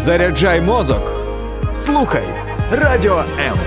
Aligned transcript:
Заряджай 0.00 0.60
мозок. 0.60 1.12
Слухай 1.74 2.24
Радіо 2.72 3.18
М. 3.18 3.58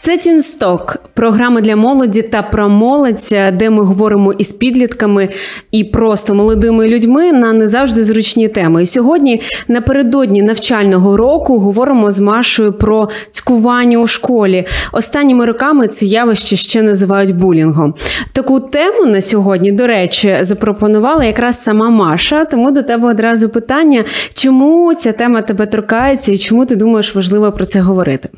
Це 0.00 0.18
Тінсток, 0.18 0.96
програма 1.20 1.60
для 1.60 1.76
молоді 1.76 2.22
та 2.22 2.42
про 2.42 2.68
молодь, 2.68 3.34
де 3.52 3.70
ми 3.70 3.82
говоримо 3.82 4.32
із 4.32 4.52
підлітками 4.52 5.28
і 5.70 5.84
просто 5.84 6.34
молодими 6.34 6.88
людьми 6.88 7.32
на 7.32 7.52
не 7.52 7.68
завжди 7.68 8.04
зручні 8.04 8.48
теми. 8.48 8.82
І 8.82 8.86
сьогодні, 8.86 9.42
напередодні 9.68 10.42
навчального 10.42 11.16
року, 11.16 11.58
говоримо 11.58 12.10
з 12.10 12.20
Машою 12.20 12.72
про 12.72 13.08
цькування 13.30 13.98
у 13.98 14.06
школі. 14.06 14.66
Останніми 14.92 15.44
роками 15.44 15.88
це 15.88 16.06
явище 16.06 16.56
ще 16.56 16.82
називають 16.82 17.36
булінгом. 17.36 17.94
Таку 18.32 18.60
тему 18.60 19.06
на 19.06 19.20
сьогодні, 19.20 19.72
до 19.72 19.86
речі, 19.86 20.38
запропонувала 20.40 21.24
якраз 21.24 21.62
сама 21.62 21.90
Маша. 21.90 22.44
Тому 22.44 22.70
до 22.70 22.82
тебе 22.82 23.10
одразу 23.10 23.48
питання, 23.48 24.04
чому 24.34 24.94
ця 24.94 25.12
тема 25.12 25.42
тебе 25.42 25.66
торкається 25.66 26.32
і 26.32 26.38
чому 26.38 26.66
ти 26.66 26.76
думаєш 26.76 27.14
важливо 27.14 27.52
про 27.52 27.66
це 27.66 27.80
говорити? 27.80 28.28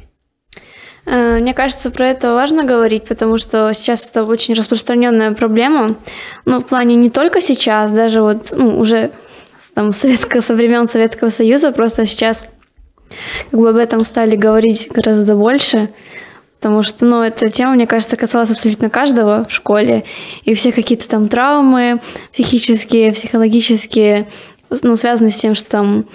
Э, 1.06 1.38
мне 1.38 1.54
кажется, 1.54 1.90
про 1.90 2.08
это 2.08 2.34
важно 2.34 2.64
говорить, 2.64 3.04
потому 3.04 3.38
что 3.38 3.72
сейчас 3.74 4.08
это 4.08 4.24
очень 4.24 4.54
распространенная 4.54 5.32
проблема. 5.32 5.96
Ну, 6.44 6.60
в 6.60 6.64
плане 6.64 6.94
не 6.94 7.10
только 7.10 7.40
сейчас, 7.40 7.92
даже 7.92 8.22
вот 8.22 8.52
ну, 8.52 8.78
уже 8.78 9.10
там, 9.74 9.92
советского, 9.92 10.40
со 10.40 10.54
времен 10.54 10.86
Советского 10.86 11.30
Союза, 11.30 11.72
просто 11.72 12.06
сейчас 12.06 12.44
как 13.50 13.60
бы 13.60 13.70
об 13.70 13.76
этом 13.76 14.04
стали 14.04 14.36
говорить 14.36 14.88
гораздо 14.90 15.36
больше, 15.36 15.90
потому 16.54 16.82
что, 16.82 17.04
ну, 17.04 17.22
эта 17.22 17.48
тема, 17.48 17.74
мне 17.74 17.86
кажется, 17.86 18.16
касалась 18.16 18.50
абсолютно 18.50 18.88
каждого 18.88 19.46
в 19.48 19.52
школе, 19.52 20.04
и 20.44 20.54
все 20.54 20.72
какие-то 20.72 21.08
там 21.08 21.28
травмы 21.28 22.00
психические, 22.30 23.12
психологические, 23.12 24.28
ну, 24.83 24.97
связаны 24.97 25.29
с 25.29 25.39
тем, 25.39 25.55
что 25.55 25.69
там 25.69 26.05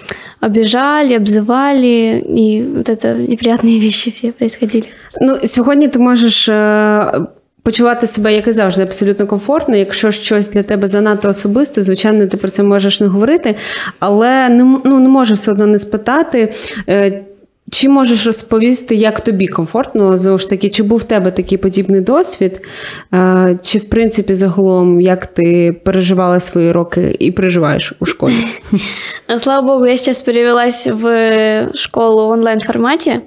обижали, 0.41 1.14
обзывали, 1.14 2.22
и 2.36 2.62
вот 2.77 2.89
это 2.89 3.17
неприятные 3.17 3.81
вещи 3.81 4.11
все 4.11 4.33
происходили. 4.33 4.84
Ну, 5.20 5.39
сьогодні 5.45 5.89
ти 5.89 5.98
можеш. 5.98 6.50
Почувати 7.64 8.06
себе, 8.06 8.34
як 8.34 8.48
і 8.48 8.53
завжди, 8.53 8.83
абсолютно 8.83 9.27
комфортно. 9.27 9.77
Якщо 9.77 10.11
щось 10.11 10.50
для 10.50 10.62
тебе 10.62 10.89
занадто 10.89 11.28
особисте, 11.28 11.83
звичайно, 11.83 12.27
ти 12.27 12.36
про 12.36 12.48
це 12.48 12.62
можеш 12.62 13.00
не 13.00 13.06
говорити, 13.06 13.55
але 13.98 14.48
не 14.48 14.81
ну, 14.84 15.00
не 15.00 15.08
можу 15.08 15.34
все 15.34 15.50
одно 15.50 15.67
не 15.67 15.78
спитати. 15.78 16.53
Е, 17.67 17.67
чи 17.72 17.89
можеш 17.89 18.27
розповісти, 18.27 18.95
як 18.95 19.20
тобі 19.20 19.47
комфортно 19.47 20.17
знову 20.17 20.39
ж 20.39 20.48
таки, 20.48 20.70
чи 20.70 20.83
був 20.83 20.98
в 20.98 21.05
тебе 21.05 21.31
такий 21.31 21.58
подібний 21.58 22.00
досвід? 22.00 22.61
Е, 23.14 23.58
чи, 23.62 23.78
в 23.78 23.89
принципі, 23.89 24.34
загалом, 24.34 25.00
як 25.00 25.27
ти 25.27 25.81
переживала 25.84 26.41
свої 26.41 26.72
роки 26.72 27.17
і 27.19 27.33
переживаєш 27.33 27.92
у 28.00 28.06
школі? 28.06 28.34
Слава 29.41 29.67
Богу, 29.67 29.86
я 29.86 29.98
сейчас 29.98 30.20
перевелась 30.20 30.86
в 30.86 31.69
школу 31.75 32.28
в 32.28 32.31
онлайн-формате, 32.31 33.20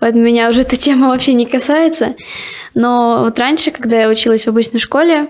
поэтому 0.00 0.22
меня 0.22 0.50
уже 0.50 0.60
эта 0.60 0.76
тема 0.76 1.08
вообще 1.08 1.34
не 1.34 1.46
касается. 1.46 2.14
Но 2.74 3.22
вот 3.24 3.38
раньше, 3.38 3.70
когда 3.70 4.00
я 4.00 4.10
училась 4.10 4.46
в 4.46 4.50
обычной 4.50 4.80
школе, 4.80 5.28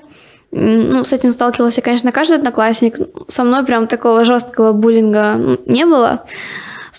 ну, 0.52 1.04
с 1.04 1.12
этим 1.12 1.32
сталкивался, 1.32 1.82
конечно, 1.82 2.12
каждый 2.12 2.38
одноклассник. 2.38 2.98
Со 3.28 3.44
мной 3.44 3.64
прям 3.64 3.86
такого 3.86 4.24
жесткого 4.24 4.72
буллинга 4.72 5.58
не 5.66 5.84
было. 5.84 6.20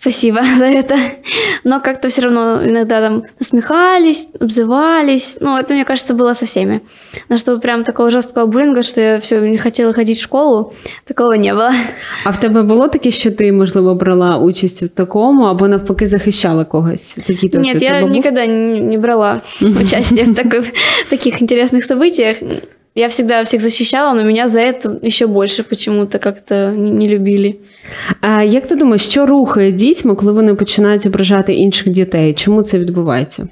Спасибо 0.03 0.39
за 0.57 0.65
это. 0.65 0.95
Но 1.63 1.81
как-то 1.81 2.07
все 2.09 2.21
равно 2.21 2.61
иногда 2.65 3.01
там 3.01 3.23
насмехались, 3.39 4.27
обзывались. 4.39 5.37
Ну, 5.41 5.57
это, 5.57 5.73
мне 5.73 5.85
кажется, 5.85 6.13
было 6.13 6.33
со 6.33 6.45
всеми. 6.45 6.81
Но 7.29 7.37
чтобы 7.37 7.59
прям 7.59 7.83
такого 7.83 8.09
жорсткого 8.09 8.47
булінга, 8.47 8.81
що 8.81 9.01
я 9.01 9.17
все 9.17 9.41
не 9.41 9.57
хотіла 9.57 9.93
ходити 9.93 10.13
в 10.13 10.21
школу, 10.21 10.73
такого 11.05 11.35
не 11.35 11.53
було. 11.53 11.69
А 12.23 12.29
в 12.29 12.39
тебе 12.39 12.61
було 12.61 12.87
таке, 12.87 13.11
що 13.11 13.31
ти, 13.31 13.51
можливо, 13.51 13.95
брала 13.95 14.37
участь 14.37 14.83
в 14.83 14.87
такому, 14.87 15.45
або 15.45 15.67
навпаки 15.67 16.07
захищала 16.07 16.65
когось? 16.65 17.19
Такі 17.27 17.51
Нет, 17.53 17.81
я 17.81 18.01
ніколи 18.01 18.47
не 18.79 18.97
брала 18.97 19.41
участие 19.81 20.23
в 20.23 20.35
таких, 20.35 20.65
таких 21.09 21.41
интересных 21.41 21.83
событиях. 21.83 22.37
Я 22.95 23.07
всегда 23.07 23.43
всех 23.43 23.61
защищала, 23.61 24.13
но 24.13 24.23
меня 24.23 24.47
за 24.47 24.59
это 24.59 24.99
еще 25.01 25.27
больше 25.27 25.63
почему-то 25.63 26.19
как-то 26.19 26.71
не, 26.71 26.91
не 26.91 27.07
любили. 27.07 27.55
А 28.21 28.43
Як 28.43 28.67
ти 28.67 28.75
думаєш, 28.75 29.01
що 29.01 29.25
рухає 29.25 29.71
дітьми, 29.71 30.15
коли 30.15 30.31
вони 30.31 30.55
починають 30.55 31.05
ображати 31.05 31.53
інших 31.53 31.89
дітей? 31.89 32.33
Чому 32.33 32.63
це 32.63 32.79
відбувається? 32.79 33.47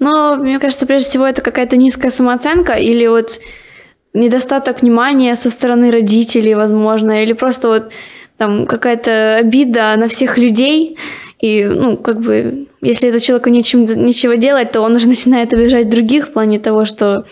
Ну, 0.00 0.36
мне 0.36 0.58
кажется, 0.58 0.86
прежде 0.86 1.08
всего 1.08 1.26
это 1.26 1.42
какая-то 1.42 1.76
низкая 1.76 2.10
самооценка 2.10 2.74
или 2.74 3.08
вот 3.08 3.40
недостаток 4.14 4.82
внимания 4.82 5.36
со 5.36 5.48
стороны 5.48 5.90
родителей, 5.90 6.54
возможно, 6.54 7.22
или 7.22 7.34
просто 7.34 7.68
вот 7.68 7.82
там 8.36 8.66
какая-то 8.66 9.38
обида 9.40 9.96
на 9.96 10.06
всех 10.06 10.38
людей. 10.38 10.96
И, 11.40 11.64
ну, 11.64 11.96
как 11.96 12.20
бы, 12.20 12.66
если 12.80 13.08
это 13.08 13.20
человеку 13.20 13.50
нечем, 13.50 13.84
нечего 13.84 14.36
делать, 14.36 14.72
то 14.72 14.80
он 14.80 14.96
уже 14.96 15.08
начинает 15.08 15.52
обижать 15.52 15.88
других 15.88 16.26
в 16.26 16.32
плане 16.32 16.58
того, 16.58 16.84
что 16.84 17.24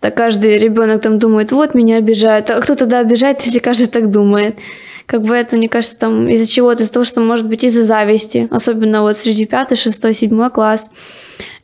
так 0.00 0.16
каждый 0.16 0.58
ребенок 0.58 1.02
там 1.02 1.18
думает, 1.18 1.52
вот 1.52 1.74
меня 1.74 1.96
обижают, 1.96 2.50
а 2.50 2.60
кто 2.60 2.74
тогда 2.74 3.00
обижает, 3.00 3.42
если 3.42 3.58
каждый 3.58 3.86
так 3.86 4.10
думает? 4.10 4.58
Как 5.06 5.22
бы 5.22 5.34
это, 5.34 5.56
мне 5.56 5.68
кажется, 5.68 5.98
там 5.98 6.28
из-за 6.28 6.46
чего-то, 6.46 6.82
из-за 6.82 6.92
того, 6.92 7.04
что 7.04 7.20
может 7.20 7.46
быть 7.46 7.64
из-за 7.64 7.84
зависти, 7.84 8.48
особенно 8.50 9.02
вот 9.02 9.16
среди 9.16 9.44
пятый, 9.44 9.76
шестой, 9.76 10.14
седьмой 10.14 10.50
класс 10.50 10.90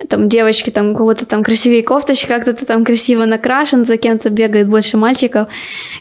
там 0.08 0.28
девочки, 0.28 0.70
там 0.70 0.90
у 0.90 0.96
кого-то 0.96 1.26
там 1.26 1.42
красивее 1.42 1.82
кофточка, 1.82 2.38
кто-то 2.38 2.66
там 2.66 2.84
красиво 2.84 3.26
накрашен, 3.26 3.86
за 3.86 3.96
кем-то 3.96 4.30
бегает 4.30 4.68
больше 4.68 4.96
мальчиков. 4.96 5.48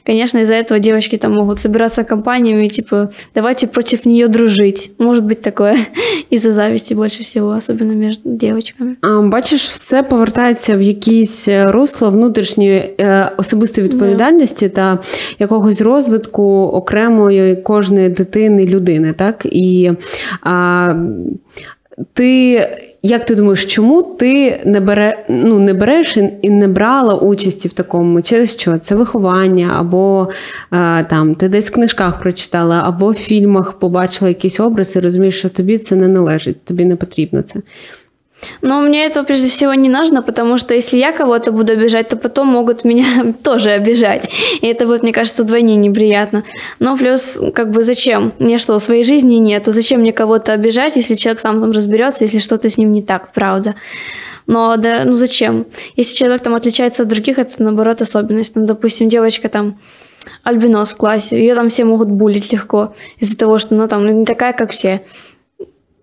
Конечно, 0.06 0.40
из-за 0.40 0.53
этого 0.53 0.80
девочки 0.80 1.18
там 1.18 1.34
могут 1.34 1.59
собираться 1.59 2.03
компаниями, 2.03 2.68
типа, 2.68 3.09
давайте 3.36 3.68
против 3.68 4.06
нее 4.06 4.28
дружить. 4.28 4.91
Может 5.00 5.24
быть 5.24 5.41
такое 5.41 5.78
из-за 6.30 6.53
зависти 6.53 6.94
больше 6.94 7.24
всего, 7.24 7.52
особенно 7.52 7.91
между 7.91 8.22
девочками. 8.25 8.97
А, 9.02 9.22
Бачиш, 9.22 9.62
все 9.62 10.03
повертається 10.03 10.75
в 10.75 10.81
якісь 10.81 11.50
русло 11.50 12.09
внутрішньої 12.09 12.96
особистої 13.38 13.88
відповідальності 13.88 14.68
да. 14.68 14.96
та 14.96 15.00
якогось 15.40 15.81
розвитку 15.81 16.44
окремої 16.63 17.56
кожної 17.56 18.09
дитини 18.09 18.66
людини, 18.66 19.13
так? 19.13 19.46
І 19.46 19.92
а, 20.42 20.94
ти 22.13 22.61
як 23.06 23.25
ти 23.25 23.35
думаєш, 23.35 23.66
чому 23.66 24.03
ти 24.03 24.61
не 24.66 24.79
бере, 24.79 25.25
ну, 25.29 25.59
не 25.59 25.73
береш 25.73 26.17
і 26.41 26.50
не 26.50 26.67
брала 26.67 27.16
участі 27.16 27.67
в 27.67 27.73
такому? 27.73 28.22
Через 28.22 28.51
що? 28.51 28.78
Це 28.78 28.95
виховання, 28.95 29.75
або 29.79 30.29
е, 30.73 31.03
там 31.03 31.35
ти 31.35 31.50
десь 31.50 31.72
в 31.72 31.73
книжках 31.73 32.19
прочитала, 32.19 32.81
або 32.85 33.11
в 33.11 33.13
фільмах 33.13 33.73
побачила 33.73 34.29
якісь 34.29 34.59
і 34.95 35.00
розумієш, 35.00 35.39
що 35.39 35.50
тобі 35.50 35.78
це 35.78 35.95
не 35.95 36.07
належить, 36.07 36.66
тобі 36.66 36.85
не 36.85 36.95
потрібно 36.95 37.41
це. 37.41 37.59
Но 38.61 38.81
мне 38.81 39.06
этого 39.06 39.25
прежде 39.25 39.50
всего 39.50 39.73
не 39.73 39.89
нужно, 39.89 40.22
потому 40.22 40.57
что 40.57 40.73
если 40.73 40.97
я 40.97 41.11
кого-то 41.11 41.51
буду 41.51 41.73
обижать, 41.73 42.09
то 42.09 42.17
потом 42.17 42.47
могут 42.47 42.83
меня 42.83 43.33
тоже 43.44 43.72
обижать. 43.72 44.29
И 44.61 44.67
это 44.67 44.85
будет, 44.85 45.03
мне 45.03 45.13
кажется, 45.13 45.44
вдвойне 45.44 45.75
неприятно. 45.75 46.44
Но 46.79 46.97
плюс, 46.97 47.39
как 47.53 47.72
бы, 47.72 47.83
зачем? 47.83 48.33
Мне 48.39 48.57
что, 48.57 48.78
своей 48.79 49.03
жизни 49.03 49.35
нету? 49.35 49.72
Зачем 49.72 50.01
мне 50.01 50.13
кого-то 50.13 50.53
обижать, 50.53 50.95
если 50.95 51.16
человек 51.16 51.41
сам 51.41 51.61
там 51.61 51.72
разберется, 51.72 52.23
если 52.23 52.39
что-то 52.39 52.69
с 52.69 52.78
ним 52.78 52.91
не 52.91 53.01
так, 53.01 53.31
правда? 53.33 53.75
Но 54.47 54.77
да, 54.77 55.03
ну 55.06 55.13
зачем? 55.13 55.66
Если 55.95 56.16
человек 56.16 56.41
там 56.41 56.56
отличается 56.56 57.03
от 57.03 57.09
других, 57.09 57.39
это 57.39 57.51
наоборот 57.63 58.01
особенность. 58.01 58.53
Там, 58.53 58.66
допустим, 58.66 59.09
девочка 59.09 59.50
там 59.50 59.79
альбинос 60.44 60.94
в 60.94 60.97
классе, 60.97 61.38
ее 61.38 61.56
там 61.56 61.69
все 61.69 61.85
могут 61.85 62.09
булить 62.09 62.51
легко 62.51 62.95
из-за 63.19 63.38
того, 63.38 63.59
что 63.59 63.75
она 63.75 63.88
там 63.88 64.06
не 64.19 64.25
такая, 64.25 64.53
как 64.53 64.72
все. 64.72 65.03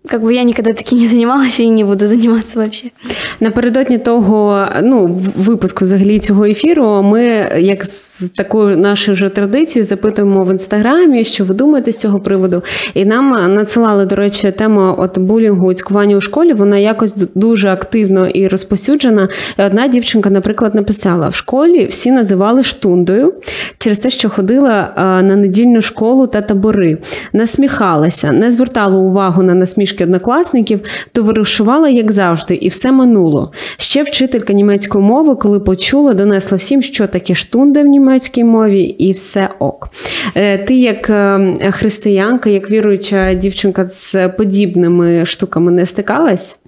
Как 0.09 0.21
бы 0.21 0.33
я 0.33 0.43
ніколи 0.43 0.73
таким 0.73 0.99
не 0.99 1.07
займалася 1.07 1.63
і 1.63 1.71
не 1.71 1.85
буду 1.85 2.07
займатися 2.07 2.59
вообще. 2.59 2.91
Напередодні 3.39 3.97
того, 3.97 4.67
ну, 4.81 5.19
випуску 5.37 5.85
взагалі 5.85 6.19
цього 6.19 6.45
ефіру, 6.45 7.03
ми, 7.03 7.23
як 7.59 7.85
з 7.85 8.29
такою 8.29 8.77
нашою 8.77 9.15
вже 9.15 9.29
традицією, 9.29 9.83
запитуємо 9.83 10.43
в 10.43 10.51
інстаграмі, 10.51 11.23
що 11.23 11.45
ви 11.45 11.55
думаєте 11.55 11.91
з 11.91 11.97
цього 11.97 12.19
приводу. 12.19 12.63
І 12.93 13.05
нам 13.05 13.53
надсилали, 13.55 14.05
до 14.05 14.15
речі, 14.15 14.51
тему 14.51 14.95
от 14.97 15.17
булінгу 15.17 15.73
цькування 15.73 16.15
у 16.15 16.21
школі. 16.21 16.53
Вона 16.53 16.77
якось 16.77 17.15
дуже 17.35 17.69
активно 17.69 18.27
і 18.27 18.47
розпосюджена. 18.47 19.29
І 19.59 19.61
одна 19.61 19.87
дівчинка, 19.87 20.29
наприклад, 20.29 20.75
написала: 20.75 21.27
в 21.27 21.35
школі 21.35 21.85
всі 21.85 22.11
називали 22.11 22.63
штундою 22.63 23.33
через 23.77 23.97
те, 23.97 24.09
що 24.09 24.29
ходила 24.29 24.93
на 24.97 25.35
недільну 25.35 25.81
школу 25.81 26.27
та 26.27 26.41
табори, 26.41 26.97
насміхалася, 27.33 28.31
не 28.31 28.51
звертала 28.51 28.97
увагу 28.97 29.43
на 29.43 29.53
насмішки 29.53 29.92
трішки 29.93 30.03
однокласників, 30.03 30.79
то 31.11 31.23
вирушувала, 31.23 31.89
як 31.89 32.11
завжди, 32.11 32.55
і 32.55 32.67
все 32.67 32.91
минуло. 32.91 33.51
Ще 33.77 34.03
вчителька 34.03 34.53
німецької 34.53 35.03
мови, 35.03 35.35
коли 35.35 35.59
почула, 35.59 36.13
донесла 36.13 36.57
всім, 36.57 36.81
що 36.81 37.07
таке 37.07 37.35
штунде 37.35 37.83
в 37.83 37.85
німецькій 37.85 38.43
мові, 38.43 38.81
і 38.81 39.11
все 39.11 39.49
ок. 39.59 39.89
Е, 40.35 40.57
ти, 40.57 40.75
як 40.75 41.09
е, 41.09 41.71
християнка, 41.71 42.49
як 42.49 42.71
віруюча 42.71 43.33
дівчинка 43.33 43.85
з 43.85 44.29
подібними 44.29 45.25
штуками 45.25 45.71
не 45.71 45.85
стикалась? 45.85 46.62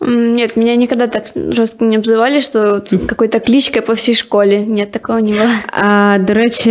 Нет, 0.00 0.56
меня 0.56 0.76
никогда 0.76 1.06
так 1.06 1.24
жестко 1.34 1.84
не 1.84 1.96
обзывали, 1.96 2.40
что 2.40 2.82
вот 2.90 3.06
какой-то 3.06 3.40
кличкой 3.40 3.80
по 3.82 3.94
всей 3.94 4.14
школе. 4.14 4.60
Нет, 4.60 4.90
такого 4.92 5.18
не 5.18 5.32
было. 5.32 5.48
А, 5.72 6.18
до 6.18 6.34
речі, 6.34 6.70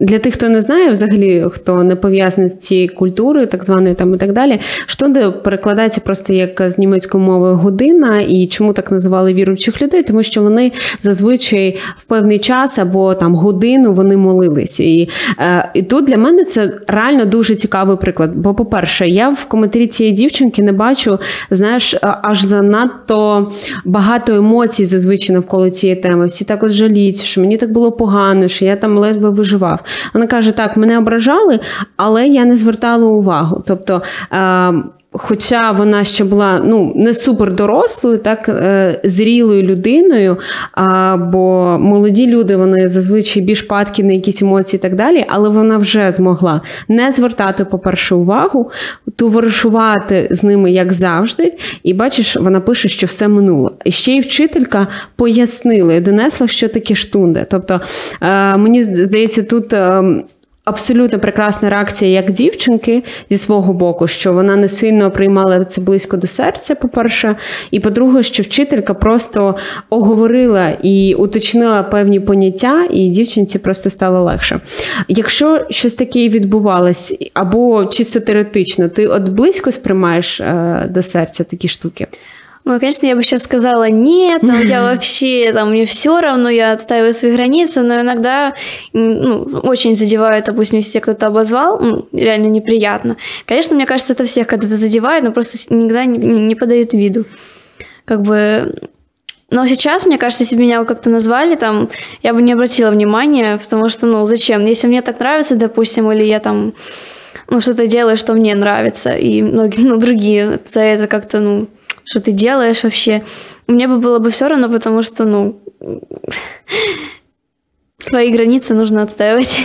для 0.00 0.18
тих, 0.18 0.34
хто 0.34 0.48
не 0.48 0.60
знає, 0.60 0.90
взагалі, 0.90 1.44
хто 1.52 1.82
не 1.82 1.96
пов'язаний 1.96 2.50
з 2.50 2.56
цією 2.56 2.94
культурою, 2.94 3.46
так 3.46 3.64
званою 3.64 3.94
там 3.94 4.14
і 4.14 4.16
так 4.16 4.32
далі, 4.32 4.60
штунди 4.86 5.30
перекладається 5.30 6.00
просто 6.00 6.32
як 6.32 6.62
з 6.70 6.78
німецької 6.78 7.24
мови 7.24 7.52
година, 7.52 8.20
і 8.20 8.46
чому 8.46 8.72
так 8.72 8.92
називали 8.92 9.34
віруючих 9.34 9.82
людей? 9.82 10.02
Тому 10.02 10.22
що 10.22 10.42
вони 10.42 10.72
зазвичай 10.98 11.78
в 11.96 12.04
певний 12.04 12.38
час 12.38 12.78
або 12.78 13.14
там 13.14 13.34
годину 13.34 13.92
вони 13.92 14.16
молились. 14.16 14.80
І, 14.80 15.08
е, 15.38 15.70
і 15.74 15.82
тут 15.82 16.04
для 16.04 16.16
мене 16.16 16.44
це 16.44 16.72
реально 16.86 17.24
дуже 17.24 17.54
цікавий 17.54 17.96
приклад. 17.96 18.36
Бо, 18.36 18.54
по-перше, 18.54 19.08
я 19.08 19.28
в 19.28 19.44
коментарі 19.44 19.86
цієї 19.86 20.14
дівчинки 20.14 20.62
не 20.62 20.72
бачу, 20.72 21.18
знаєш, 21.58 21.96
аж 22.02 22.42
занадто 22.44 23.52
багато 23.84 24.32
емоцій 24.34 24.84
зазвичай 24.84 25.34
навколо 25.36 25.70
цієї 25.70 26.00
теми. 26.00 26.26
Всі 26.26 26.44
так 26.44 26.62
от 26.62 26.70
жаліться, 26.70 27.24
що 27.24 27.40
мені 27.40 27.56
так 27.56 27.72
було 27.72 27.92
погано, 27.92 28.48
що 28.48 28.64
я 28.64 28.76
там 28.76 28.98
ледве 28.98 29.30
виживав. 29.30 29.80
Вона 30.14 30.26
каже: 30.26 30.52
так, 30.52 30.76
мене 30.76 30.98
ображали, 30.98 31.60
але 31.96 32.26
я 32.26 32.44
не 32.44 32.56
звертала 32.56 33.06
увагу. 33.06 33.62
Тобто. 33.66 34.02
Хоча 35.12 35.70
вона 35.70 36.04
ще 36.04 36.24
була 36.24 36.60
ну 36.64 36.92
не 36.96 37.14
супер 37.14 37.52
дорослою, 37.52 38.18
так 38.18 38.48
е, 38.48 39.00
зрілою 39.04 39.62
людиною. 39.62 40.36
А, 40.72 41.16
бо 41.16 41.76
молоді 41.80 42.26
люди 42.26 42.56
вони 42.56 42.88
зазвичай 42.88 43.42
більш 43.42 43.62
падкі 43.62 44.02
на 44.02 44.12
якісь 44.12 44.42
емоції 44.42 44.78
і 44.78 44.82
так 44.82 44.94
далі, 44.94 45.24
але 45.28 45.48
вона 45.48 45.76
вже 45.76 46.10
змогла 46.10 46.60
не 46.88 47.12
звертати, 47.12 47.64
по-перше, 47.64 48.14
увагу, 48.14 48.70
товаришувати 49.16 50.28
з 50.30 50.44
ними 50.44 50.72
як 50.72 50.92
завжди. 50.92 51.52
І 51.82 51.94
бачиш, 51.94 52.36
вона 52.36 52.60
пише, 52.60 52.88
що 52.88 53.06
все 53.06 53.28
минуло. 53.28 53.76
І 53.84 53.90
ще 53.90 54.12
й 54.12 54.20
вчителька 54.20 54.86
пояснила 55.16 55.94
і 55.94 56.00
донесла, 56.00 56.46
що 56.46 56.68
таке 56.68 56.94
штунди. 56.94 57.46
Тобто, 57.50 57.80
е, 58.20 58.56
мені 58.56 58.82
здається, 58.82 59.42
тут. 59.42 59.74
Абсолютно 60.68 61.18
прекрасна 61.18 61.70
реакція 61.70 62.10
як 62.10 62.30
дівчинки 62.30 63.04
зі 63.30 63.36
свого 63.36 63.72
боку, 63.72 64.06
що 64.06 64.32
вона 64.32 64.56
не 64.56 64.68
сильно 64.68 65.10
приймала 65.10 65.64
це 65.64 65.80
близько 65.80 66.16
до 66.16 66.26
серця, 66.26 66.74
по-перше, 66.74 67.36
і 67.70 67.80
по-друге, 67.80 68.22
що 68.22 68.42
вчителька 68.42 68.94
просто 68.94 69.56
оговорила 69.90 70.68
і 70.82 71.14
уточнила 71.14 71.82
певні 71.82 72.20
поняття, 72.20 72.88
і 72.90 73.08
дівчинці 73.08 73.58
просто 73.58 73.90
стало 73.90 74.24
легше. 74.24 74.60
Якщо 75.08 75.66
щось 75.70 75.94
таке 75.94 76.28
відбувалось, 76.28 77.14
або 77.34 77.86
чисто 77.86 78.20
теоретично, 78.20 78.88
ти 78.88 79.06
от 79.06 79.28
близько 79.28 79.72
сприймаєш 79.72 80.40
е, 80.40 80.88
до 80.90 81.02
серця 81.02 81.44
такі 81.44 81.68
штуки? 81.68 82.06
Ну, 82.68 82.78
конечно, 82.78 83.06
я 83.06 83.16
бы 83.16 83.22
сейчас 83.22 83.44
сказала 83.44 83.88
нет, 83.88 84.42
там, 84.42 84.60
я 84.60 84.82
вообще, 84.92 85.54
там, 85.54 85.70
мне 85.70 85.86
все 85.86 86.20
равно, 86.20 86.50
я 86.50 86.72
отстаиваю 86.72 87.14
свои 87.14 87.32
границы, 87.32 87.80
но 87.80 87.98
иногда 88.02 88.54
ну, 88.92 89.60
очень 89.62 89.96
задевает, 89.96 90.44
допустим, 90.44 90.76
если 90.76 90.90
тебя 90.90 91.00
кто-то 91.00 91.28
обозвал, 91.28 91.80
ну, 91.80 92.08
реально 92.12 92.48
неприятно. 92.48 93.16
Конечно, 93.46 93.74
мне 93.74 93.86
кажется, 93.86 94.12
это 94.12 94.26
всех 94.26 94.46
когда-то 94.48 94.76
задевает, 94.76 95.24
но 95.24 95.32
просто 95.32 95.56
никогда 95.74 96.04
не, 96.04 96.18
не- 96.18 96.40
не 96.40 96.54
подают 96.54 96.92
виду. 96.92 97.24
Как 98.04 98.20
бы... 98.20 98.74
Но 99.50 99.66
сейчас, 99.66 100.04
мне 100.04 100.18
кажется, 100.18 100.44
если 100.44 100.56
бы 100.56 100.60
меня 100.60 100.84
как-то 100.84 101.08
назвали, 101.08 101.54
там, 101.56 101.88
я 102.22 102.34
бы 102.34 102.42
не 102.42 102.52
обратила 102.52 102.90
внимания, 102.90 103.56
потому 103.56 103.88
что, 103.88 104.04
ну, 104.04 104.26
зачем? 104.26 104.66
Если 104.66 104.88
мне 104.88 105.00
так 105.00 105.20
нравится, 105.20 105.56
допустим, 105.56 106.12
или 106.12 106.22
я 106.22 106.38
там, 106.38 106.74
ну, 107.48 107.62
что-то 107.62 107.86
делаю, 107.86 108.18
что 108.18 108.34
мне 108.34 108.54
нравится, 108.54 109.16
и 109.16 109.40
многие, 109.40 109.80
ну, 109.86 109.96
другие 109.96 110.60
за 110.70 110.80
это 110.80 111.06
как-то, 111.06 111.40
ну, 111.40 111.68
что 112.07 112.19
ты 112.19 112.31
делаешь 112.31 112.83
вообще. 112.83 113.21
Мне 113.67 113.87
бы 113.87 113.99
было 113.99 114.19
бы 114.19 114.29
все 114.29 114.47
равно, 114.47 114.69
потому 114.69 115.03
что, 115.03 115.25
ну, 115.25 115.55
свои 117.97 118.31
границы 118.31 118.73
нужно 118.73 119.01
отстаивать. 119.03 119.61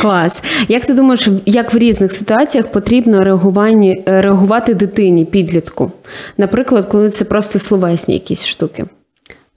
Клас. 0.00 0.42
Як 0.68 0.86
ти 0.86 0.94
думаєш, 0.94 1.28
як 1.46 1.74
в 1.74 1.78
різних 1.78 2.12
ситуаціях 2.12 2.72
потрібно 2.72 3.20
реагування, 3.20 3.96
е, 4.08 4.20
реагувати 4.20 4.74
дитині, 4.74 5.24
підлітку? 5.24 5.92
Наприклад, 6.38 6.86
коли 6.86 7.10
це 7.10 7.24
просто 7.24 7.58
словесні 7.58 8.14
якісь 8.14 8.46
штуки? 8.46 8.84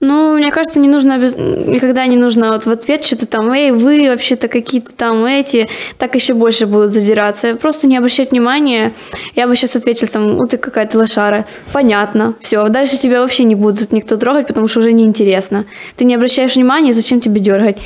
Ну, 0.07 0.37
мне 0.37 0.51
кажется, 0.51 0.79
не 0.79 0.87
нужно 0.87 1.13
обяз- 1.13 1.35
никогда 1.37 2.05
не 2.05 2.15
нужно 2.15 2.51
вот 2.51 2.65
в 2.65 2.69
ответ 2.69 3.03
что-то 3.03 3.25
там, 3.25 3.51
эй, 3.51 3.71
вы 3.71 4.07
вообще-то 4.09 4.47
какие-то 4.47 4.91
там 4.91 5.25
эти, 5.25 5.67
так 5.97 6.13
еще 6.13 6.33
больше 6.33 6.67
будут 6.67 6.91
задираться. 6.91 7.55
Просто 7.55 7.87
не 7.87 7.97
обращать 7.97 8.29
внимания. 8.29 8.93
Я 9.35 9.47
бы 9.47 9.55
сейчас 9.55 9.75
ответила 9.75 10.07
там, 10.11 10.37
ну 10.37 10.47
ты 10.47 10.57
какая-то 10.57 10.99
лошара. 10.99 11.45
Понятно, 11.73 12.35
все. 12.39 12.67
Дальше 12.69 12.97
тебя 12.97 13.21
вообще 13.21 13.45
не 13.45 13.55
будет 13.55 13.91
никто 13.91 14.15
трогать, 14.17 14.45
потому 14.47 14.67
что 14.67 14.79
уже 14.81 14.93
неинтересно. 14.93 15.65
Ты 15.95 16.05
не 16.05 16.13
обращаешь 16.13 16.55
внимания, 16.55 16.93
зачем 16.93 17.19
тебе 17.19 17.39
дергать? 17.39 17.79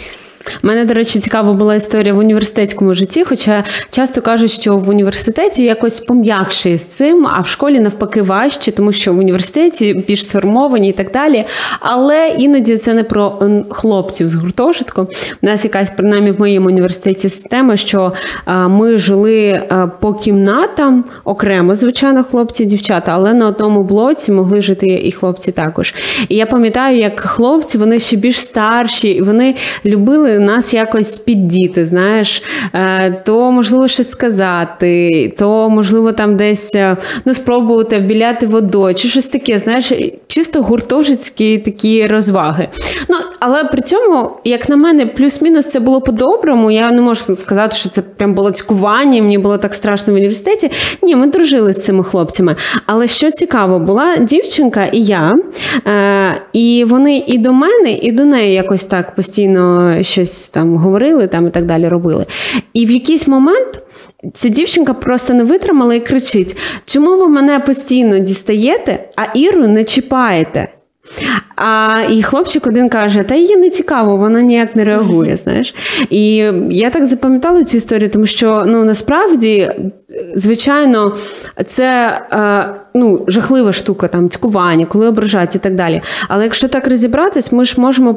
Мене, 0.62 0.86
до 0.86 0.94
речі, 0.94 1.20
цікава 1.20 1.54
була 1.54 1.76
історія 1.76 2.14
в 2.14 2.18
університетському 2.18 2.94
житті, 2.94 3.24
хоча 3.24 3.64
часто 3.92 4.22
кажуть, 4.22 4.52
що 4.52 4.78
в 4.78 4.90
університеті 4.90 5.64
якось 5.64 6.00
пом'якше 6.00 6.78
з 6.78 6.86
цим, 6.86 7.28
а 7.28 7.42
в 7.42 7.48
школі 7.48 7.80
навпаки 7.80 8.22
важче, 8.22 8.72
тому 8.72 8.92
що 8.92 9.14
в 9.14 9.18
університеті 9.18 9.94
більш 10.08 10.28
сформовані 10.28 10.90
і 10.90 10.94
так 10.94 11.12
далі. 11.12 11.46
Але 11.80 12.28
іноді 12.38 12.78
це 12.78 12.94
не 12.94 13.04
про 13.04 13.40
хлопців 13.70 14.30
з 14.30 14.36
гуртожитку. 14.36 15.08
У 15.42 15.46
нас 15.46 15.64
якась, 15.64 15.92
принаймні 15.98 16.32
в 16.32 16.40
моєму 16.40 16.68
університеті, 16.68 17.30
система, 17.30 17.78
що 17.78 18.14
ми 18.48 18.98
жили 18.98 19.64
по 20.00 20.14
кімнатам 20.14 21.06
окремо, 21.24 21.76
звичайно, 21.76 22.24
хлопці 22.24 22.64
і 22.64 22.66
дівчата, 22.66 23.12
але 23.16 23.34
на 23.34 23.48
одному 23.48 23.84
блоці 23.84 24.32
могли 24.32 24.62
жити 24.62 25.02
і 25.04 25.12
хлопці 25.12 25.52
також. 25.52 25.96
І 26.30 26.36
я 26.36 26.46
пам'ятаю, 26.46 26.98
як 26.98 27.20
хлопці, 27.20 27.78
вони 27.78 28.00
ще 28.00 28.16
більш 28.16 28.40
старші, 28.40 29.10
і 29.10 29.22
вони 29.22 29.56
любили 29.86 30.29
нас 30.40 30.74
якось 30.74 31.20
піддіти, 31.20 31.86
знаєш, 31.86 32.44
Е, 32.74 33.12
то 33.26 33.52
можливо 33.52 33.88
щось 33.88 34.10
сказати, 34.10 35.34
то 35.38 35.70
можливо 35.70 36.12
там 36.12 36.36
десь 36.36 36.76
е, 36.76 36.98
ну, 37.26 37.34
спробувати 37.34 38.00
вбіляти 38.00 38.46
водою, 38.46 38.96
чи 38.96 39.08
щось 39.08 39.28
таке, 39.28 39.60
знаєш, 39.60 39.94
чисто 40.28 40.62
гуртожитські 40.62 41.58
такі 41.58 42.08
розваги. 42.08 42.68
Ну, 43.10 43.16
але 43.40 43.64
при 43.64 43.82
цьому, 43.82 44.32
як 44.44 44.70
на 44.70 44.76
мене, 44.76 45.06
плюс-мінус 45.06 45.70
це 45.70 45.80
було 45.80 46.02
по-доброму. 46.02 46.72
Я 46.72 46.92
не 46.92 47.02
можу 47.02 47.36
сказати, 47.36 47.76
що 47.76 47.90
це 47.90 48.02
прям 48.02 48.34
було 48.34 48.52
цькування, 48.52 49.22
мені 49.22 49.38
було 49.38 49.58
так 49.58 49.74
страшно 49.74 50.14
в 50.14 50.16
університеті. 50.16 50.72
Ні, 51.02 51.16
ми 51.16 51.28
дружили 51.28 51.74
з 51.74 51.86
цими 51.86 52.04
хлопцями. 52.04 52.56
Але 52.86 53.08
що 53.08 53.32
цікаво, 53.32 53.80
була 53.80 54.18
дівчинка 54.18 54.86
і 54.86 55.02
я, 55.02 55.34
е, 55.88 56.42
і 56.54 56.86
вони 56.88 57.24
і 57.28 57.38
до 57.38 57.54
мене, 57.54 57.92
і 57.92 58.12
до 58.12 58.26
неї 58.26 58.54
якось 58.54 58.86
так 58.86 59.16
постійно 59.16 59.96
щось 60.26 60.50
там 60.50 60.78
говорили 60.78 61.28
там 61.28 61.48
і 61.48 61.50
так 61.50 61.66
далі 61.66 61.88
робили. 61.88 62.26
І 62.74 62.86
в 62.86 62.92
якийсь 62.92 63.28
момент. 63.28 63.82
Ця 64.34 64.50
дівчинка 64.50 64.94
просто 64.94 65.34
не 65.34 65.44
витримала 65.44 65.94
і 65.94 66.00
кричить: 66.00 66.58
чому 66.86 67.18
ви 67.18 67.28
мене 67.28 67.60
постійно 67.60 68.20
дістаєте, 68.20 69.10
а 69.16 69.24
Іру 69.24 69.68
не 69.68 69.84
чіпаєте? 69.84 70.68
А 71.60 72.02
і 72.10 72.24
хлопчик 72.24 72.68
один 72.68 72.90
каже: 72.90 73.24
Та 73.24 73.36
її 73.36 73.58
не 73.58 73.70
цікаво, 73.70 74.18
вона 74.18 74.42
ніяк 74.42 74.76
не 74.76 74.84
реагує. 74.84 75.38
Знаєш, 75.38 75.76
і 76.10 76.36
я 76.70 76.90
так 76.90 77.06
запам'ятала 77.06 77.64
цю 77.64 77.78
історію, 77.78 78.10
тому 78.10 78.26
що 78.26 78.64
ну 78.68 78.84
насправді, 78.84 79.72
звичайно, 80.36 81.16
це 81.66 82.22
е, 82.32 82.80
ну, 82.94 83.26
жахлива 83.28 83.74
штука, 83.74 84.08
там 84.08 84.30
цькування, 84.30 84.86
коли 84.86 85.08
ображають 85.08 85.56
і 85.56 85.60
так 85.60 85.76
далі. 85.76 86.02
Але 86.28 86.44
якщо 86.44 86.68
так 86.68 86.88
розібратись, 86.88 87.52
ми 87.52 87.66
ж 87.66 87.82
можемо 87.82 88.14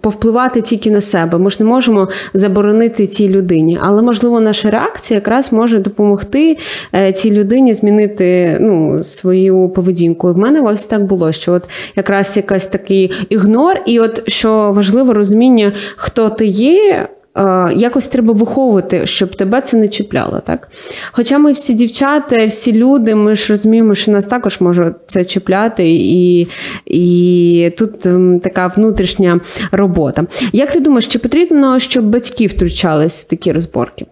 повпливати 0.00 0.60
тільки 0.60 0.90
на 0.90 1.00
себе. 1.00 1.38
Ми 1.38 1.50
ж 1.50 1.56
не 1.60 1.66
можемо 1.66 2.08
заборонити 2.34 3.06
цій 3.06 3.28
людині. 3.28 3.78
Але 3.82 4.02
можливо, 4.02 4.40
наша 4.40 4.70
реакція 4.70 5.18
якраз 5.18 5.52
може 5.52 5.78
допомогти 5.78 6.56
е, 6.94 7.12
цій 7.12 7.30
людині 7.30 7.74
змінити 7.74 8.58
ну, 8.60 9.02
свою 9.02 9.68
поведінку. 9.68 10.30
І 10.30 10.32
в 10.32 10.38
мене 10.38 10.60
ось 10.60 10.86
так 10.86 11.04
було, 11.04 11.32
що 11.32 11.52
от 11.52 11.68
якраз 11.96 12.36
якась 12.36 12.66
такий 12.72 13.12
ігнор, 13.28 13.80
і 13.86 14.00
от 14.00 14.28
що 14.30 14.72
важливо 14.76 15.12
розуміння, 15.14 15.72
хто 15.96 16.30
ти 16.30 16.46
є. 16.46 17.08
е, 17.36 17.72
Якось 17.76 18.08
треба 18.08 18.34
виховувати, 18.34 19.06
щоб 19.06 19.34
тебе 19.36 19.60
це 19.60 19.76
не 19.76 19.88
чіпляло, 19.88 20.40
так? 20.46 20.68
Хоча 21.12 21.38
ми 21.38 21.52
всі 21.52 21.74
дівчата, 21.74 22.46
всі 22.46 22.72
люди, 22.72 23.14
ми 23.14 23.34
ж 23.34 23.46
розуміємо, 23.48 23.94
що 23.94 24.12
нас 24.12 24.26
також 24.26 24.60
може 24.60 24.94
це 25.06 25.24
чіпляти, 25.24 25.90
і, 25.90 26.48
і 26.86 27.70
тут 27.78 28.06
ем, 28.06 28.40
така 28.40 28.66
внутрішня 28.66 29.40
робота. 29.72 30.26
Як 30.52 30.70
ти 30.72 30.80
думаєш, 30.80 31.06
чи 31.06 31.18
потрібно, 31.18 31.78
щоб 31.78 32.04
батьки 32.04 32.46
втручались 32.46 33.20
в 33.24 33.28
такі 33.28 33.52
розборки? 33.52 34.06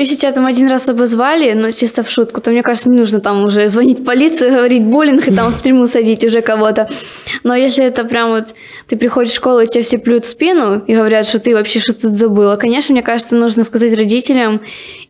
Ну, 0.00 0.04
если 0.04 0.16
тебя 0.16 0.32
там 0.32 0.46
один 0.46 0.66
раз 0.70 0.88
обозвали, 0.88 1.52
ну, 1.52 1.70
чисто 1.72 2.02
в 2.02 2.10
шутку, 2.10 2.40
то, 2.40 2.50
мне 2.50 2.62
кажется, 2.62 2.88
не 2.88 2.96
нужно 2.96 3.20
там 3.20 3.44
уже 3.44 3.68
звонить 3.68 3.98
в 3.98 4.04
полицию, 4.04 4.50
говорить 4.56 4.82
буллинг 4.82 5.28
и 5.28 5.30
там 5.30 5.52
в 5.52 5.60
тюрьму 5.60 5.86
садить 5.86 6.24
уже 6.24 6.40
кого-то. 6.40 6.88
Но 7.44 7.54
если 7.54 7.84
это 7.84 8.06
прям 8.06 8.30
вот 8.30 8.54
ты 8.86 8.96
приходишь 8.96 9.32
в 9.32 9.34
школу, 9.34 9.60
и 9.60 9.66
тебе 9.66 9.82
все 9.82 9.98
плюют 9.98 10.24
в 10.24 10.28
спину 10.28 10.82
и 10.86 10.94
говорят, 10.94 11.26
что 11.26 11.38
ты 11.38 11.52
вообще 11.52 11.80
что-то 11.80 12.08
тут 12.08 12.14
забыла, 12.14 12.56
конечно, 12.56 12.94
мне 12.94 13.02
кажется, 13.02 13.36
нужно 13.36 13.62
сказать 13.62 13.92
родителям 13.92 14.62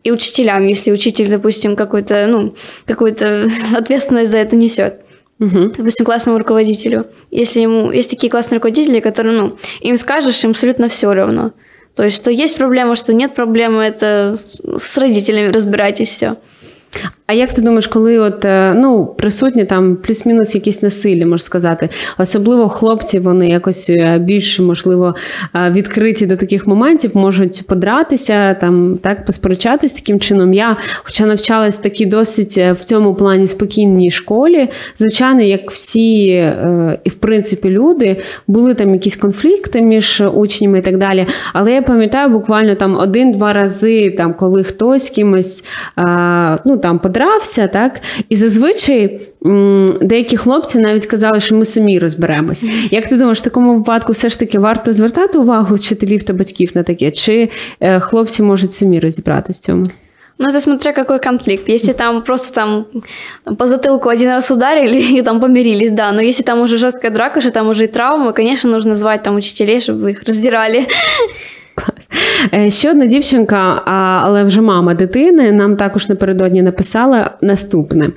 и 0.03 0.11
учителям, 0.11 0.67
если 0.67 0.91
учитель, 0.91 1.29
допустим, 1.29 1.77
какой-то, 1.77 2.27
ну, 2.27 2.53
какую-то 2.85 3.47
ответственность 3.73 4.31
за 4.31 4.39
это 4.39 4.57
несет. 4.57 4.95
Угу. 5.39 5.71
допустим, 5.77 6.05
классному 6.05 6.37
руководителю. 6.37 7.07
Если 7.31 7.61
ему 7.61 7.91
есть 7.91 8.09
такие 8.09 8.29
классные 8.29 8.57
руководители, 8.57 8.99
которые, 8.99 9.41
ну, 9.41 9.57
им 9.79 9.95
скажешь, 9.95 10.43
им 10.43 10.51
абсолютно 10.51 10.89
все 10.89 11.13
равно. 11.13 11.53
То 11.95 12.03
есть, 12.03 12.17
что 12.17 12.31
есть 12.31 12.57
проблема, 12.57 12.95
что 12.95 13.13
нет 13.13 13.35
проблемы, 13.35 13.83
это 13.83 14.37
с 14.77 14.97
родителями 14.97 15.51
разбирайтесь 15.51 16.09
все. 16.09 16.37
А 17.31 17.33
як 17.33 17.53
ти 17.53 17.61
думаєш, 17.61 17.87
коли 17.87 18.19
от 18.19 18.45
е, 18.45 18.73
ну 18.77 19.15
присутні 19.17 19.65
там 19.65 19.95
плюс-мінус 19.95 20.55
якісь 20.55 20.81
насилля, 20.81 21.25
можна 21.25 21.45
сказати, 21.45 21.89
особливо 22.17 22.69
хлопці, 22.69 23.19
вони 23.19 23.49
якось 23.49 23.89
е, 23.89 24.17
більш 24.19 24.59
можливо 24.59 25.15
е, 25.55 25.71
відкриті 25.71 26.25
до 26.25 26.35
таких 26.35 26.67
моментів, 26.67 27.11
можуть 27.13 27.67
подратися, 27.67 28.53
там 28.53 28.99
так 29.01 29.25
посперечатись 29.25 29.93
таким 29.93 30.19
чином. 30.19 30.53
Я, 30.53 30.77
хоча 31.03 31.25
навчалась 31.25 31.79
в 31.79 31.81
такій 31.81 32.05
досить 32.05 32.57
в 32.57 32.83
цьому 32.85 33.15
плані 33.15 33.47
спокійній 33.47 34.11
школі, 34.11 34.69
звичайно, 34.97 35.41
як 35.41 35.71
всі 35.71 36.25
і 37.03 37.09
в 37.09 37.15
принципі 37.15 37.69
люди, 37.69 38.17
були 38.47 38.73
там 38.73 38.93
якісь 38.93 39.15
конфлікти 39.15 39.81
між 39.81 40.23
учнями 40.33 40.79
і 40.79 40.81
так 40.81 40.97
далі. 40.97 41.25
Але 41.53 41.73
я 41.73 41.81
пам'ятаю 41.81 42.29
буквально 42.29 42.75
там 42.75 42.95
один-два 42.95 43.53
рази, 43.53 44.09
там 44.09 44.33
коли 44.33 44.63
хтось 44.63 45.09
кимось 45.09 45.63
ну 46.65 46.77
там 46.77 46.99
подрався, 47.20 47.68
так 47.68 48.00
і 48.28 48.36
зазвичай 48.36 49.20
м, 49.46 49.86
деякі 50.02 50.36
хлопці 50.36 50.78
навіть 50.78 51.06
казали, 51.06 51.40
що 51.40 51.56
ми 51.56 51.64
самі 51.64 51.98
розберемось. 51.98 52.64
Як 52.90 53.08
ти 53.08 53.16
думаєш, 53.16 53.38
в 53.38 53.42
такому 53.42 53.74
випадку 53.76 54.12
все 54.12 54.28
ж 54.28 54.38
таки 54.38 54.58
варто 54.58 54.92
звертати 54.92 55.38
увагу 55.38 55.74
вчителів 55.74 56.22
та 56.22 56.32
батьків 56.32 56.70
на 56.74 56.82
таке, 56.82 57.10
чи 57.10 57.48
е, 57.80 58.00
хлопці 58.00 58.42
можуть 58.42 58.72
самі 58.72 59.00
розібратися 59.00 59.56
в 59.56 59.64
цьому? 59.64 59.86
Ну, 60.38 60.48
это 60.48 60.60
смотря 60.60 60.92
какой 60.92 61.18
конфликт. 61.18 61.68
Если 61.68 61.94
там 61.94 62.22
просто 62.22 62.52
там, 62.54 62.84
там 63.44 63.56
по 63.56 63.66
затылку 63.66 64.10
один 64.10 64.30
раз 64.30 64.50
ударили 64.50 65.00
и 65.18 65.22
там 65.22 65.40
помирились, 65.40 65.90
да. 65.90 66.12
Но 66.12 66.20
если 66.20 66.42
там 66.42 66.60
уже 66.60 66.76
жесткая 66.76 67.10
драка, 67.10 67.40
что 67.40 67.50
там 67.50 67.68
уже 67.68 67.84
и 67.84 67.86
травмы, 67.86 68.34
конечно, 68.34 68.70
нужно 68.70 68.94
звать 68.94 69.22
там 69.22 69.36
учителей, 69.36 69.80
чтобы 69.80 70.10
их 70.10 70.22
раздирали. 70.26 70.86
Е, 72.53 72.69
Ще 72.69 72.91
одна 72.91 73.05
дівчинка, 73.05 73.81
але 74.23 74.43
вже 74.43 74.61
мама 74.61 74.93
дитини, 74.93 75.51
нам 75.51 75.75
також 75.75 76.09
напередодні 76.09 76.61
написала 76.61 77.31
наступне: 77.41 78.09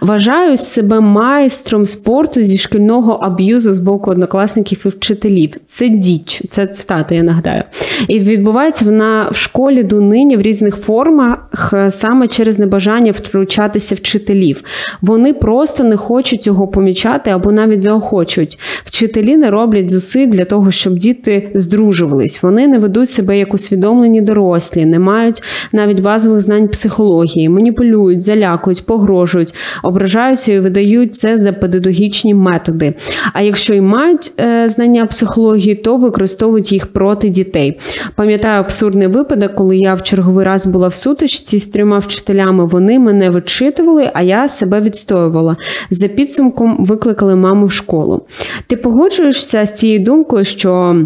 вважаю 0.00 0.56
себе 0.56 1.00
майстром 1.00 1.86
спорту 1.86 2.42
зі 2.42 2.58
шкільного 2.58 3.12
аб'юзу 3.12 3.72
з 3.72 3.78
боку 3.78 4.10
однокласників 4.10 4.82
і 4.84 4.88
вчителів. 4.88 5.56
Це 5.66 5.88
діч, 5.88 6.42
це 6.48 6.66
цитата, 6.66 7.14
я 7.14 7.22
нагадаю. 7.22 7.62
І 8.08 8.18
відбувається 8.18 8.84
вона 8.84 9.28
в 9.32 9.36
школі 9.36 9.82
донині 9.82 10.36
в 10.36 10.42
різних 10.42 10.76
формах 10.76 11.70
е, 11.72 11.90
саме 11.90 12.26
через 12.28 12.58
небажання 12.58 13.12
втручатися 13.12 13.94
вчителів. 13.94 14.62
Вони 15.00 15.34
просто 15.34 15.84
не 15.84 15.96
хочуть 15.96 16.42
цього 16.42 16.68
помічати 16.68 17.30
або 17.30 17.52
навіть 17.52 17.82
заохочують. 17.82 18.58
Вчителі 18.84 19.36
не 19.36 19.50
роблять 19.50 19.90
зусиль 19.90 20.26
для 20.26 20.44
того, 20.44 20.70
щоб 20.70 20.98
діти 20.98 21.50
здружувались. 21.54 22.42
Вони 22.42 22.68
не 22.68 22.78
ведуть 22.78 22.97
себе 23.06 23.38
як 23.38 23.54
усвідомлені 23.54 24.20
дорослі, 24.20 24.84
не 24.84 24.98
мають 24.98 25.42
навіть 25.72 26.00
базових 26.00 26.40
знань 26.40 26.68
психології, 26.68 27.48
маніпулюють, 27.48 28.22
залякують, 28.22 28.86
погрожують, 28.86 29.54
ображаються 29.82 30.52
і 30.52 30.60
видають 30.60 31.14
це 31.14 31.36
за 31.36 31.52
педагогічні 31.52 32.34
методи. 32.34 32.94
А 33.32 33.42
якщо 33.42 33.74
і 33.74 33.80
мають 33.80 34.32
е, 34.40 34.68
знання 34.68 35.06
психології, 35.06 35.74
то 35.74 35.96
використовують 35.96 36.72
їх 36.72 36.86
проти 36.86 37.28
дітей. 37.28 37.78
Пам'ятаю 38.16 38.60
абсурдний 38.60 39.08
випадок, 39.08 39.54
коли 39.54 39.76
я 39.76 39.94
в 39.94 40.02
черговий 40.02 40.44
раз 40.44 40.66
була 40.66 40.88
в 40.88 40.94
сутичці 40.94 41.60
з 41.60 41.66
трьома 41.66 41.98
вчителями. 41.98 42.66
Вони 42.66 42.98
мене 42.98 43.30
вичитували, 43.30 44.10
а 44.14 44.22
я 44.22 44.48
себе 44.48 44.80
відстоювала. 44.80 45.56
За 45.90 46.08
підсумком 46.08 46.76
викликали 46.84 47.36
маму 47.36 47.66
в 47.66 47.72
школу. 47.72 48.26
Ти 48.66 48.76
погоджуєшся 48.76 49.64
з 49.64 49.72
цією 49.72 49.98
думкою, 49.98 50.44
що. 50.44 50.96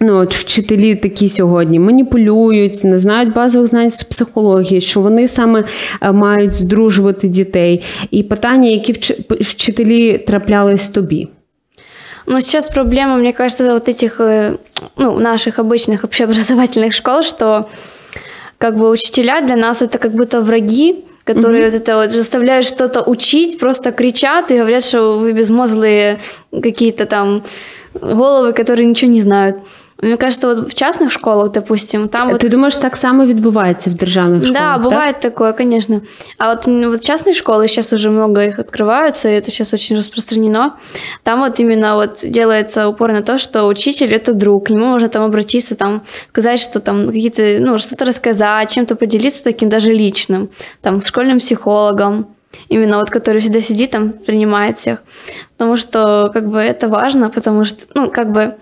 Ну, 0.00 0.16
от 0.16 0.34
вчителі 0.34 0.94
такі 0.94 1.28
сьогодні 1.28 1.78
маніпулюють, 1.78 2.84
не 2.84 2.98
знають 2.98 3.34
базових 3.34 3.68
знань 3.68 3.90
з 3.90 4.02
психології, 4.02 4.80
що 4.80 5.00
вони 5.00 5.28
саме 5.28 5.64
е, 6.00 6.12
мають 6.12 6.54
здружувати 6.54 7.28
дітей. 7.28 7.82
І 8.10 8.22
питання, 8.22 8.68
які 8.68 8.92
вчи- 8.92 9.42
вчителі 9.42 10.18
траплялись 10.18 10.88
тобі. 10.88 11.28
Но 12.26 12.40
сейчас 12.40 12.66
проблема, 12.66 13.16
мне 13.16 13.32
кажется, 13.32 13.72
вот 13.72 13.88
этих, 13.88 14.20
э, 14.20 14.56
ну, 14.96 15.18
наших 15.18 15.58
обычных 15.58 16.04
общеобразовательных 16.04 16.92
школ, 16.92 17.22
что 17.22 17.66
как 18.58 18.76
бы 18.76 18.90
учителя 18.90 19.40
для 19.40 19.56
нас 19.56 19.82
это 19.82 19.98
как 19.98 20.14
будто 20.14 20.40
враги, 20.40 21.04
которые 21.24 21.64
вот 21.64 21.74
это 21.74 21.96
вот 21.96 22.10
заставляют 22.10 22.66
что-то 22.66 23.02
учить, 23.02 23.58
просто 23.58 23.92
кричат 23.92 24.50
и 24.50 24.58
говорят, 24.58 24.84
что 24.84 25.18
вы 25.18 25.32
безмозглые 25.32 26.18
какие-то 26.62 27.06
там 27.06 27.42
головы, 27.94 28.52
которые 28.52 28.86
ничего 28.86 29.10
не 29.10 29.20
знают. 29.20 29.56
Мне 30.02 30.16
кажется, 30.16 30.54
вот 30.54 30.68
в 30.68 30.74
частных 30.74 31.12
школах, 31.12 31.52
допустим, 31.52 32.08
там 32.08 32.30
вот 32.30 32.40
Ти 32.40 32.48
думаєш, 32.48 32.76
так 32.76 32.96
само 32.96 33.26
відбувається 33.26 33.90
в 33.90 33.94
державних 33.94 34.44
школах? 34.44 34.62
Да, 34.62 34.78
так? 34.78 34.92
бывает 34.92 35.20
такое, 35.20 35.52
конечно. 35.52 36.00
А 36.38 36.48
вот, 36.54 36.68
м, 36.68 36.90
вот 36.90 37.00
частные 37.00 37.34
школы, 37.34 37.68
сейчас 37.68 37.92
уже 37.92 38.10
много 38.10 38.44
их 38.44 38.58
открываются, 38.58 39.28
и 39.28 39.32
это 39.32 39.50
сейчас 39.50 39.74
очень 39.74 39.96
распространено. 39.96 40.72
Там 41.22 41.40
вот 41.40 41.60
именно 41.60 41.94
вот 41.94 42.24
делается 42.24 42.88
упор 42.88 43.12
на 43.12 43.22
то, 43.22 43.38
что 43.38 43.68
учитель 43.68 44.12
это 44.12 44.32
друг, 44.34 44.66
к 44.66 44.70
нему 44.70 44.86
можно 44.86 45.08
там 45.08 45.22
обратиться, 45.22 45.76
там 45.76 46.00
сказать, 46.28 46.60
что 46.60 46.80
там 46.80 47.06
какие-то, 47.06 47.42
ну, 47.60 47.78
что-то 47.78 48.04
рассказать, 48.04 48.74
чем-то 48.74 48.96
поделиться 48.96 49.44
таким 49.44 49.68
даже 49.68 49.92
личным, 49.92 50.48
там, 50.80 51.00
с 51.00 51.06
школьным 51.06 51.38
психологом, 51.38 52.26
именно 52.68 52.96
вот 52.96 53.10
который 53.10 53.40
всегда 53.40 53.62
сидит 53.62 53.90
там, 53.90 54.12
принимает 54.12 54.78
всех. 54.78 54.98
Потому 55.56 55.76
что, 55.76 56.30
как 56.34 56.48
бы, 56.48 56.58
это 56.58 56.88
важно, 56.88 57.30
потому 57.30 57.64
что, 57.64 57.84
ну, 57.94 58.10
как 58.10 58.32
бы, 58.32 58.54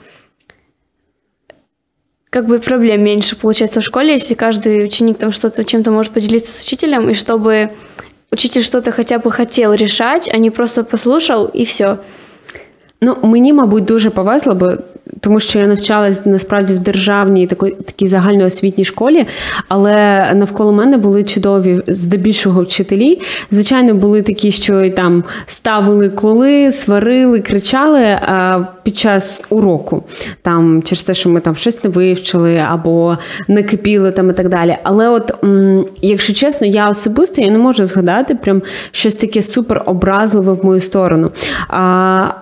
как 2.36 2.48
бы 2.48 2.60
проблем 2.60 3.01
меньше 3.01 3.38
получается 3.38 3.80
в 3.80 3.84
школе, 3.86 4.12
если 4.12 4.34
каждый 4.34 4.84
ученик 4.84 5.18
там 5.18 5.32
что-то 5.32 5.63
чем-то 5.63 5.92
может 5.92 6.12
поделиться 6.12 6.51
с 6.51 6.63
учителем, 6.63 7.10
и 7.10 7.13
чтобы 7.13 7.70
учитель 8.30 8.62
что-то 8.62 8.92
хотя 8.92 9.20
бы 9.20 9.32
хотел 9.32 9.74
решать, 9.74 10.30
а 10.34 10.38
не 10.38 10.50
просто 10.50 10.84
послушал 10.84 11.46
и 11.46 11.63
все. 11.63 11.98
Ну, 13.01 13.15
мені, 13.24 13.54
мабуть, 13.54 13.86
дуже 13.86 14.10
повезло, 14.10 14.56
бо 14.56 14.77
тому 15.20 15.40
що 15.40 15.60
я 15.60 15.68
навчалась 15.68 16.26
насправді 16.26 16.74
в 16.74 16.80
державній 16.80 17.48
такій, 17.48 17.72
такій 17.72 18.08
загальноосвітній 18.08 18.86
школі, 18.86 19.26
але 19.68 20.28
навколо 20.36 20.74
мене 20.74 20.98
були 20.98 21.24
чудові 21.24 21.82
здебільшого 21.88 22.62
вчителі. 22.62 23.22
Звичайно, 23.52 23.94
були 23.94 24.22
такі, 24.22 24.52
що 24.52 24.84
і 24.84 24.90
там 24.90 25.24
ставили 25.46 26.10
коли, 26.10 26.72
сварили, 26.72 27.40
кричали 27.40 28.20
під 28.84 28.98
час 28.98 29.46
уроку, 29.50 30.04
там 30.42 30.84
через 30.84 31.04
те, 31.04 31.14
що 31.14 31.30
ми 31.30 31.40
там 31.40 31.56
щось 31.56 31.84
не 31.84 31.90
вивчили 31.90 32.58
або 32.58 33.18
не 33.48 33.64
кипіли 33.64 34.12
там 34.12 34.30
і 34.30 34.34
так 34.34 34.50
далі. 34.50 34.78
Але, 34.84 35.10
от, 35.10 35.32
якщо 36.02 36.34
чесно, 36.34 36.68
я 36.68 36.90
особисто 36.90 37.42
я 37.42 37.52
не 37.52 37.58
можу 37.58 37.86
згадати 37.86 38.36
прям 38.36 38.62
щось 38.92 39.16
таке 39.16 39.42
супер 39.42 39.84
образливе 39.86 40.52
в 40.54 40.66
мою 40.66 40.80
сторону. 40.80 41.32
А, 41.68 41.82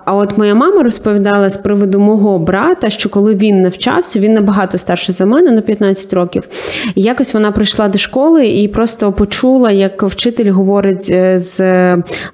а 0.04 0.14
от 0.14 0.38
моя 0.38 0.54
мама 0.54 0.82
розповідала 0.82 1.50
з 1.50 1.56
приводу 1.56 2.00
мого 2.00 2.38
брата, 2.38 2.63
що 2.88 3.08
коли 3.08 3.34
він 3.34 3.62
навчався, 3.62 4.20
він 4.20 4.34
набагато 4.34 4.78
старший 4.78 5.14
за 5.14 5.26
мене 5.26 5.50
на 5.50 5.60
15 5.60 6.12
років. 6.12 6.48
І 6.94 7.02
якось 7.02 7.34
вона 7.34 7.52
прийшла 7.52 7.88
до 7.88 7.98
школи 7.98 8.46
і 8.46 8.68
просто 8.68 9.12
почула, 9.12 9.70
як 9.70 10.02
вчитель 10.02 10.50
говорить 10.50 11.08
е, 11.10 11.40
з, 11.40 11.60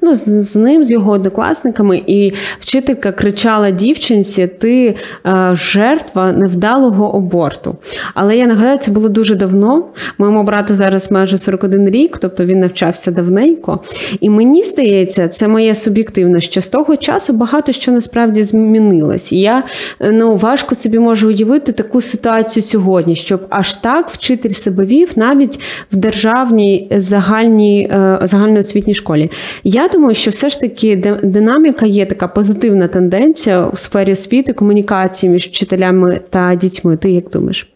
ну, 0.01 0.15
з, 0.15 0.25
з 0.43 0.57
ним, 0.57 0.85
з 0.85 0.91
його 0.91 1.13
однокласниками, 1.13 2.03
і 2.07 2.33
вчителька 2.61 3.13
кричала 3.13 3.71
дівчинці: 3.71 4.47
ти 4.47 4.97
е, 5.27 5.51
жертва 5.53 6.33
невдалого 6.33 7.07
аборту. 7.07 7.77
Але 8.15 8.37
я 8.37 8.47
нагадаю, 8.47 8.79
це 8.79 8.91
було 8.91 9.09
дуже 9.09 9.35
давно. 9.35 9.85
Моєму 10.19 10.43
брату 10.43 10.75
зараз 10.75 11.11
майже 11.13 11.39
41 11.39 11.91
рік, 11.91 12.19
тобто 12.21 12.45
він 12.45 12.59
навчався 12.59 13.11
давненько. 13.11 13.81
І 14.21 14.31
мені 14.31 14.65
здається, 14.65 15.29
це 15.29 15.49
моє 15.49 15.75
суб'єктивне, 15.75 16.41
що 16.41 16.61
з 16.61 16.69
того 16.69 16.97
часу 16.97 17.33
багато 17.33 17.73
що 17.73 17.93
насправді 17.93 18.43
змінилось. 18.43 19.33
Я 19.33 19.65
е, 20.01 20.13
ну, 20.21 20.37
важко 20.37 20.75
собі 20.75 20.99
можу 20.99 21.29
уявити 21.29 21.73
таку 21.73 22.01
ситуацію 22.01 22.63
сьогодні, 22.63 23.15
щоб 23.15 23.47
аж 23.51 23.75
так 23.75 24.11
вчитель 24.11 24.51
себе 24.51 24.85
вів 24.85 25.13
навіть 25.17 25.61
в 25.93 25.97
державній 25.97 26.89
загальній 26.91 27.91
е, 27.93 28.19
загальноосвітній 28.23 28.95
школі. 28.95 29.31
Я 29.65 29.89
думаю, 29.89 30.15
що 30.15 30.31
все 30.31 30.49
ж 30.49 30.61
таки 30.61 30.97
динаміка 31.23 31.87
є 31.87 32.07
така 32.07 32.29
позитивна 32.29 32.89
тенденція 32.89 33.67
у 33.67 33.77
сфері 33.77 34.13
освіти, 34.13 34.53
комунікації 34.53 35.33
між 35.33 35.47
вчителями 35.47 36.21
та 36.31 36.55
дітьми. 36.55 36.97
Ти 36.97 37.11
як 37.11 37.31
думаєш? 37.31 37.73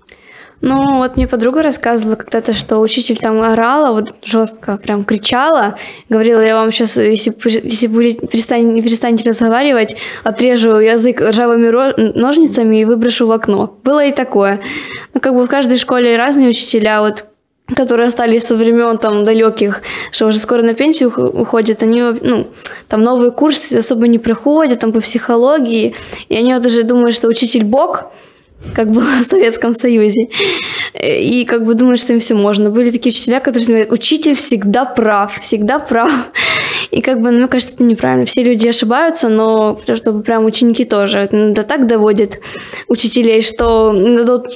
Ну, 0.66 0.96
вот 0.96 1.18
мне 1.18 1.28
подруга 1.28 1.62
рассказывала 1.62 2.16
когда-то, 2.16 2.54
что 2.54 2.78
учитель 2.78 3.18
там 3.18 3.38
орала, 3.42 3.92
вот 3.92 4.14
жестко 4.24 4.78
прям 4.78 5.04
кричала, 5.04 5.74
говорила, 6.08 6.40
я 6.40 6.56
вам 6.56 6.72
сейчас, 6.72 6.96
если, 6.96 7.34
если 7.64 7.86
будете, 7.86 8.26
перестань, 8.26 8.72
не 8.72 8.80
перестанете 8.80 9.28
разговаривать, 9.28 9.94
отрежу 10.22 10.76
язык 10.78 11.20
ржавыми 11.20 12.18
ножницами 12.18 12.80
и 12.80 12.86
выброшу 12.86 13.26
в 13.26 13.32
окно. 13.32 13.76
Было 13.84 14.06
и 14.06 14.12
такое. 14.12 14.60
Ну, 15.12 15.20
как 15.20 15.34
бы 15.34 15.44
в 15.44 15.48
каждой 15.48 15.76
школе 15.76 16.16
разные 16.16 16.48
учителя, 16.48 17.02
вот 17.02 17.26
которые 17.74 18.08
остались 18.08 18.44
со 18.44 18.56
времен 18.56 18.96
там 18.96 19.26
далеких, 19.26 19.82
что 20.12 20.26
уже 20.26 20.38
скоро 20.38 20.62
на 20.62 20.72
пенсию 20.72 21.10
ух- 21.10 21.18
уходят, 21.18 21.82
они, 21.82 22.00
ну, 22.00 22.46
там 22.88 23.02
новые 23.02 23.32
курсы 23.32 23.74
особо 23.74 24.08
не 24.08 24.18
приходят, 24.18 24.78
там 24.78 24.92
по 24.92 25.02
психологии, 25.02 25.94
и 26.30 26.36
они 26.38 26.54
вот 26.54 26.64
уже 26.64 26.84
думают, 26.84 27.14
что 27.14 27.28
учитель 27.28 27.64
Бог, 27.64 28.04
как 28.74 28.90
было 28.90 29.04
в 29.20 29.24
Советском 29.24 29.74
Союзе, 29.74 30.28
и 31.00 31.44
как 31.48 31.64
бы 31.64 31.74
думают, 31.74 32.00
что 32.00 32.12
им 32.12 32.20
все 32.20 32.34
можно. 32.34 32.70
Были 32.70 32.90
такие 32.90 33.10
учителя, 33.10 33.40
которые 33.40 33.66
говорят, 33.66 33.92
учитель 33.92 34.34
всегда 34.34 34.84
прав, 34.84 35.38
всегда 35.40 35.78
прав. 35.78 36.10
И 36.90 37.00
как 37.00 37.20
бы, 37.20 37.30
ну, 37.30 37.38
мне 37.38 37.48
кажется, 37.48 37.74
это 37.74 37.84
неправильно. 37.84 38.24
Все 38.24 38.42
люди 38.42 38.68
ошибаются, 38.68 39.28
но 39.28 39.78
чтобы 39.96 40.22
прям 40.22 40.44
ученики 40.44 40.84
тоже 40.84 41.28
да 41.32 41.62
так 41.62 41.86
доводят 41.86 42.40
учителей, 42.88 43.42
что 43.42 43.92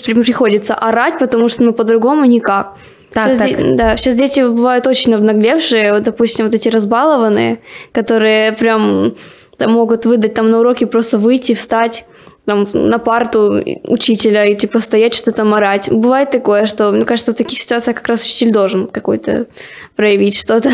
приходится 0.05 0.75
орать, 0.75 1.19
потому 1.19 1.49
что, 1.49 1.65
ну, 1.65 1.73
по-другому 1.73 2.25
никак. 2.25 2.77
Так, 3.13 3.29
сейчас 3.29 3.39
так. 3.39 3.49
де- 3.49 3.75
да, 3.75 3.97
сейчас 3.97 4.15
дети 4.15 4.41
бывают 4.41 4.87
очень 4.87 5.15
обнаглевшие, 5.15 5.93
вот, 5.93 6.03
допустим, 6.03 6.45
вот 6.45 6.55
эти 6.55 6.69
разбалованные, 6.69 7.59
которые 7.93 8.53
прям 8.53 9.15
могут 9.59 10.07
выдать 10.07 10.35
там 10.35 10.51
на 10.51 10.61
уроке 10.61 10.87
просто 10.87 11.19
выйти, 11.19 11.55
встать 11.55 12.05
там, 12.49 12.67
на 12.73 12.99
парту 12.99 13.63
учителя 13.85 14.47
и 14.47 14.55
типа 14.55 14.81
стоять, 14.81 15.15
что-то 15.15 15.37
там 15.37 15.55
орать. 15.55 15.91
Бывает 15.93 16.31
такое, 16.31 16.65
что, 16.65 16.93
мне 16.93 17.05
кажется, 17.05 17.33
в 17.33 17.35
таких 17.35 17.59
ситуациях 17.59 17.97
как 17.97 18.09
раз 18.09 18.25
учитель 18.25 18.53
должен 18.53 18.87
какой-то 18.87 19.47
проявить 19.97 20.41
что-то. 20.41 20.71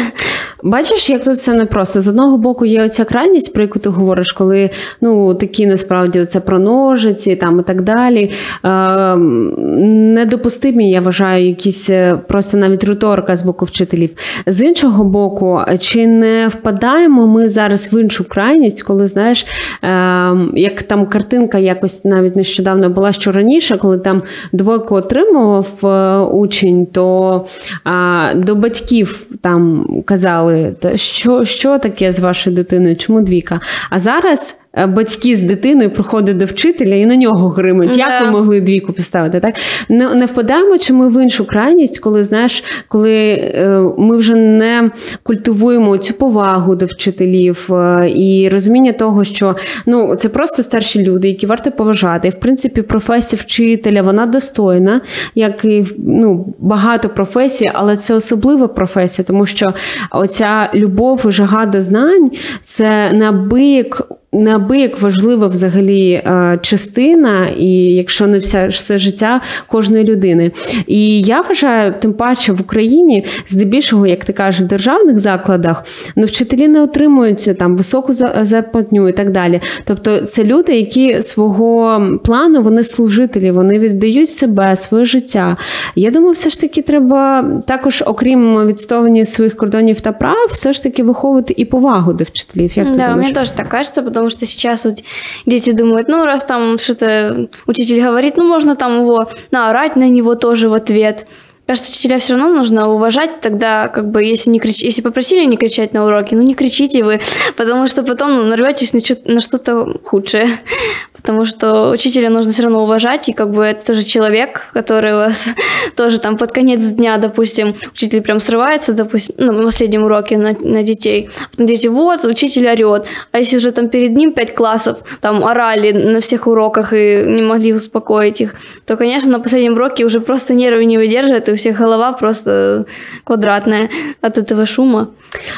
Бачиш, 0.62 1.10
як 1.10 1.24
тут 1.24 1.34
все 1.34 1.54
непросто. 1.54 2.00
З 2.00 2.08
одного 2.08 2.38
боку, 2.38 2.64
є 2.64 2.84
оця 2.84 3.04
крайність, 3.04 3.52
про 3.52 3.62
яку 3.62 3.78
ти 3.78 3.88
говориш, 3.88 4.32
коли 4.32 4.70
ну 5.00 5.34
такі 5.34 5.66
насправді 5.66 6.24
це 6.24 6.40
про 6.40 6.58
ножиці 6.58 7.36
там 7.36 7.60
і 7.60 7.62
так 7.62 7.82
далі. 7.82 8.30
Е, 8.64 9.16
недопустимі, 9.16 10.90
я 10.90 11.00
вважаю, 11.00 11.48
якісь 11.48 11.90
е, 11.90 12.18
просто 12.28 12.56
навіть 12.56 12.84
риторика 12.84 13.36
з 13.36 13.42
боку 13.42 13.64
вчителів. 13.64 14.10
З 14.46 14.62
іншого 14.62 15.04
боку, 15.04 15.60
чи 15.80 16.06
не 16.06 16.48
впадаємо 16.48 17.26
ми 17.26 17.48
зараз 17.48 17.92
в 17.92 18.00
іншу 18.00 18.28
крайність, 18.28 18.82
коли 18.82 19.08
знаєш, 19.08 19.46
е, 19.82 20.36
як 20.54 20.82
там 20.82 21.06
картинка 21.06 21.58
якось 21.64 22.04
навіть 22.04 22.36
нещодавно 22.36 22.90
була, 22.90 23.12
що 23.12 23.32
раніше, 23.32 23.76
коли 23.76 23.98
там 23.98 24.22
двойку 24.52 24.94
отримував 24.94 25.68
е, 25.84 26.18
учень, 26.18 26.86
то 26.86 27.46
а, 27.84 28.32
до 28.36 28.54
батьків 28.54 29.26
там 29.40 29.86
казали, 30.04 30.74
«Та 30.80 30.96
що, 30.96 31.44
що 31.44 31.78
таке 31.78 32.12
з 32.12 32.20
вашою 32.20 32.56
дитиною, 32.56 32.96
чому 32.96 33.20
двійка? 33.20 33.60
А 33.90 34.00
зараз. 34.00 34.56
Е, 34.76 34.86
Батьки 34.86 35.36
з 35.36 35.42
дитиною 35.42 35.90
приходять 35.90 36.36
до 36.36 36.44
вчителя 36.44 36.94
і 36.94 37.06
на 37.06 37.16
нього 37.16 37.48
гримуть. 37.48 37.96
Як 37.96 38.22
ви 38.22 38.30
могли 38.30 38.60
двійку 38.60 38.92
поставити? 38.92 39.40
Так 39.40 39.54
не, 39.88 40.14
не 40.14 40.26
впадаємо 40.26 40.78
чи 40.78 40.92
ми 40.92 41.08
в 41.08 41.22
іншу 41.22 41.46
крайність, 41.46 41.98
коли 41.98 42.24
знаєш, 42.24 42.64
коли 42.88 43.14
е, 43.14 43.82
ми 43.98 44.16
вже 44.16 44.34
не 44.34 44.90
культивуємо 45.22 45.98
цю 45.98 46.14
повагу 46.14 46.76
до 46.76 46.86
вчителів 46.86 47.68
е, 47.72 48.10
і 48.16 48.48
розуміння 48.48 48.92
того, 48.92 49.24
що 49.24 49.56
ну 49.86 50.14
це 50.14 50.28
просто 50.28 50.62
старші 50.62 51.02
люди, 51.02 51.28
які 51.28 51.46
варто 51.46 51.70
поважати. 51.70 52.28
І 52.28 52.30
в 52.30 52.40
принципі, 52.40 52.82
професія 52.82 53.42
вчителя 53.42 54.02
вона 54.02 54.26
достойна, 54.26 55.00
як 55.34 55.64
і 55.64 55.84
ну, 55.98 56.54
багато 56.58 57.08
професій, 57.08 57.70
але 57.74 57.96
це 57.96 58.14
особлива 58.14 58.68
професія, 58.68 59.24
тому 59.26 59.46
що 59.46 59.74
оця 60.10 60.70
любов 60.74 61.24
і 61.28 61.30
жага 61.30 61.66
до 61.66 61.80
знань 61.80 62.30
це 62.62 63.12
неабияк 63.12 64.08
неабияк 64.34 65.00
важлива 65.00 65.46
взагалі 65.46 66.10
е, 66.10 66.58
частина, 66.62 67.46
і 67.46 67.68
якщо 67.74 68.26
не 68.26 68.38
вся 68.38 68.68
все 68.68 68.98
життя 68.98 69.40
кожної 69.66 70.04
людини. 70.04 70.52
І 70.86 71.20
я 71.20 71.40
вважаю, 71.40 71.94
тим 72.00 72.12
паче 72.12 72.52
в 72.52 72.60
Україні, 72.60 73.24
здебільшого, 73.46 74.06
як 74.06 74.24
ти 74.24 74.32
кажеш, 74.32 74.60
в 74.60 74.64
державних 74.64 75.18
закладах, 75.18 75.84
ну 76.16 76.24
вчителі 76.24 76.68
не 76.68 76.82
отримують 76.82 77.58
там 77.58 77.76
високу 77.76 78.12
зарплатню 78.42 79.08
і 79.08 79.12
так 79.12 79.30
далі. 79.30 79.60
Тобто, 79.84 80.20
це 80.20 80.44
люди, 80.44 80.76
які 80.76 81.22
свого 81.22 82.02
плану 82.24 82.62
вони 82.62 82.82
служителі, 82.82 83.50
вони 83.50 83.78
віддають 83.78 84.30
себе, 84.30 84.76
своє 84.76 85.04
життя. 85.04 85.56
Я 85.96 86.10
думаю, 86.10 86.32
все 86.32 86.50
ж 86.50 86.60
таки 86.60 86.82
треба 86.82 87.50
також, 87.66 88.04
окрім 88.06 88.66
відстоювання 88.66 89.24
своїх 89.24 89.56
кордонів 89.56 90.00
та 90.00 90.12
прав, 90.12 90.48
все 90.50 90.72
ж 90.72 90.82
таки 90.82 91.02
виховувати 91.02 91.54
і 91.56 91.64
повагу 91.64 92.12
до 92.12 92.24
вчителів. 92.24 92.72
Як 92.78 92.86
ти 92.86 92.98
да, 92.98 93.08
думаєш? 93.08 93.26
мне 93.26 93.34
тоже 93.34 93.52
так 93.52 93.68
кажется, 93.68 94.02
потому 94.24 94.30
что 94.30 94.46
сейчас 94.46 94.84
вот 94.84 95.00
дети 95.46 95.70
думают, 95.72 96.08
ну, 96.08 96.24
раз 96.24 96.44
там 96.44 96.78
что-то 96.78 97.48
учитель 97.66 98.02
говорит, 98.02 98.36
ну, 98.36 98.46
можно 98.46 98.74
там 98.74 99.00
его 99.02 99.28
наорать 99.50 99.96
на 99.96 100.08
него 100.08 100.34
тоже 100.34 100.68
в 100.68 100.72
ответ. 100.72 101.26
Кажется, 101.66 101.90
учителя 101.90 102.18
все 102.18 102.34
равно 102.34 102.54
нужно 102.54 102.90
уважать, 102.90 103.40
тогда 103.40 103.88
как 103.88 104.10
бы 104.10 104.22
если 104.22 104.50
не 104.50 104.60
крич... 104.60 104.82
если 104.82 105.00
попросили 105.00 105.46
не 105.46 105.56
кричать 105.56 105.94
на 105.94 106.04
уроке, 106.04 106.36
ну 106.36 106.42
не 106.42 106.54
кричите 106.54 107.02
вы, 107.02 107.20
потому 107.56 107.88
что 107.88 108.02
потом 108.02 108.34
ну, 108.34 108.44
нарветесь 108.44 108.92
на, 108.92 109.00
чё- 109.00 109.16
на 109.24 109.40
что-то 109.40 109.98
худшее. 110.04 110.58
Потому 111.14 111.46
что 111.46 111.88
учителя 111.90 112.28
нужно 112.28 112.52
все 112.52 112.64
равно 112.64 112.82
уважать, 112.82 113.30
и 113.30 113.32
как 113.32 113.50
бы 113.50 113.64
это 113.64 113.86
тоже 113.86 114.04
человек, 114.04 114.66
который 114.74 115.14
вас 115.14 115.46
тоже 115.96 116.18
там 116.18 116.36
под 116.36 116.52
конец 116.52 116.84
дня, 116.84 117.16
допустим, 117.16 117.74
учитель 117.94 118.20
прям 118.20 118.42
срывается, 118.42 118.92
допустим, 118.92 119.34
ну, 119.38 119.52
на 119.52 119.62
последнем 119.62 120.02
уроке 120.02 120.36
на, 120.36 120.54
на 120.60 120.82
детей. 120.82 121.30
Потом 121.52 121.64
дети, 121.64 121.86
вот, 121.86 122.24
учитель 122.24 122.68
орет. 122.68 123.06
А 123.32 123.38
если 123.38 123.56
уже 123.56 123.72
там 123.72 123.88
перед 123.88 124.10
ним 124.10 124.34
пять 124.34 124.54
классов 124.54 124.98
там 125.22 125.42
орали 125.42 125.92
на 125.92 126.20
всех 126.20 126.46
уроках 126.46 126.92
и 126.92 127.22
не 127.26 127.40
могли 127.40 127.72
успокоить 127.72 128.42
их, 128.42 128.56
то, 128.84 128.98
конечно, 128.98 129.30
на 129.30 129.40
последнем 129.40 129.72
уроке 129.72 130.04
уже 130.04 130.20
просто 130.20 130.52
нервы 130.52 130.84
не 130.84 130.98
выдерживают, 130.98 131.48
и 131.48 131.53
у 131.54 131.56
всех 131.56 131.80
голова 131.80 132.12
просто 132.12 132.84
квадратная 133.24 133.88
от 134.22 134.38
этого 134.38 134.66
шума. 134.66 135.08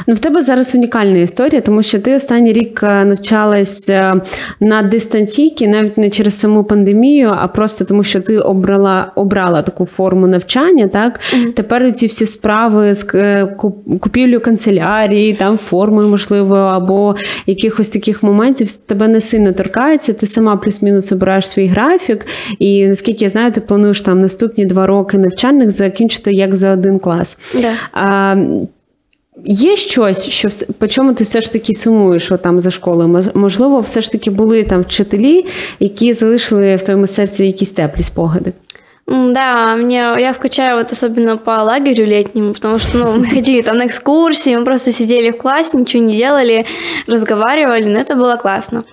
Ну, 0.06 0.14
в 0.14 0.18
тебе 0.18 0.42
зараз 0.42 0.74
унікальна 0.74 1.18
історія, 1.18 1.60
тому 1.60 1.82
що 1.82 1.98
ти 1.98 2.14
останній 2.14 2.52
рік 2.52 2.80
е, 2.82 3.04
навчалась 3.04 3.90
е, 3.90 4.14
на 4.60 4.82
дистанційці, 4.82 5.68
навіть 5.68 5.98
не 5.98 6.10
через 6.10 6.40
саму 6.40 6.64
пандемію, 6.64 7.34
а 7.38 7.48
просто 7.48 7.84
тому, 7.84 8.02
що 8.02 8.20
ти 8.20 8.38
обрала, 8.38 9.12
обрала 9.14 9.62
таку 9.62 9.86
форму 9.86 10.26
навчання. 10.26 10.88
Так 10.88 11.20
тепер 11.56 11.92
ці 11.92 12.06
всі 12.06 12.26
справи 12.26 12.94
з 12.94 13.06
е, 13.14 13.56
купівлю 14.00 14.40
канцелярії, 14.40 15.34
там 15.34 15.58
форми, 15.58 16.06
можливо, 16.06 16.56
або 16.56 17.16
якихось 17.46 17.88
таких 17.88 18.22
моментів 18.22 18.72
тебе 18.72 19.08
не 19.08 19.20
сильно 19.20 19.52
торкається. 19.52 20.12
Ти 20.12 20.26
сама 20.26 20.56
плюс-мінус 20.56 21.12
обираєш 21.12 21.48
свій 21.48 21.66
графік. 21.66 22.26
І 22.58 22.86
наскільки 22.86 23.24
я 23.24 23.28
знаю, 23.28 23.52
ти 23.52 23.60
плануєш 23.60 24.02
там 24.02 24.20
наступні 24.20 24.64
два 24.64 24.86
роки 24.86 25.18
навчальних 25.18 25.70
закінчити 25.85 26.31
як 26.31 26.55
за 26.55 26.71
один 26.73 26.99
клас. 26.99 27.37
Да. 27.61 27.73
А, 27.93 28.35
Є 29.45 29.75
щось, 29.75 30.29
що 30.29 30.47
вс- 30.47 30.71
по 30.73 30.87
чому 30.87 31.13
ти 31.13 31.23
все 31.23 31.41
ж 31.41 31.53
таки 31.53 31.73
сумуєш 31.73 32.31
от 32.31 32.41
там 32.41 32.59
за 32.59 32.71
школою? 32.71 33.09
Мож- 33.09 33.31
Можливо, 33.35 33.79
все 33.79 34.01
ж 34.01 34.11
таки 34.11 34.29
були 34.31 34.63
там 34.63 34.81
вчителі, 34.81 35.45
які 35.79 36.13
залишили 36.13 36.75
в 36.75 36.81
твоєму 36.83 37.07
серці 37.07 37.45
якісь 37.45 37.71
теплі 37.71 38.03
спогади. 38.03 38.53
М, 39.09 39.33
Да, 39.33 39.75
мне, 39.75 40.15
я 40.19 40.33
скучаю 40.33 40.75
вот 40.77 40.91
особенно 40.91 41.37
по 41.37 41.51
лагерю 41.51 42.07
летнему, 42.07 42.53
потому 42.53 42.79
что, 42.79 42.97
ну, 42.97 43.05
мы 43.23 43.33
ходили 43.35 43.61
там 43.61 43.77
на 43.77 43.85
экскурсии, 43.85 44.57
мы 44.57 44.63
просто 44.63 44.91
сидели 44.91 45.29
в 45.31 45.37
классе, 45.37 45.77
ничего 45.77 46.03
не 46.05 46.17
делали, 46.17 46.65
разговаривали, 47.07 47.85
но 47.85 47.99
это 47.99 48.15
было 48.15 48.37
классно. 48.41 48.83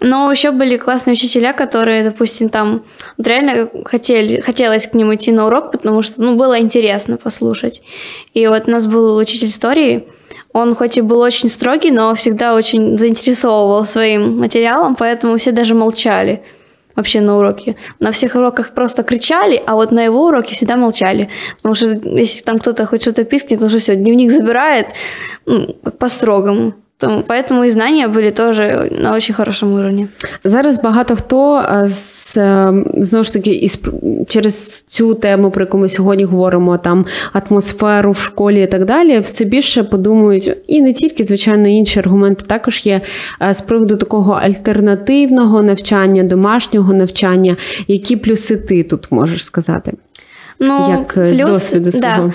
Но 0.00 0.30
еще 0.30 0.50
были 0.50 0.76
классные 0.76 1.14
учителя, 1.14 1.52
которые, 1.52 2.04
допустим, 2.04 2.48
там 2.48 2.84
вот 3.16 3.26
реально 3.26 3.70
хотели, 3.84 4.40
хотелось 4.40 4.86
к 4.86 4.94
ним 4.94 5.14
идти 5.14 5.32
на 5.32 5.46
урок, 5.46 5.72
потому 5.72 6.02
что, 6.02 6.22
ну, 6.22 6.36
было 6.36 6.60
интересно 6.60 7.16
послушать. 7.16 7.82
И 8.34 8.46
вот 8.46 8.64
у 8.66 8.70
нас 8.70 8.86
был 8.86 9.16
учитель 9.16 9.48
истории, 9.48 10.06
он 10.52 10.74
хоть 10.74 10.98
и 10.98 11.00
был 11.00 11.20
очень 11.20 11.48
строгий, 11.48 11.90
но 11.90 12.14
всегда 12.14 12.54
очень 12.54 12.96
заинтересовывал 12.98 13.84
своим 13.84 14.38
материалом, 14.38 14.94
поэтому 14.94 15.36
все 15.36 15.52
даже 15.52 15.74
молчали 15.74 16.42
вообще 16.96 17.20
на 17.20 17.38
уроке. 17.38 17.76
На 17.98 18.10
всех 18.12 18.36
уроках 18.36 18.70
просто 18.70 19.02
кричали, 19.02 19.60
а 19.66 19.74
вот 19.74 19.90
на 19.90 20.04
его 20.04 20.26
уроке 20.26 20.54
всегда 20.54 20.76
молчали. 20.76 21.28
Потому 21.56 21.74
что 21.74 21.86
если 22.04 22.42
там 22.44 22.58
кто-то 22.58 22.86
хоть 22.86 23.02
что-то 23.02 23.24
пискнет, 23.24 23.62
уже 23.62 23.78
все, 23.78 23.96
дневник 23.96 24.30
забирает 24.30 24.88
ну, 25.46 25.74
по-строгому. 25.98 26.74
Там- 26.98 27.24
Поэтому 27.28 27.64
и 27.64 27.70
знания 27.70 28.08
были 28.08 28.30
тоже 28.30 28.88
на 29.00 29.14
очень 29.14 29.34
хорошем 29.34 29.74
уровне. 29.74 30.08
Зараз 30.44 30.82
багато 30.82 31.16
хто 31.16 31.58
е, 31.58 31.86
з, 31.86 32.36
е, 32.36 32.72
знову 32.98 33.24
ж 33.24 33.32
таки 33.32 33.50
із 33.50 33.78
через 34.28 34.82
цю 34.82 35.14
тему, 35.14 35.50
про 35.50 35.64
яку 35.64 35.78
ми 35.78 35.88
сьогодні 35.88 36.24
говоримо, 36.24 36.78
там 36.78 37.06
атмосферу 37.32 38.10
в 38.10 38.16
школі 38.18 38.62
і 38.62 38.66
так 38.66 38.84
далі, 38.84 39.18
все 39.18 39.44
більше 39.44 39.82
подумають, 39.84 40.56
і 40.66 40.82
не 40.82 40.92
тільки, 40.92 41.24
звичайно, 41.24 41.68
інші 41.68 41.98
аргументи 41.98 42.44
також 42.46 42.86
є 42.86 43.00
е, 43.42 43.54
з 43.54 43.60
приводу 43.60 43.96
такого 43.96 44.32
альтернативного 44.32 45.62
навчання, 45.62 46.22
домашнього 46.22 46.92
навчання. 46.92 47.56
Які 47.88 48.16
плюси 48.16 48.56
ти 48.56 48.82
тут 48.82 49.12
можеш 49.12 49.44
сказати? 49.44 49.92
Ну, 50.60 50.86
Як 50.90 51.16
е, 51.16 51.34
з 51.34 51.38
досвіду 51.38 51.92
свого? 51.92 52.16
Да. 52.16 52.32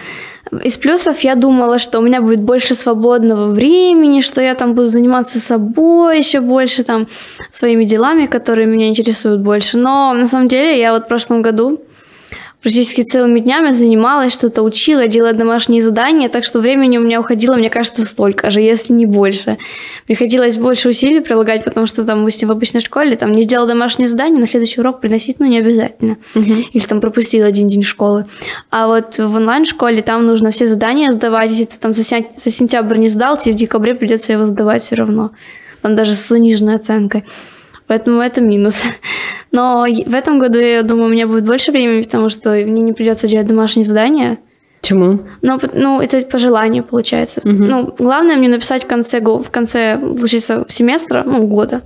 Из 0.64 0.78
плюсов 0.78 1.20
я 1.20 1.36
думала, 1.36 1.78
что 1.78 2.00
у 2.00 2.02
меня 2.02 2.22
будет 2.22 2.42
больше 2.42 2.74
свободного 2.74 3.52
времени, 3.52 4.22
что 4.22 4.42
я 4.42 4.56
там 4.56 4.74
буду 4.74 4.88
заниматься 4.88 5.40
собой 5.40 6.20
еще 6.20 6.40
больше, 6.40 6.84
там, 6.84 7.08
своими 7.52 7.86
делами, 7.86 8.26
которые 8.26 8.66
меня 8.66 8.88
интересуют 8.88 9.42
больше. 9.42 9.78
Но 9.78 10.14
на 10.14 10.28
самом 10.28 10.48
деле 10.48 10.80
я 10.80 10.94
вот 10.94 11.06
в 11.06 11.08
прошлом 11.08 11.42
году 11.42 11.80
практически 12.62 13.04
целыми 13.04 13.40
днями 13.40 13.72
занималась, 13.72 14.34
что-то 14.34 14.64
учила, 14.64 15.08
делала 15.08 15.34
домашние 15.34 15.82
задания, 15.82 16.28
так 16.28 16.44
что 16.44 16.60
времени 16.60 16.98
у 16.98 17.02
меня 17.02 17.22
уходило, 17.22 17.56
мне 17.56 17.70
кажется, 17.70 18.04
столько 18.04 18.52
же, 18.52 18.60
если 18.60 18.92
не 18.94 19.06
больше. 19.06 19.58
Приходилось 20.08 20.58
больше 20.58 20.90
усилий 20.90 21.22
прилагать, 21.22 21.64
потому 21.64 21.86
что 21.86 22.04
там, 22.04 22.26
в 22.26 22.52
обычной 22.52 22.82
школе 22.82 23.16
там 23.16 23.32
не 23.32 23.44
сделал 23.44 23.66
домашнее 23.68 24.10
задание, 24.10 24.40
на 24.40 24.48
следующий 24.48 24.82
урок 24.82 25.00
приносить, 25.00 25.40
ну, 25.40 25.46
не 25.46 25.60
обязательно. 25.60 26.18
Или 26.36 26.84
там 26.84 27.00
пропустил 27.00 27.46
один 27.46 27.68
день 27.70 27.84
школы. 27.84 28.26
А 28.72 28.88
вот 28.88 29.18
в 29.18 29.36
онлайн-школе 29.36 30.02
там 30.02 30.26
нужно 30.26 30.52
все 30.52 30.68
задания 30.68 31.12
сдавать, 31.12 31.50
если 31.52 31.66
ты 31.66 31.78
там 31.80 31.94
за, 31.94 32.04
ся- 32.04 32.26
за 32.36 32.52
сентябрь 32.52 32.98
не 32.98 33.08
сдал, 33.10 33.38
тебе 33.38 33.54
в 33.56 33.58
декабре 33.58 33.96
придется 33.96 34.34
его 34.34 34.46
сдавать 34.46 34.84
все 34.84 34.96
равно. 34.96 35.32
Там 35.82 35.96
даже 35.96 36.16
с 36.16 36.28
заниженной 36.28 36.76
оценкой. 36.76 37.24
Поэтому 37.89 38.21
это 38.21 38.41
минус. 38.41 38.85
Но 39.53 39.87
и- 39.87 40.05
в 40.09 40.15
этом 40.15 40.39
году, 40.41 40.59
я 40.59 40.83
думаю, 40.83 41.07
у 41.07 41.13
меня 41.13 41.27
будет 41.27 41.45
больше 41.45 41.73
времени, 41.73 42.03
потому 42.03 42.31
что 42.31 42.51
мне 42.51 42.83
не 42.83 42.93
придется 42.93 43.29
делать 43.29 43.47
домашние 43.47 43.85
задания. 43.87 44.37
Чому? 44.81 45.19
Но, 45.43 45.59
п- 45.59 45.71
ну, 45.75 46.01
это 46.01 46.25
по 46.25 46.39
желанию 46.39 46.83
получается. 46.85 47.41
Мгм. 47.45 47.69
Ну, 47.69 47.95
главное 47.99 48.37
мне 48.37 48.49
написать 48.49 48.85
в 48.85 48.87
конце, 48.87 49.21
го- 49.21 49.43
в 49.43 49.51
конце, 49.51 49.99
получается, 49.99 50.65
семестра, 50.69 51.25
ну, 51.27 51.47
года, 51.47 51.81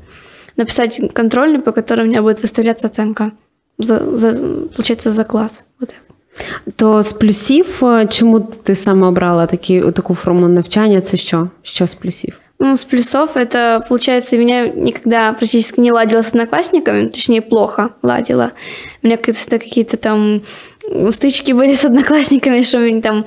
написать 0.57 1.01
контрольный, 1.15 1.59
по 1.61 1.73
которому 1.73 2.07
у 2.07 2.11
меня 2.11 2.23
будет 2.23 2.43
выставляться 2.45 2.87
оценка. 2.87 3.31
За, 3.79 4.17
за, 4.17 4.33
получается, 4.77 5.11
за 5.11 5.25
класс. 5.25 5.65
Вот 5.81 5.89
так. 5.89 5.99
То 6.77 7.03
з 7.03 7.13
плюсів, 7.13 7.85
е, 7.85 8.07
чому 8.07 8.41
ти 8.41 8.75
саме 8.75 9.07
обрала 9.07 9.47
такі, 9.47 9.81
таку 9.81 10.15
форму 10.15 10.49
навчання? 10.49 11.01
Це 11.01 11.17
що? 11.17 11.49
Що 11.63 11.87
з 11.87 11.95
плюсів? 11.95 12.41
Ну, 12.64 12.78
с 12.78 12.86
плюсов 12.86 13.36
это, 13.36 13.84
получается, 13.90 14.38
меня 14.38 14.68
никогда 14.68 15.34
практически 15.34 15.82
не 15.82 15.92
ладила 15.92 16.22
с 16.22 16.30
одноклассниками, 16.30 17.10
точнее, 17.10 17.42
плохо 17.42 17.90
ладила. 18.02 18.54
У 19.02 19.08
меня 19.08 19.18
какие-то, 19.18 19.60
какие-то 19.60 19.98
там 19.98 20.44
стычки 21.10 21.52
были 21.52 21.76
с 21.76 21.84
одноклассниками, 21.84 22.62
что 22.62 22.78
мне 22.78 23.02
там, 23.02 23.26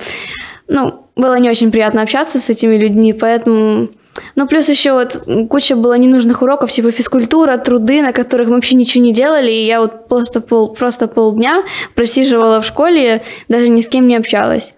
ну, 0.67 1.05
было 1.15 1.37
не 1.37 1.51
очень 1.51 1.71
приятно 1.71 2.01
общаться 2.01 2.39
с 2.39 2.49
этими 2.49 2.77
людьми, 2.77 3.13
поэтому... 3.13 3.89
Ну, 4.33 4.47
плюс 4.47 4.69
еще 4.69 4.93
вот 4.93 5.23
куча 5.51 5.75
было 5.75 5.95
ненужных 5.95 6.41
уроков, 6.41 6.71
типа 6.71 6.89
физкультура, 6.89 7.57
труды, 7.57 8.01
на 8.01 8.13
которых 8.13 8.47
мы 8.47 8.55
вообще 8.55 8.73
ничего 8.73 9.03
не 9.03 9.13
делали, 9.13 9.51
и 9.51 9.67
я 9.67 9.79
вот 9.79 10.07
просто, 10.07 10.41
пол, 10.41 10.73
просто 10.73 11.07
полдня 11.07 11.63
просиживала 11.93 12.59
в 12.59 12.65
школе, 12.65 13.21
даже 13.49 13.67
ни 13.69 13.81
с 13.81 13.87
кем 13.87 14.07
не 14.07 14.15
общалась. 14.15 14.73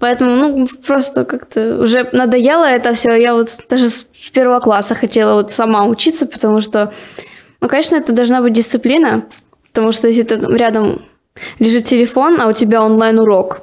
Поэтому, 0.00 0.30
ну, 0.36 0.68
просто 0.86 1.24
как-то 1.24 1.78
уже 1.82 2.08
надоело 2.12 2.64
это 2.64 2.94
все. 2.94 3.16
Я 3.16 3.34
вот 3.34 3.58
даже 3.68 3.88
с 3.88 4.06
первого 4.32 4.60
класса 4.60 4.94
хотела 4.94 5.34
вот 5.34 5.50
сама 5.52 5.86
учиться, 5.86 6.26
потому 6.26 6.60
что, 6.60 6.92
ну, 7.60 7.68
конечно, 7.68 7.96
это 7.96 8.12
должна 8.12 8.40
быть 8.40 8.52
дисциплина, 8.52 9.22
потому 9.72 9.92
что 9.92 10.08
если 10.08 10.22
там 10.22 10.54
рядом 10.54 11.02
лежит 11.58 11.84
телефон, 11.84 12.40
а 12.40 12.48
у 12.48 12.52
тебя 12.52 12.82
онлайн-урок, 12.82 13.60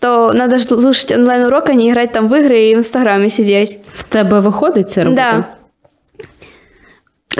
то 0.00 0.32
надо 0.32 0.58
слушать 0.58 1.12
онлайн-урок, 1.12 1.68
а 1.68 1.74
не 1.74 1.90
играть 1.90 2.12
там 2.12 2.28
в 2.28 2.34
игры 2.34 2.58
и 2.58 2.74
в 2.74 2.78
Инстаграме 2.78 3.30
сидеть. 3.30 3.78
В 3.94 4.02
тебе 4.04 4.40
виходить 4.40 4.90
це 4.90 5.04
робити? 5.04 5.22
Да. 5.22 5.44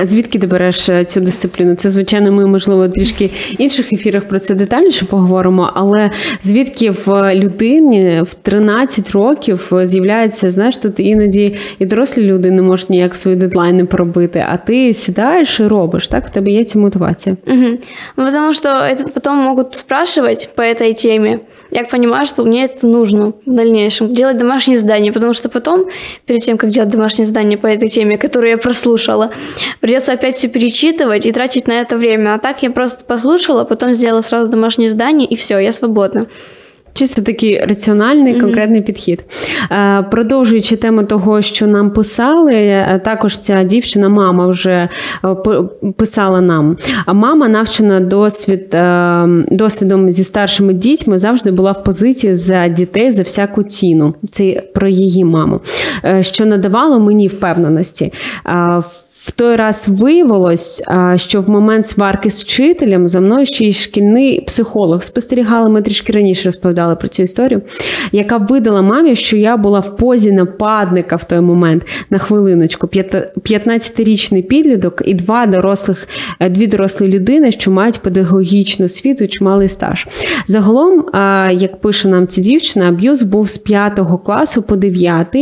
Звідки 0.03 0.39
ти 0.39 0.47
береш 0.47 0.89
е, 0.89 1.05
цю 1.05 1.21
дисципліну? 1.21 1.75
Це, 1.75 1.89
звичайно, 1.89 2.33
ми, 2.33 2.47
можливо, 2.47 2.89
трішки 2.89 3.31
інших 3.59 3.93
ефірах 3.93 4.25
про 4.25 4.39
це 4.39 4.55
детальніше 4.55 5.05
поговоримо, 5.05 5.71
але 5.75 6.11
звідки 6.41 6.91
в 6.91 7.35
людині 7.35 8.23
в 8.23 8.35
13 8.35 9.11
років 9.11 9.73
з'являється, 9.83 10.51
знаєш, 10.51 10.77
тут 10.77 11.01
іноді 11.01 11.57
і 11.79 11.87
дорослі 11.87 12.23
люди 12.23 12.51
не 12.51 12.63
можуть 12.63 12.91
ніяк 12.91 13.17
свої 13.17 13.37
дедлайни 13.37 13.85
пробити, 13.85 14.47
а 14.49 14.57
ти 14.57 14.93
сідаєш 14.93 15.61
і 15.61 15.67
робиш, 15.67 16.09
так? 16.09 16.27
В 16.27 16.31
тебе 16.31 16.51
є 16.51 16.65
ця 16.65 16.79
мотивація. 16.79 17.37
Мгм. 17.47 17.79
Ну, 18.17 18.25
Потому 18.25 18.55
что 18.55 18.69
это 18.69 19.09
потом 19.15 19.37
могут 19.37 19.85
по 20.55 20.63
этой 20.63 21.03
теме. 21.03 21.39
Я 21.71 21.85
понимаю, 21.85 22.27
что 22.27 22.45
мне 22.45 22.65
это 22.65 22.87
нужно 22.87 23.33
в 23.47 23.55
дальнейшем. 23.55 24.13
Делать 24.15 24.39
домашние 24.39 24.79
задания, 24.79 25.13
потому 25.13 25.35
что 25.35 25.49
потом, 25.49 25.89
перед 26.27 26.43
тем, 26.43 26.59
как 26.59 26.71
делать 26.71 26.91
домашние 26.91 27.27
задания 27.27 27.59
по 27.59 27.67
этой 27.67 27.89
теме, 27.89 28.19
которую 28.19 28.51
я 28.51 28.59
прослушала, 28.59 29.33
придется 29.81 30.13
опять 30.13 30.37
все 30.37 30.49
перечитывать 30.49 31.27
и 31.27 31.33
тратить 31.33 31.67
на 31.67 31.81
это 31.81 31.97
время. 31.97 32.35
А 32.35 32.39
так 32.39 32.63
я 32.63 32.71
просто 32.71 33.05
послушала, 33.05 33.65
потом 33.65 33.95
сделала 33.95 34.23
сразу 34.23 34.51
домашнее 34.51 34.91
задание, 34.91 35.29
и 35.29 35.37
все, 35.37 35.59
я 35.59 35.73
свободна. 35.73 36.27
Чисто 36.95 37.23
такий 37.23 37.59
раціональний, 37.59 38.41
конкретний 38.41 38.83
підхід. 38.83 39.25
Е, 39.71 40.03
Продовжуючи 40.11 40.77
тему 40.77 41.05
того, 41.05 41.43
що 41.43 41.67
нам 41.67 41.91
писали, 41.91 42.55
е, 42.55 43.01
також 43.05 43.39
ця 43.39 43.63
дівчина, 43.63 44.09
мама 44.09 44.47
вже 44.47 44.89
е, 45.25 45.37
писала 45.97 46.41
нам. 46.41 46.77
А 47.07 47.13
мама, 47.13 47.49
навчена 47.49 48.01
досвід, 48.01 48.77
досвідом 49.51 50.11
зі 50.11 50.25
старшими 50.25 50.73
дітьми, 50.73 51.19
завжди 51.19 51.51
була 51.51 51.73
в 51.73 51.85
позиції 51.85 52.35
за 52.35 52.69
дітей 52.69 53.11
за 53.11 53.23
всяку 53.23 53.63
ціну. 53.63 54.15
Це 54.31 54.63
про 54.75 54.89
її 54.89 55.25
маму, 55.25 55.61
що 56.21 56.47
надавало 56.47 57.01
мені 57.01 57.29
впевненості. 57.29 58.13
В 59.25 59.31
той 59.31 59.57
раз 59.57 59.89
виявилось, 59.89 60.83
що 61.17 61.41
в 61.41 61.51
момент 61.51 61.87
сварки 61.87 62.31
з 62.31 62.43
вчителем 62.43 63.09
за 63.09 63.21
мною 63.21 63.47
ще 63.47 63.65
й 63.65 63.73
шкільний 63.73 64.41
психолог 64.41 65.03
спостерігали. 65.03 65.71
Ми 65.71 65.83
трішки 65.83 66.13
раніше 66.13 66.45
розповідали 66.45 66.97
про 66.97 67.09
цю 67.09 67.23
історію, 67.23 67.63
яка 68.13 68.37
видала 68.37 68.83
мамі, 68.83 69.17
що 69.17 69.37
я 69.37 69.57
була 69.57 69.81
в 69.81 69.97
позі 69.97 70.33
нападника 70.33 71.17
в 71.17 71.25
той 71.25 71.41
момент 71.41 71.87
на 72.11 72.19
хвилиночку. 72.19 72.87
15-річний 72.87 74.43
підліток 74.43 75.03
і 75.05 75.15
два 75.15 75.47
дорослих, 75.47 76.09
е, 76.41 76.49
дві 76.49 76.67
дорослі 76.67 77.09
людини, 77.09 77.51
що 77.51 77.71
мають 77.71 78.03
педагогічну 78.03 78.85
освіту 78.85 79.25
і 79.25 79.29
чималий 79.29 79.69
стаж. 79.69 80.07
Загалом, 80.47 81.05
як 81.53 81.81
пише 81.81 82.09
нам 82.09 82.27
ця 82.27 82.41
дівчина, 82.41 82.89
аб'юз 82.89 83.23
був 83.23 83.51
з 83.51 83.59
5 83.59 84.01
класу 84.25 84.63
по 84.63 84.77
9, 84.77 85.37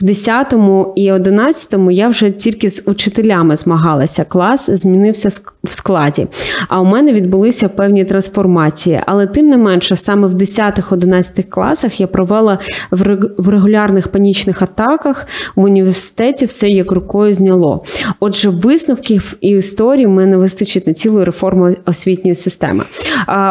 в 0.00 0.04
10 0.04 0.54
і 0.96 1.12
11 1.12 1.74
я 1.90 2.08
вже 2.08 2.30
тільки 2.30 2.70
з 2.70 2.82
учителями 3.26 3.56
змагалася. 3.56 4.24
Клас 4.24 4.70
змінився 4.70 5.28
в 5.64 5.72
складі. 5.72 6.26
А 6.68 6.80
у 6.80 6.84
мене 6.84 7.12
відбулися 7.12 7.68
певні 7.68 8.04
трансформації. 8.04 9.00
Але 9.06 9.26
тим 9.26 9.46
не 9.46 9.56
менше, 9.56 9.96
саме 9.96 10.28
в 10.28 10.34
10-11 10.34 11.42
класах 11.42 12.00
я 12.00 12.06
провела 12.06 12.58
в 12.90 13.48
регулярних 13.48 14.08
панічних 14.08 14.62
атаках 14.62 15.26
в 15.56 15.64
університеті 15.64 16.46
все 16.46 16.68
як 16.68 16.92
рукою 16.92 17.32
зняло. 17.32 17.84
Отже, 18.20 18.48
висновків 18.48 19.36
і 19.40 19.48
історій 19.48 20.06
в 20.06 20.10
мене 20.10 20.36
вистачить 20.36 20.86
на 20.86 20.92
цілу 20.92 21.24
реформу 21.24 21.74
освітньої 21.86 22.34
системи. 22.34 22.84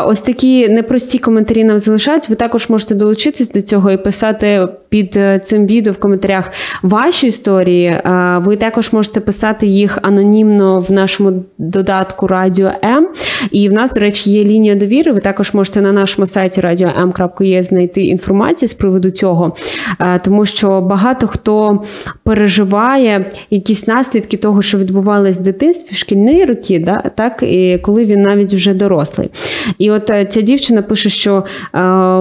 Ось 0.06 0.22
такі 0.22 0.70
непрості 0.70 1.20
коментарі 1.20 1.64
нам 1.64 1.80
залишають. 1.80 2.30
Ви 2.30 2.36
також 2.36 2.70
можете 2.70 2.96
долучитись 2.96 3.52
до 3.52 3.62
цього 3.62 3.92
і 3.92 3.98
писати 3.98 4.68
під 4.90 5.18
е, 5.18 5.40
цим 5.40 5.68
відео 5.68 5.94
в 5.94 5.98
коментарях 5.98 6.52
ваші 6.82 7.28
історії. 7.28 8.02
Ви 8.38 8.56
також 8.56 8.94
можете 8.94 9.20
писати 9.20 9.65
їх 9.66 10.00
анонімно 10.02 10.80
в 10.80 10.92
нашому 10.92 11.44
додатку 11.58 12.28
Радіо 12.28 12.72
М. 12.84 13.08
І 13.52 13.70
в 13.70 13.74
нас, 13.74 13.92
до 13.92 14.00
речі, 14.00 14.30
є 14.32 14.44
лінія 14.44 14.76
довіри. 14.76 15.12
Ви 15.12 15.20
також 15.20 15.54
можете 15.54 15.82
на 15.82 15.92
нашому 15.92 16.26
сайті 16.26 16.62
radio.m.ua 16.62 17.64
знайти 17.64 18.04
інформацію 18.04 18.70
з 18.70 18.74
приводу 18.74 19.10
цього, 19.10 19.56
Е, 20.00 20.20
тому 20.20 20.46
що 20.46 20.82
багато 20.82 21.28
хто 21.28 21.84
переживає 22.24 23.32
якісь 23.50 23.88
наслідки 23.88 24.38
того, 24.38 24.62
що 24.62 24.78
відбувалось 24.78 25.38
в 25.38 25.42
дитинстві, 25.42 25.90
в 25.92 25.98
шкільні 25.98 26.46
роки, 26.46 26.80
да, 26.80 27.12
так 27.16 27.44
і 27.44 27.80
коли 27.84 28.06
він 28.06 28.22
навіть 28.22 28.54
вже 28.54 28.74
дорослий. 28.74 29.30
І 29.78 29.92
от 29.92 30.10
е, 30.10 30.26
ця 30.26 30.42
дівчина 30.42 30.82
пише, 30.82 31.10
що 31.10 31.36
е, 31.36 31.44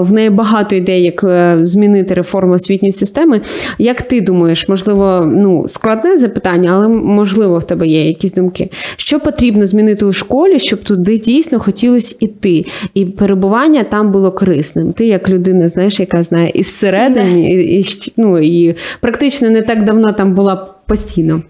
в 0.00 0.12
неї 0.12 0.30
багато 0.30 0.76
ідей, 0.76 1.02
як 1.02 1.24
змінити 1.66 2.14
реформу 2.14 2.54
освітньої 2.54 2.92
системи. 2.92 3.40
Як 3.78 4.02
ти 4.02 4.20
думаєш, 4.20 4.68
можливо, 4.68 5.24
ну 5.26 5.68
складне 5.68 6.16
запитання, 6.16 6.70
але 6.74 6.88
можливо 7.33 7.57
в 7.57 7.63
тебе 7.67 7.87
є 7.87 8.07
якісь 8.07 8.33
думки. 8.33 8.69
Що 8.97 9.19
потрібно 9.19 9.65
змінити 9.65 10.05
у 10.05 10.13
школі, 10.13 10.59
щоб 10.59 10.83
туди 10.83 11.17
дійсно 11.17 11.59
хотілося 11.59 12.15
іти, 12.19 12.65
і 12.93 13.05
перебування 13.05 13.83
там 13.83 14.11
було 14.11 14.31
корисним? 14.31 14.93
Ти 14.93 15.05
як 15.07 15.29
людина, 15.29 15.69
знаєш, 15.69 15.99
яка 15.99 16.23
знає 16.23 16.51
із 16.55 16.75
середини, 16.75 17.51
і, 17.53 17.79
і, 17.79 17.81
щ- 17.83 18.13
ну, 18.17 18.39
і 18.39 18.75
практично 19.01 19.49
не 19.49 19.61
так 19.61 19.83
давно 19.83 20.13
там 20.13 20.33
була 20.35 20.55
постійно. 20.87 21.41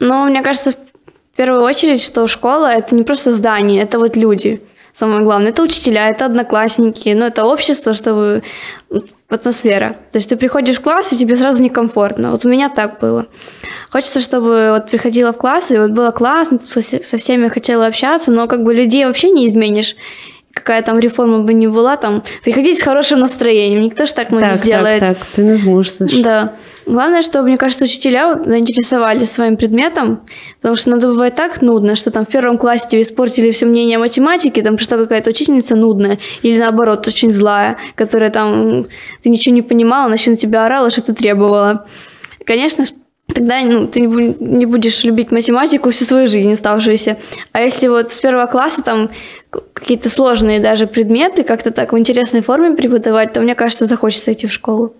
Но 0.00 0.24
мне 0.26 0.42
кажется, 0.42 0.70
в 0.70 1.36
первую 1.36 1.62
очередь, 1.62 2.00
что 2.00 2.28
школа 2.28 2.68
это 2.76 2.94
не 2.94 3.02
просто 3.02 3.32
здание, 3.32 3.82
это 3.84 3.98
вот 3.98 4.16
люди. 4.16 4.58
Самое 4.92 5.22
главное, 5.22 5.50
это 5.52 5.62
учителя, 5.62 6.08
это 6.10 6.26
одноклассники, 6.26 7.14
ну, 7.14 7.24
это 7.24 7.44
общество, 7.52 7.92
чтобы 7.92 8.42
вот, 8.90 9.04
атмосфера. 9.33 9.95
То 10.11 10.17
есть 10.17 10.29
ты 10.29 10.35
приходишь 10.37 10.77
в 10.77 10.81
класс, 10.81 11.13
и 11.13 11.17
тебе 11.17 11.35
сразу 11.35 11.61
некомфортно. 11.61 12.31
Вот 12.31 12.45
у 12.45 12.49
меня 12.49 12.69
так 12.69 12.99
было. 12.99 13.25
Хочется, 13.91 14.19
чтобы 14.19 14.69
вот 14.71 14.89
приходила 14.89 15.31
в 15.31 15.37
класс, 15.37 15.71
и 15.71 15.77
вот 15.77 15.91
было 15.91 16.11
классно, 16.11 16.59
со 16.63 16.81
все- 16.81 17.03
со 17.03 17.17
всеми 17.17 17.47
хотела 17.47 17.85
общаться, 17.87 18.31
но 18.31 18.47
как 18.47 18.63
бы 18.63 18.73
людей 18.73 19.05
вообще 19.05 19.29
не 19.31 19.47
изменишь. 19.47 19.95
Какая 20.53 20.83
там 20.83 20.99
реформа 20.99 21.39
бы 21.39 21.53
ни 21.53 21.67
была, 21.67 21.97
там 21.97 22.21
приходить 22.43 22.77
с 22.77 22.83
хорошим 22.83 23.19
настроением. 23.19 23.81
Никто 23.81 24.05
ж 24.05 24.11
так 24.11 24.29
ну, 24.29 24.37
не 24.37 24.41
так, 24.43 24.55
сделает. 24.55 24.99
так, 24.99 25.17
так, 25.17 25.27
ти 25.35 25.41
не 25.41 25.55
зможеш. 25.57 25.93
Да. 26.21 26.53
Главное, 26.85 27.21
что, 27.21 27.41
мне 27.43 27.57
кажется, 27.57 27.85
учителя 27.85 28.41
заинтересовались 28.43 29.31
своим 29.31 29.55
предметом, 29.55 30.21
потому 30.61 30.75
что 30.77 30.89
иногда 30.89 31.07
бывает 31.07 31.35
так 31.35 31.61
нудно, 31.61 31.95
что 31.95 32.11
там 32.11 32.25
в 32.25 32.29
первом 32.29 32.57
классе 32.57 32.87
тебе 32.89 33.01
испортили 33.03 33.51
все 33.51 33.65
мнение 33.65 33.97
о 33.97 34.01
математике, 34.01 34.61
там 34.61 34.75
пришла 34.75 34.97
какая-то 34.97 35.29
учительница 35.29 35.75
нудная, 35.75 36.19
или 36.41 36.57
наоборот, 36.57 37.07
очень 37.07 37.31
злая, 37.31 37.77
которая 37.95 38.31
там, 38.31 38.85
ты 39.21 39.29
ничего 39.29 39.55
не 39.55 39.61
понимала, 39.61 40.05
она 40.05 40.15
еще 40.15 40.31
на 40.31 40.37
тебя 40.37 40.65
орала, 40.65 40.89
что 40.89 41.01
ты 41.01 41.13
требовала. 41.13 41.87
Конечно, 42.45 42.85
тогда 43.33 43.61
ну, 43.61 43.87
ты 43.87 44.01
не 44.01 44.07
бу- 44.07 44.35
не 44.39 44.65
будешь 44.65 45.03
любить 45.03 45.31
математику 45.31 45.89
всю 45.89 46.03
свою 46.03 46.27
жизнь 46.27 46.51
оставшуюся. 46.51 47.17
А 47.53 47.61
если 47.61 47.87
вот 47.87 48.11
с 48.11 48.19
первого 48.19 48.47
класса 48.47 48.81
там 48.83 49.09
какие-то 49.73 50.09
сложные 50.09 50.59
даже 50.59 50.85
предметы 50.85 51.43
как-то 51.43 51.71
так 51.71 51.93
в 51.93 51.97
интересной 51.97 52.41
форме 52.41 52.75
преподавать, 52.75 53.33
то 53.33 53.41
мне 53.41 53.55
кажется, 53.55 53.85
захочется 53.85 54.31
йти 54.31 54.47
в 54.47 54.51
школу. 54.51 54.91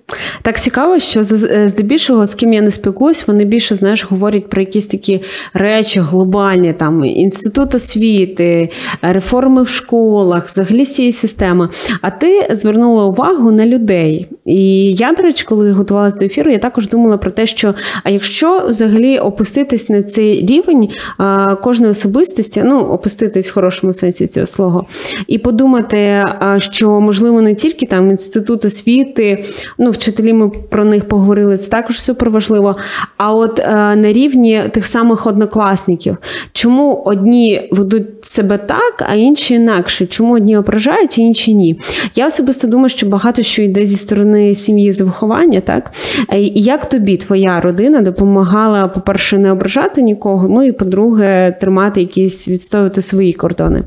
Так 0.41 0.59
цікаво, 0.59 0.99
що 0.99 1.19
е, 1.19 1.67
здебільшого 1.67 2.25
з 2.25 2.35
ким 2.35 2.53
я 2.53 2.61
не 2.61 2.71
спілкуюсь, 2.71 3.27
вони 3.27 3.45
більше 3.45 3.75
знаєш 3.75 4.05
говорять 4.05 4.49
про 4.49 4.61
якісь 4.61 4.87
такі 4.87 5.21
речі 5.53 5.99
глобальні, 5.99 6.73
там 6.73 7.05
інститут 7.05 7.75
освіти, 7.75 8.69
реформи 9.01 9.63
в 9.63 9.69
школах, 9.69 10.47
взагалі 10.47 10.83
всієї 10.83 11.11
системи. 11.11 11.69
А 12.01 12.09
ти 12.09 12.47
звернула 12.51 13.05
увагу 13.05 13.51
на 13.51 13.65
людей. 13.65 14.27
І 14.45 14.93
я, 14.93 15.13
до 15.13 15.23
речі, 15.23 15.45
коли 15.49 15.71
готувалася 15.71 16.17
до 16.17 16.25
ефіру, 16.25 16.51
я 16.51 16.59
також 16.59 16.87
думала 16.87 17.17
про 17.17 17.31
те, 17.31 17.45
що 17.45 17.73
а 18.03 18.09
якщо 18.09 18.65
взагалі 18.67 19.19
опуститись 19.19 19.89
на 19.89 20.03
цей 20.03 20.45
рівень 20.45 20.89
а, 21.17 21.55
кожної 21.55 21.91
особистості, 21.91 22.61
ну 22.65 22.79
опуститись 22.79 23.49
в 23.49 23.53
хорошому 23.53 23.93
сенсі 23.93 24.27
цього 24.27 24.45
слова, 24.45 24.85
і 25.27 25.37
подумати, 25.37 25.97
а, 26.39 26.59
що 26.59 27.01
можливо 27.01 27.41
не 27.41 27.55
тільки 27.55 27.85
там 27.85 28.09
інститут 28.09 28.65
освіти, 28.65 29.45
ну 29.77 29.91
вчителі 29.91 30.33
ми 30.33 30.49
про 30.49 30.85
них 30.85 31.07
поговорили, 31.07 31.57
це 31.57 31.69
також 31.69 32.01
супер 32.01 32.29
важливо. 32.29 32.75
А 33.17 33.33
от 33.33 33.59
е, 33.59 33.95
на 33.95 34.13
рівні 34.13 34.63
тих 34.71 34.85
самих 34.85 35.27
однокласників, 35.27 36.17
чому 36.53 37.03
одні 37.05 37.69
ведуть 37.71 38.25
себе 38.25 38.57
так, 38.57 39.05
а 39.09 39.15
інші 39.15 39.53
інакше? 39.53 40.05
Чому 40.05 40.33
одні 40.33 40.57
ображають, 40.57 41.15
а 41.17 41.21
інші 41.21 41.55
ні? 41.55 41.79
Я 42.15 42.27
особисто 42.27 42.67
думаю, 42.67 42.89
що 42.89 43.07
багато 43.07 43.43
що 43.43 43.61
йде 43.61 43.85
зі 43.85 43.95
сторони 43.95 44.32
сім'ї 44.54 44.92
з 44.92 45.00
виховання, 45.00 45.60
так 45.60 45.90
Е, 46.32 46.40
і 46.40 46.60
як 46.62 46.88
тобі 46.88 47.16
твоя 47.16 47.60
родина 47.60 48.00
допомагала, 48.00 48.88
по-перше, 48.88 49.38
не 49.38 49.52
ображати 49.52 50.02
нікого, 50.02 50.48
ну 50.48 50.62
і 50.62 50.72
по-друге, 50.72 51.56
тримати 51.60 52.00
якісь 52.00 52.48
відстоювати 52.48 53.02
свої 53.02 53.32
кордони. 53.32 53.84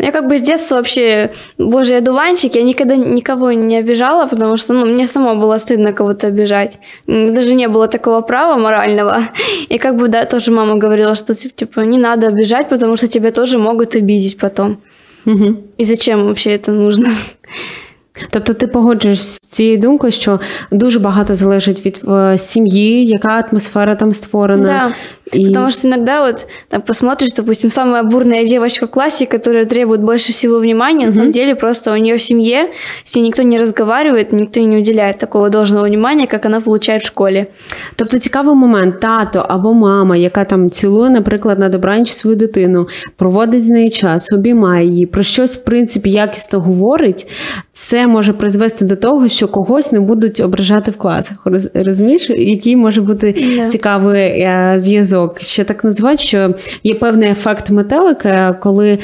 Ну, 0.00 0.06
Я 0.06 0.12
как 0.12 0.28
бы 0.28 0.34
с 0.34 0.42
детства 0.42 0.76
вообще 0.76 1.30
божий 1.58 1.98
одуванчик, 1.98 2.54
я 2.54 2.62
никогда 2.62 2.96
никого 2.96 3.52
не 3.52 3.78
обижала, 3.78 4.26
потому 4.26 4.56
что 4.56 4.72
ну, 4.72 4.86
мне 4.86 5.06
само 5.06 5.34
было 5.34 5.58
стыдно 5.58 5.92
кого-то 5.92 6.28
обижать. 6.28 6.78
М, 7.08 7.34
Даже 7.34 7.54
не 7.54 7.68
было 7.68 7.88
такого 7.88 8.22
права 8.22 8.56
морального. 8.56 9.22
И 9.68 9.78
как 9.78 9.96
бы, 9.96 10.08
да, 10.08 10.24
тоже 10.24 10.52
мама 10.52 10.76
говорила, 10.76 11.14
что 11.14 11.34
типа 11.34 11.80
не 11.80 11.98
надо 11.98 12.28
обижать, 12.28 12.68
потому 12.68 12.96
что 12.96 13.08
тебя 13.08 13.30
тоже 13.30 13.58
могут 13.58 13.94
обидеть 13.94 14.38
потом. 14.38 14.78
Угу. 15.26 15.56
И 15.78 15.84
зачем 15.84 16.24
вообще 16.24 16.50
это 16.56 16.72
нужно? 16.72 17.08
Тобто 18.29 18.53
ти 18.53 18.67
погоджуєшся 18.67 19.39
з 19.39 19.45
цією 19.45 19.77
думкою, 19.77 20.11
що 20.11 20.39
дуже 20.71 20.99
багато 20.99 21.35
залежить 21.35 21.85
від 21.85 22.01
е, 22.07 22.37
сім'ї, 22.37 23.05
яка 23.05 23.29
атмосфера 23.29 23.95
там 23.95 24.13
створена. 24.13 24.93
І... 25.33 25.45
потому 25.47 25.71
что 25.71 25.87
иногда 25.87 26.21
вот 26.21 26.47
там 26.69 26.81
посмотришь, 26.81 27.33
допустим, 27.33 27.71
самая 27.71 28.03
бурная 28.03 28.45
девочка 28.45 28.85
в 28.85 28.89
классе, 28.89 29.25
которая 29.25 29.65
требует 29.65 30.01
больше 30.01 30.31
всего 30.33 30.59
внимания, 30.59 31.05
на 31.05 31.11
самом 31.11 31.31
деле 31.31 31.55
просто 31.55 31.93
у 31.93 31.97
нее 31.97 32.15
в 32.15 32.21
семье 32.21 32.69
с 33.03 33.15
ней 33.15 33.25
никто 33.25 33.43
не 33.43 33.59
разговаривает, 33.59 34.33
никто 34.33 34.59
не 34.59 34.77
уделяет 34.77 35.17
такого 35.17 35.49
должного 35.49 35.85
внимания, 35.87 36.27
как 36.27 36.45
она 36.45 36.61
получает 36.61 37.03
в 37.03 37.05
школе. 37.05 37.47
Тобто 37.95 38.19
цікавий 38.19 38.55
момент, 38.55 38.99
тато 38.99 39.45
або 39.49 39.73
мама, 39.73 40.17
яка 40.17 40.45
там 40.45 40.69
цілує, 40.69 41.09
наприклад, 41.09 41.59
на 41.59 41.69
добраніч 41.69 42.13
свою 42.13 42.35
дитину, 42.35 42.87
проводить 43.15 43.65
з 43.65 43.69
нею 43.69 43.89
час, 43.89 44.33
обіймає 44.33 44.87
її, 44.87 45.05
про 45.05 45.23
щось, 45.23 45.57
в 45.57 45.63
принципі, 45.63 46.09
якісно 46.09 46.59
говорить, 46.59 47.27
це 47.73 48.07
може 48.07 48.33
призвести 48.33 48.85
до 48.85 48.95
того, 48.95 49.27
що 49.27 49.47
когось 49.47 49.91
не 49.91 49.99
будуть 49.99 50.39
ображати 50.39 50.91
в 50.91 50.97
класах. 50.97 51.37
Розумієш, 51.73 52.29
який 52.29 52.75
може 52.75 53.01
бути 53.01 53.35
Да. 53.57 53.67
цікавий 53.67 54.21
е, 54.21 54.73
зв'язок. 55.15 55.41
Ще 55.41 55.63
так 55.63 55.83
називають, 55.83 56.19
що 56.19 56.53
є 56.83 56.95
певний 56.95 57.29
ефект 57.29 57.69
метелика, 57.69 58.53
коли 58.53 58.99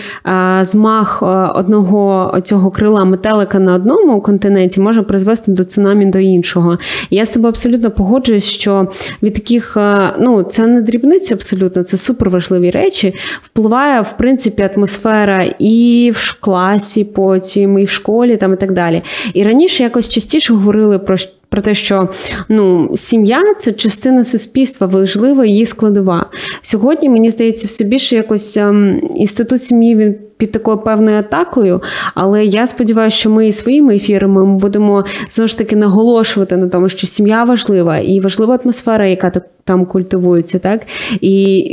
змах 0.61 1.23
одного 1.55 2.33
цього 2.43 2.71
крила 2.71 3.05
метелика 3.05 3.59
на 3.59 3.73
одному 3.73 4.21
континенті 4.21 4.79
може 4.79 5.01
призвести 5.01 5.51
до 5.51 5.63
цунамі 5.63 6.05
до 6.05 6.19
іншого. 6.19 6.77
Я 7.09 7.25
з 7.25 7.31
тобою 7.31 7.49
абсолютно 7.49 7.91
погоджуюсь, 7.91 8.49
що 8.49 8.87
від 9.23 9.33
таких, 9.33 9.77
ну 10.19 10.43
це 10.43 10.67
не 10.67 10.81
дрібниці, 10.81 11.33
абсолютно, 11.33 11.83
це 11.83 11.97
суперважливі 11.97 12.71
речі. 12.71 13.13
Впливає 13.43 14.01
в 14.01 14.17
принципі 14.17 14.69
атмосфера 14.75 15.45
і 15.59 16.11
в 16.15 16.37
класі, 16.39 17.03
потім, 17.03 17.79
і 17.79 17.83
в 17.83 17.89
школі, 17.89 18.37
там 18.37 18.53
і 18.53 18.55
так 18.55 18.71
далі. 18.71 19.01
І 19.33 19.43
раніше 19.43 19.83
якось 19.83 20.09
частіше 20.09 20.53
говорили 20.53 20.99
про. 20.99 21.15
Про 21.51 21.61
те, 21.61 21.73
що 21.73 22.09
ну 22.49 22.91
сім'я 22.95 23.43
це 23.59 23.71
частина 23.71 24.23
суспільства, 24.23 24.87
важлива 24.87 25.45
її 25.45 25.65
складова. 25.65 26.29
Сьогодні 26.61 27.09
мені 27.09 27.29
здається, 27.29 27.67
все 27.67 27.83
більше 27.83 28.15
якось 28.15 28.57
ем, 28.57 29.01
інститут 29.15 29.61
сім'ї 29.61 29.95
він 29.95 30.15
під 30.41 30.51
такою 30.51 30.77
певною 30.77 31.17
атакою. 31.17 31.81
Але 32.15 32.45
я 32.45 32.67
сподіваюся, 32.67 33.17
що 33.17 33.29
ми 33.29 33.47
і 33.47 33.51
своїми 33.51 33.95
ефірами 33.95 34.45
ми 34.45 34.57
будемо 34.57 35.05
знову 35.29 35.47
ж 35.47 35.57
таки 35.57 35.75
наголошувати 35.75 36.57
на 36.57 36.67
тому, 36.67 36.89
що 36.89 37.07
сім'я 37.07 37.43
важлива 37.43 37.97
і 37.97 38.19
важлива 38.19 38.59
атмосфера, 38.63 39.07
яка 39.07 39.31
там 39.63 39.85
культивується, 39.85 40.59
так 40.59 40.81
і 41.21 41.65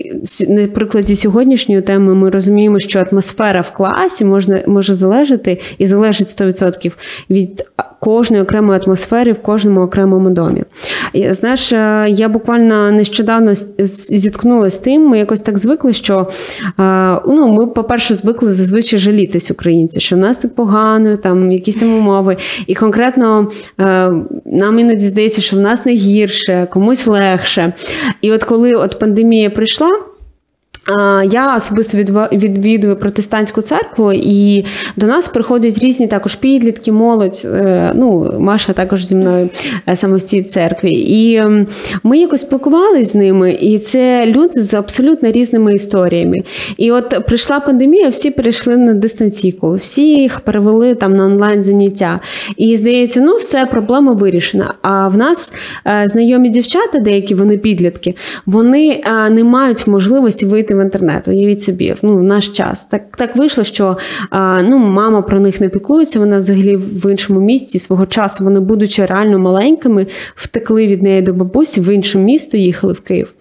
на 0.49 0.67
прикладі 0.67 1.15
сьогоднішньої 1.15 1.83
теми 1.83 2.15
ми 2.15 2.31
розуміємо, 2.31 2.79
що 2.79 3.05
атмосфера 3.11 3.61
в 3.61 3.73
класі 3.73 4.25
можна 4.25 4.63
може 4.67 4.95
залежати 4.95 5.61
і 5.79 5.87
залежить 5.87 6.27
100% 6.27 6.93
від 7.31 7.65
кожної 8.01 8.43
окремої 8.43 8.81
атмосфери 8.81 9.33
в 9.33 9.43
кожному 9.43 9.81
окремому 9.81 10.31
домі. 10.31 10.65
Знаєш, 11.31 11.73
е, 11.73 12.07
я 12.09 12.29
буквально 12.29 12.91
нещодавно 12.91 13.55
зіткнулася 13.55 14.77
з 14.77 14.79
тим, 14.79 15.03
ми 15.03 15.19
якось 15.19 15.41
так 15.41 15.59
звикли, 15.59 15.93
що 15.93 16.29
е, 16.81 17.21
ну, 17.27 17.49
ми, 17.53 17.67
по-перше, 17.67 18.15
звикли 18.15 18.53
зазвичай 18.59 18.99
жалітись 18.99 19.51
українці, 19.51 20.01
що 20.01 20.17
в 20.17 20.19
нас 20.19 20.37
так 20.37 20.55
погано, 20.55 21.17
там 21.17 21.53
якісь 21.53 21.77
там 21.77 21.95
умови. 21.95 22.37
І 22.67 22.75
конкретно 22.75 23.51
е, 23.81 24.13
нам 24.45 24.79
іноді 24.79 25.07
здається, 25.07 25.41
що 25.41 25.57
в 25.57 25.61
нас 25.61 25.87
не 25.87 25.93
гірше, 25.93 26.69
комусь 26.73 27.07
легше. 27.07 27.73
І 28.21 28.33
от 28.33 28.45
коли 28.45 28.73
от 28.73 28.99
пандемія 28.99 29.51
прийшла. 29.51 30.08
Я 31.31 31.57
особисто 31.57 31.99
відвідую 32.33 32.97
протестантську 32.97 33.63
церкву, 33.63 34.13
і 34.13 34.65
до 34.97 35.07
нас 35.07 35.29
приходять 35.29 35.79
різні 35.79 36.07
також 36.07 36.35
підлітки, 36.35 36.93
молодь. 36.93 37.43
е, 37.45 37.93
Ну, 37.95 38.35
Маша 38.39 38.73
також 38.73 39.05
зі 39.05 39.15
мною 39.15 39.51
е, 39.89 39.97
саме 39.97 40.17
в 40.17 40.23
цій 40.23 40.43
церкві. 40.43 40.93
І 40.93 41.43
ми 42.03 42.19
якось 42.19 42.41
спілкувалися 42.41 43.11
з 43.11 43.15
ними, 43.15 43.53
і 43.53 43.79
це 43.79 44.27
люди 44.27 44.63
з 44.63 44.75
абсолютно 44.75 45.31
різними 45.31 45.75
історіями. 45.75 46.37
І 46.77 46.91
от 46.93 47.27
прийшла 47.27 47.61
пандемія, 47.61 48.09
всі 48.09 48.31
перейшли 48.31 48.77
на 48.77 48.95
дистанційку, 48.95 49.75
всі 49.75 50.03
їх 50.03 50.41
перевели 50.41 50.95
там 50.95 51.17
на 51.17 51.25
онлайн 51.25 51.63
заняття. 51.63 52.21
І 52.57 52.77
здається, 52.77 53.21
ну 53.21 53.37
все, 53.37 53.67
проблема 53.67 54.13
вирішена. 54.13 54.75
А 54.83 55.09
в 55.09 55.17
нас 55.17 55.53
е, 55.87 56.05
знайомі 56.07 56.51
дівчата, 56.51 56.99
деякі 56.99 57.35
вони 57.35 57.59
підлітки, 57.59 58.15
вони 58.47 59.03
не 59.31 59.45
мають 59.45 59.87
можливості 59.87 60.47
вийти 60.47 60.75
в 60.79 60.83
інтернет. 60.83 61.29
Уявіть 61.29 61.63
собі, 61.63 61.95
ну, 62.03 62.17
в 62.17 62.23
наш 62.23 62.49
час. 62.49 62.85
Так, 62.85 63.17
так 63.17 63.37
вийшло, 63.37 63.65
що 63.65 63.97
ну, 64.63 64.79
мама 64.79 65.23
про 65.23 65.41
них 65.41 65.61
не 65.61 65.69
піклується, 65.69 66.19
вона 66.19 66.39
взагалі 66.39 66.77
в 66.77 67.11
іншому 67.11 67.41
місті. 67.41 67.79
Свого 67.79 68.07
часу 68.07 68.45
вони, 68.45 68.61
будучи 68.61 69.07
реально 69.07 69.39
маленькими, 69.39 70.07
втекли 70.35 70.87
від 70.87 71.03
неї 71.03 71.23
до 71.23 71.33
бабусі, 71.33 71.81
в 71.81 71.95
інше 71.95 72.19
місто 72.19 72.57
їхали 72.57 72.93
в 72.93 73.01
Київ. 73.01 73.33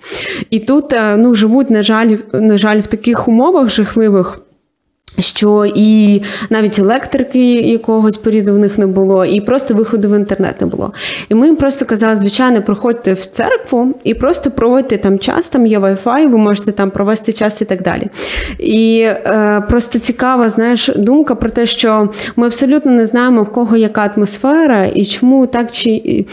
І 0.49 0.59
тут 0.59 0.93
е, 0.93 1.17
ну, 1.17 1.33
живуть, 1.33 1.69
на 1.69 1.83
жаль, 1.83 2.17
на 2.33 2.57
жаль, 2.57 2.79
в 2.79 2.87
таких 2.87 3.27
умовах 3.27 3.69
жахливих. 3.69 4.46
Що 5.19 5.65
і 5.75 6.21
навіть 6.49 6.79
електрики 6.79 7.53
якогось 7.53 8.17
періоду 8.17 8.53
в 8.53 8.59
них 8.59 8.77
не 8.77 8.87
було, 8.87 9.25
і 9.25 9.41
просто 9.41 9.73
виходу 9.73 10.09
в 10.09 10.15
інтернет 10.15 10.61
не 10.61 10.67
було. 10.67 10.93
І 11.29 11.35
ми 11.35 11.47
їм 11.47 11.55
просто 11.55 11.85
казали, 11.85 12.15
звичайно, 12.15 12.61
приходьте 12.61 13.13
в 13.13 13.25
церкву 13.25 13.95
і 14.03 14.13
просто 14.13 14.51
проводьте 14.51 14.97
там 14.97 15.19
час, 15.19 15.49
там 15.49 15.65
є 15.65 15.79
Wi-Fi, 15.79 16.31
ви 16.31 16.37
можете 16.37 16.71
там 16.71 16.91
провести 16.91 17.33
час 17.33 17.61
і 17.61 17.65
так 17.65 17.81
далі. 17.81 18.07
І 18.59 18.99
е, 19.05 19.63
просто 19.69 19.99
цікава, 19.99 20.49
знаєш, 20.49 20.91
думка 20.95 21.35
про 21.35 21.49
те, 21.49 21.65
що 21.65 22.09
ми 22.35 22.45
абсолютно 22.45 22.91
не 22.91 23.05
знаємо, 23.05 23.43
в 23.43 23.51
кого 23.51 23.77
яка 23.77 24.13
атмосфера 24.15 24.85
і 24.85 25.05
чому 25.05 25.47
так 25.47 25.71
чи. 25.71 26.25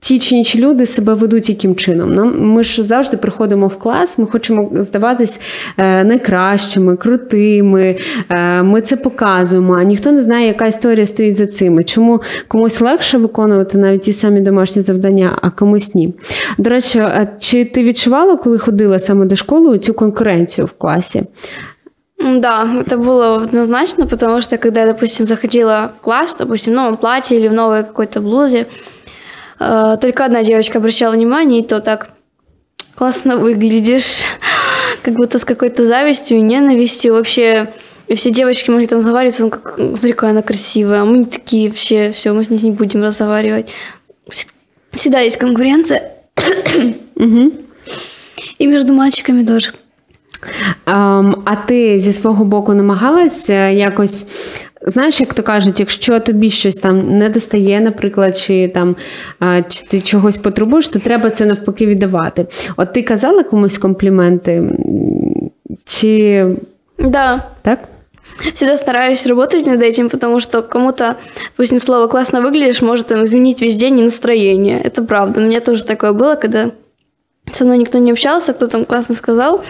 Ті 0.00 0.18
чи 0.18 0.34
інші 0.34 0.60
люди 0.60 0.86
себе 0.86 1.14
ведуть 1.14 1.48
яким 1.48 1.74
чином. 1.74 2.14
Нам 2.14 2.40
ми 2.40 2.64
ж 2.64 2.82
завжди 2.82 3.16
приходимо 3.16 3.66
в 3.66 3.78
клас, 3.78 4.18
ми 4.18 4.26
хочемо 4.26 4.70
здаватись 4.74 5.40
е, 5.76 6.04
найкращими, 6.04 6.96
крутими. 6.96 7.98
Е, 8.30 8.62
ми 8.62 8.80
це 8.80 8.96
показуємо. 8.96 9.74
А 9.74 9.82
ніхто 9.82 10.12
не 10.12 10.22
знає, 10.22 10.46
яка 10.46 10.66
історія 10.66 11.06
стоїть 11.06 11.36
за 11.36 11.46
цими. 11.46 11.84
Чому 11.84 12.20
комусь 12.48 12.80
легше 12.80 13.18
виконувати 13.18 13.78
навіть 13.78 14.00
ті 14.00 14.12
самі 14.12 14.40
домашні 14.40 14.82
завдання, 14.82 15.38
а 15.42 15.50
комусь 15.50 15.94
ні. 15.94 16.14
До 16.58 16.70
речі, 16.70 17.02
чи 17.38 17.64
ти 17.64 17.82
відчувала, 17.82 18.36
коли 18.36 18.58
ходила 18.58 18.98
саме 18.98 19.26
до 19.26 19.36
школи, 19.36 19.78
цю 19.78 19.94
конкуренцію 19.94 20.66
в 20.66 20.72
класі? 20.72 21.22
Да, 22.20 22.68
это 22.86 22.98
было 22.98 23.42
однозначно, 23.42 24.06
потому 24.06 24.42
что 24.42 24.58
когда 24.58 24.80
я, 24.80 24.86
допустим, 24.86 25.26
заходила 25.26 25.92
в 26.00 26.04
класс, 26.04 26.36
допустим, 26.38 26.74
в 26.74 26.76
новом 26.76 26.96
платье 26.96 27.38
или 27.38 27.48
в 27.48 27.52
новой 27.54 27.82
какой-то 27.82 28.20
блузе, 28.20 28.66
э, 29.60 29.96
только 30.00 30.24
одна 30.24 30.42
девочка 30.42 30.78
обращала 30.78 31.14
внимание, 31.14 31.60
и 31.60 31.66
то 31.66 31.80
так 31.80 32.10
классно 32.96 33.36
выглядишь, 33.36 34.22
как 35.02 35.14
будто 35.14 35.38
с 35.38 35.44
какой-то 35.44 35.84
завистью 35.84 36.38
и 36.38 36.42
ненавистью. 36.42 37.12
Вообще, 37.14 37.68
и 38.08 38.14
все 38.14 38.30
девочки 38.30 38.70
могли 38.70 38.86
там 38.86 38.98
разговаривать, 38.98 39.40
он 39.40 39.50
как, 39.50 39.74
смотри, 39.76 40.12
какая 40.12 40.30
она 40.30 40.42
красивая, 40.42 41.02
а 41.02 41.04
мы 41.04 41.18
не 41.18 41.24
такие 41.24 41.68
вообще, 41.68 42.10
все, 42.12 42.32
мы 42.32 42.42
с 42.44 42.50
ней 42.50 42.60
не 42.62 42.70
будем 42.72 43.02
разговаривать. 43.02 43.68
Вс- 44.28 44.48
Всегда 44.92 45.20
есть 45.20 45.36
конкуренция, 45.36 46.12
Угу. 47.16 47.52
и 48.58 48.66
между 48.66 48.92
мальчиками 48.94 49.44
тоже. 49.44 49.72
А 50.84 51.56
ти 51.68 52.00
зі 52.00 52.12
свого 52.12 52.44
боку 52.44 52.74
намагалась 52.74 53.48
якось. 53.48 54.26
Знаєш, 54.81 55.21
як 55.21 55.33
то 55.33 55.43
кажуть, 55.43 55.79
якщо 55.79 56.19
тобі 56.19 56.49
щось 56.49 56.75
там 56.75 57.17
не 57.17 57.29
достає, 57.29 57.81
наприклад, 57.81 58.37
чи 58.37 58.67
там 58.67 58.95
е, 59.43 59.63
чи 59.69 59.87
ти 59.87 60.01
чогось 60.01 60.37
потребуєш, 60.37 60.89
то 60.89 60.99
треба 60.99 61.29
це 61.29 61.45
навпаки 61.45 61.85
віддавати. 61.85 62.47
От 62.77 62.93
ти 62.93 63.01
казала 63.01 63.43
комусь 63.43 63.77
компліменти, 63.77 64.51
М, 64.51 65.51
чи 65.85 66.45
Да, 66.99 67.43
так? 67.61 67.79
Всегда 68.53 68.77
стараюсь 68.77 69.25
работать 69.25 69.65
над 69.65 69.81
этим, 69.81 70.09
потому 70.09 70.39
что 70.41 70.61
кому-то, 70.63 71.15
допустим, 71.51 71.79
слово 71.79 72.07
«классно 72.07 72.41
выглядишь» 72.41 72.81
может 72.81 73.07
там, 73.07 73.23
изменить 73.23 73.61
весь 73.61 73.75
день 73.75 73.99
и 73.99 74.03
настроение. 74.03 74.81
Это 74.83 75.05
правда. 75.05 75.41
У 75.41 75.43
меня 75.43 75.59
тоже 75.59 75.83
такое 75.83 76.11
было, 76.11 76.35
когда 76.35 76.71
со 77.51 77.63
мной 77.65 77.77
никто 77.77 77.97
не 77.99 78.11
общался, 78.11 78.53
кто 78.53 78.67
там 78.67 78.85
классно 78.85 79.15
сказал, 79.15 79.61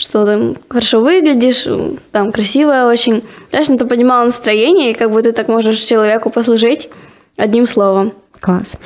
что 0.00 0.24
там 0.24 0.56
хорошо 0.68 1.00
выглядишь, 1.00 1.68
там 2.10 2.32
красивая 2.32 2.86
очень. 2.86 3.22
Конечно, 3.50 3.78
ты 3.78 3.84
поднимала 3.84 4.24
настроение, 4.24 4.90
и 4.90 4.94
как 4.94 5.10
бы 5.10 5.22
ты 5.22 5.32
так 5.32 5.48
можешь 5.48 5.78
человеку 5.80 6.30
послужить 6.30 6.90
одним 7.38 7.66
словом. 7.66 8.12
Клас. 8.40 8.78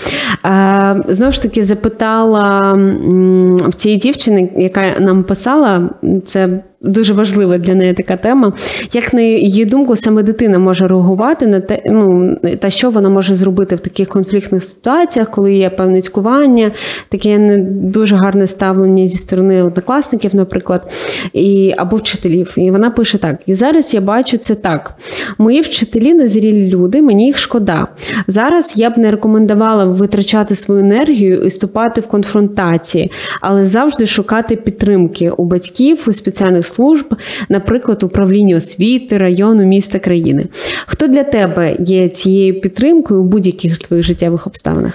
Е, 0.45 1.03
знову 1.09 1.33
ж 1.33 1.43
таки, 1.43 1.65
запитала 1.65 2.73
м, 2.73 3.57
в 3.57 3.75
цієї 3.75 3.99
дівчини, 3.99 4.53
яка 4.57 4.95
нам 5.01 5.23
писала, 5.23 5.91
це 6.25 6.63
дуже 6.86 7.14
важлива 7.14 7.58
для 7.58 7.76
неї 7.76 7.94
така 7.94 8.18
тема. 8.18 8.54
Як 8.94 9.14
на 9.14 9.22
її 9.22 9.66
думку, 9.66 9.96
саме 9.96 10.24
дитина 10.24 10.60
може 10.60 10.88
реагувати 10.88 11.48
на 11.48 11.60
те, 11.60 11.82
ну 11.86 12.36
та 12.60 12.70
що 12.70 12.90
вона 12.90 13.10
може 13.10 13.36
зробити 13.36 13.76
в 13.76 13.80
таких 13.80 14.10
конфліктних 14.10 14.64
ситуаціях, 14.64 15.32
коли 15.32 15.54
є 15.54 15.70
певне 15.70 16.02
цькування, 16.02 16.72
таке 17.10 17.38
не 17.38 17.58
дуже 17.68 18.16
гарне 18.16 18.48
ставлення 18.48 19.08
зі 19.08 19.18
сторони 19.18 19.64
однокласників, 19.64 20.36
наприклад, 20.36 20.92
і 21.34 21.74
або 21.78 21.98
вчителів. 21.98 22.54
І 22.58 22.72
вона 22.72 22.90
пише 22.90 23.18
так: 23.18 23.40
і 23.46 23.56
зараз 23.56 23.94
я 23.94 24.02
бачу 24.02 24.38
це 24.38 24.56
так. 24.56 24.96
Мої 25.38 25.62
вчителі 25.62 26.14
незрілі 26.14 26.70
люди, 26.70 27.02
мені 27.02 27.26
їх 27.26 27.38
шкода. 27.38 27.88
Зараз 28.28 28.74
я 28.78 28.90
б 28.90 28.98
не 28.98 29.12
рекомендувала 29.12 29.86
витрачати 29.86 30.56
свою 30.56 30.82
енергію 30.82 31.44
і 31.44 31.48
вступати 31.48 32.02
в 32.02 32.08
конфронтації, 32.08 33.12
але 33.42 33.66
завжди 33.66 34.06
шукати 34.06 34.56
підтримки 34.56 35.30
у 35.30 35.46
батьків, 35.46 36.04
у 36.08 36.14
спеціальних 36.14 36.66
служб, 36.75 37.15
наприклад, 37.49 38.03
управління 38.03 38.57
освіти, 38.57 39.19
району, 39.19 39.65
міста, 39.65 39.99
країни. 39.99 40.47
Хто 40.87 41.07
для 41.07 41.25
тебе 41.25 41.77
є 41.79 42.09
цією 42.09 42.61
підтримкою 42.61 43.21
у 43.21 43.25
будь-яких 43.25 43.79
твоїх 43.79 44.07
життєвих 44.07 44.47
обставинах? 44.47 44.93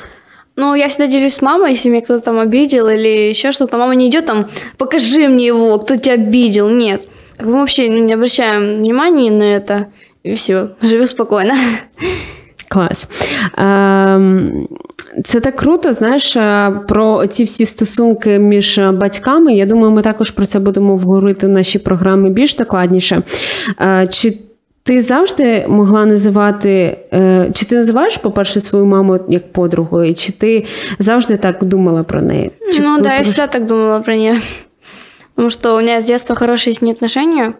Ну, 0.57 0.75
я 0.75 0.88
всегда 0.88 1.11
делюсь 1.11 1.33
с 1.33 1.41
мамой, 1.41 1.73
если 1.73 1.89
меня 1.89 2.01
кто-то 2.01 2.19
там 2.21 2.39
обидел 2.39 2.88
или 2.88 3.29
еще 3.29 3.51
что-то. 3.51 3.77
Мама 3.77 3.95
не 3.95 4.07
идет 4.07 4.25
там, 4.25 4.45
покажи 4.77 5.27
мне 5.27 5.47
его, 5.47 5.79
кто 5.79 5.97
тебя 5.97 6.13
обидел. 6.13 6.69
Нет. 6.69 7.07
Как 7.38 7.47
бы 7.47 7.53
мы 7.53 7.59
вообще 7.59 7.89
не 7.89 8.13
обращаем 8.13 8.77
внимания 8.77 9.31
на 9.31 9.43
это. 9.43 9.88
И 10.23 10.33
все, 10.35 10.69
живу 10.81 11.07
спокойно. 11.07 11.55
Клас. 12.72 13.09
Ем, 13.59 14.68
Це 15.24 15.40
так 15.40 15.56
круто, 15.56 15.92
знаєш, 15.92 16.37
е, 16.37 16.70
про 16.88 17.26
ці 17.26 17.44
всі 17.44 17.66
стосунки 17.66 18.38
між 18.38 18.78
батьками. 18.78 19.54
Я 19.54 19.66
думаю, 19.66 19.92
ми 19.92 20.02
також 20.02 20.30
про 20.30 20.46
це 20.46 20.59
будемо 20.59 20.96
говорити 20.96 21.46
в 21.46 21.50
нашій 21.50 21.78
програмі 21.78 22.30
більш 22.30 22.56
докладніше. 22.56 23.22
Е, 23.80 24.09
Чи 24.11 24.38
ти 24.83 25.02
завжди 25.02 25.66
могла 25.68 26.06
називати, 26.06 26.98
е, 27.12 27.50
чи 27.54 27.66
ти 27.66 27.76
називаєш, 27.76 28.16
по-перше, 28.16 28.61
свою 28.61 28.85
маму 28.85 29.20
як 29.28 29.52
подругою, 29.52 30.14
чи 30.14 30.33
ти 30.33 30.66
завжди 30.98 31.37
так 31.37 31.64
думала 31.64 32.02
про 32.02 32.22
неї? 32.22 32.50
Чи 32.74 32.83
ну 32.83 33.00
да, 33.00 33.16
я 33.16 33.22
всегда 33.22 33.46
так 33.46 33.66
думала 33.66 34.00
про 34.00 34.14
нее. 34.14 34.40
Потому 35.35 35.50
что 35.50 35.76
у 35.76 35.80
меня 35.80 35.98
с 35.98 36.04
детства 36.04 36.37
хорошие 36.37 36.74
с 36.74 36.83
ней 36.83 36.92
отношения. 36.92 37.52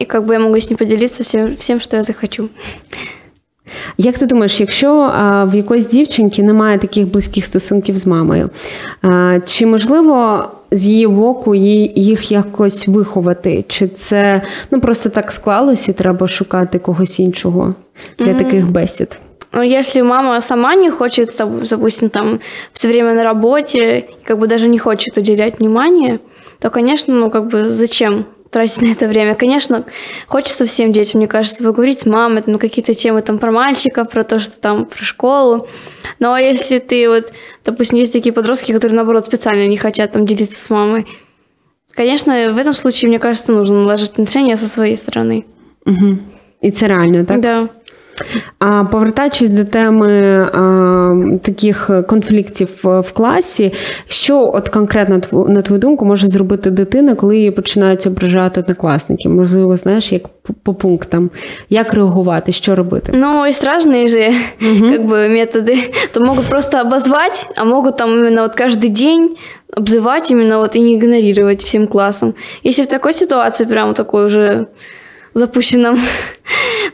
И 0.00 0.04
как 0.04 0.24
бы 0.26 0.32
я 0.32 0.38
могу 0.40 0.56
с 0.56 0.70
ней 0.70 0.76
поделиться 0.76 1.22
всем, 1.22 1.56
всем 1.56 1.80
что 1.80 1.96
я 1.96 2.02
захочу. 2.02 2.48
Як 3.98 4.18
ти 4.18 4.26
думаєш, 4.26 4.60
якщо 4.60 5.12
в 5.46 5.56
якоїсь 5.56 5.86
дівчинки 5.86 6.42
немає 6.42 6.78
таких 6.78 7.12
близьких 7.12 7.44
стосунків 7.44 7.98
з 7.98 8.06
мамою, 8.06 8.50
чи 9.46 9.66
можливо 9.66 10.44
з 10.70 10.86
її 10.86 11.06
боку 11.06 11.54
їх 11.54 12.32
якось 12.32 12.88
виховати? 12.88 13.64
Чи 13.68 13.88
це 13.88 14.42
ну 14.70 14.80
просто 14.80 15.08
так 15.08 15.32
склалося 15.32 15.90
і 15.90 15.94
треба 15.94 16.28
шукати 16.28 16.78
когось 16.78 17.20
іншого 17.20 17.74
для 18.18 18.34
таких 18.34 18.70
бесід? 18.70 19.18
Но 19.52 19.62
если 19.62 20.02
мама 20.02 20.40
сама 20.40 20.76
не 20.76 20.90
хочет, 20.90 21.36
там, 21.36 21.62
допустим, 21.70 22.08
там 22.08 22.40
все 22.72 22.88
время 22.88 23.14
на 23.14 23.24
работе, 23.24 24.04
как 24.24 24.38
бы 24.38 24.46
даже 24.46 24.68
не 24.68 24.78
хочет 24.78 25.18
уделять 25.18 25.58
внимание, 25.58 26.20
то, 26.60 26.70
конечно, 26.70 27.14
ну 27.14 27.30
как 27.30 27.48
бы 27.48 27.68
зачем 27.70 28.26
тратить 28.50 28.82
на 28.82 28.92
это 28.92 29.08
время? 29.08 29.34
Конечно, 29.34 29.84
хочется 30.26 30.66
всем 30.66 30.92
детям, 30.92 31.18
мне 31.18 31.28
кажется, 31.28 31.62
поговорить 31.62 32.00
с 32.00 32.06
мамой, 32.06 32.42
там, 32.42 32.52
на 32.52 32.58
какие-то 32.58 32.94
темы 32.94 33.22
там 33.22 33.38
про 33.38 33.50
мальчиков, 33.50 34.10
про 34.10 34.24
то, 34.24 34.40
что 34.40 34.60
там 34.60 34.84
про 34.84 35.04
школу. 35.04 35.68
Но 36.18 36.36
если 36.36 36.78
ты 36.78 37.08
вот, 37.08 37.32
допустим, 37.64 37.98
есть 37.98 38.12
такие 38.12 38.32
подростки, 38.32 38.72
которые 38.72 38.96
наоборот 38.96 39.26
специально 39.26 39.66
не 39.66 39.76
хотят 39.76 40.12
там 40.12 40.26
делиться 40.26 40.60
с 40.60 40.70
мамой, 40.70 41.06
конечно, 41.94 42.52
в 42.52 42.58
этом 42.58 42.74
случае, 42.74 43.08
мне 43.08 43.18
кажется, 43.18 43.52
нужно 43.52 43.80
наложить 43.80 44.10
отношения 44.10 44.56
со 44.56 44.68
своей 44.68 44.96
стороны. 44.96 45.44
Угу. 45.86 46.18
І 46.60 46.70
це 46.70 46.88
реально, 46.88 47.24
так? 47.24 47.40
Да. 47.40 47.68
А 48.59 48.83
повертаючись 48.83 49.51
до 49.51 49.63
теми 49.63 50.09
а, 50.53 51.37
таких 51.43 51.89
конфліктів 52.07 52.79
в 52.83 52.99
в 53.01 53.11
класі, 53.11 53.73
що 54.07 54.51
от 54.53 54.69
конкретно 54.69 55.15
тв- 55.15 55.49
на 55.49 55.61
твою 55.61 55.79
думку 55.81 56.05
може 56.05 56.27
зробити 56.27 56.71
дитина, 56.71 57.15
коли 57.15 57.37
її 57.37 57.51
починають 57.51 58.07
ображати 58.07 58.61
однокласники? 58.61 59.29
Можливо, 59.29 59.75
знаєш, 59.75 60.11
як 60.11 60.27
по, 60.27 60.53
по 60.53 60.73
пунктам, 60.73 61.29
як 61.69 61.93
реагувати, 61.93 62.51
що 62.51 62.75
робити? 62.75 63.11
Ну, 63.15 63.45
есть 63.45 63.63
разные 63.65 64.07
же 64.07 64.33
как 64.91 65.01
бы 65.05 65.29
методы. 65.29 65.77
То 66.13 66.19
могут 66.21 66.45
просто 66.45 66.77
обозвать, 66.77 67.47
а 67.55 67.65
могут 67.65 67.97
там 67.97 68.09
именно 68.19 68.41
вот 68.41 68.55
каждый 68.55 68.89
день 68.89 69.35
обзывать 69.77 70.31
именно 70.31 70.57
вот 70.59 70.75
и 70.75 70.79
не 70.81 70.93
игнорировать 70.95 71.63
всем 71.63 71.87
классом. 71.87 72.33
Если 72.65 72.83
в 72.83 72.87
такой 72.87 73.13
ситуации, 73.13 73.65
прям 73.65 73.93
такой 73.93 74.25
уже 74.25 74.67
запущенном, 75.33 75.99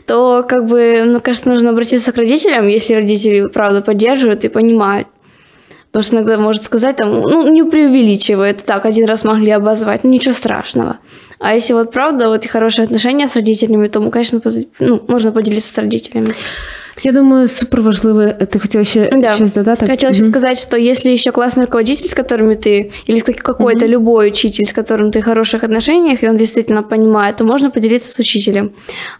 то 0.07 0.45
как 0.47 0.65
бы, 0.65 1.03
ну, 1.05 1.19
кажется, 1.19 1.49
нужно 1.49 1.71
обратиться 1.71 2.11
к 2.11 2.17
родителям, 2.17 2.67
если 2.67 2.95
родители, 2.95 3.47
правда, 3.47 3.81
поддерживают 3.81 4.45
и 4.45 4.49
понимают. 4.49 5.07
Потому 5.91 6.03
что 6.03 6.15
иногда 6.15 6.37
может 6.37 6.63
сказать, 6.63 6.95
там, 6.97 7.21
ну, 7.21 7.47
не 7.47 7.63
преувеличивая, 7.63 8.51
это 8.51 8.63
так, 8.65 8.85
один 8.85 9.05
раз 9.07 9.23
могли 9.23 9.51
обозвать, 9.51 10.03
ну, 10.03 10.09
ничего 10.11 10.33
страшного. 10.33 10.97
А 11.39 11.55
если 11.55 11.73
вот 11.73 11.91
правда, 11.91 12.29
вот 12.29 12.45
и 12.45 12.47
хорошие 12.47 12.85
отношения 12.85 13.27
с 13.27 13.35
родителями, 13.35 13.87
то, 13.87 14.09
конечно, 14.11 14.41
ну, 14.79 15.01
можно 15.07 15.31
поделиться 15.31 15.73
с 15.73 15.77
родителями. 15.77 16.27
Я 17.03 17.11
думаю, 17.11 17.47
супер 17.47 17.81
важливо. 17.81 18.31
Ти 18.31 18.59
хотіла 18.59 18.83
ще 18.83 19.09
Да. 19.15 19.35
щось 19.35 19.53
додати? 19.53 19.87
Хотела 19.87 20.11
еще 20.11 20.21
Мгм. 20.23 20.31
сказать, 20.31 20.59
что 20.59 20.77
если 20.77 21.11
еще 21.11 21.31
классный 21.31 21.65
руководитель, 21.65 22.07
с 22.09 22.13
которыми 22.13 22.55
ты, 22.55 22.91
или 23.09 23.19
как- 23.19 23.35
какой-то 23.43 23.85
любой 23.87 24.27
учитель, 24.27 24.65
с 24.65 24.73
которым 24.73 25.11
ты 25.11 25.19
в 25.19 25.23
хороших 25.23 25.63
отношениях, 25.63 26.23
и 26.23 26.29
он 26.29 26.37
действительно 26.37 26.83
понимает, 26.83 27.35
то 27.35 27.43
можно 27.45 27.69
поделиться 27.69 28.09
с 28.11 28.19
учителем. 28.19 28.71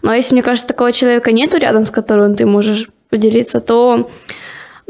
Но 0.02 0.12
если, 0.14 0.34
мне 0.34 0.42
кажется, 0.42 0.66
такого 0.68 0.92
человека 0.92 1.30
нету 1.32 1.56
рядом, 1.58 1.82
с 1.84 1.90
которым 1.90 2.34
ты 2.34 2.46
можешь 2.46 2.88
поделиться, 3.10 3.60
то 3.60 4.10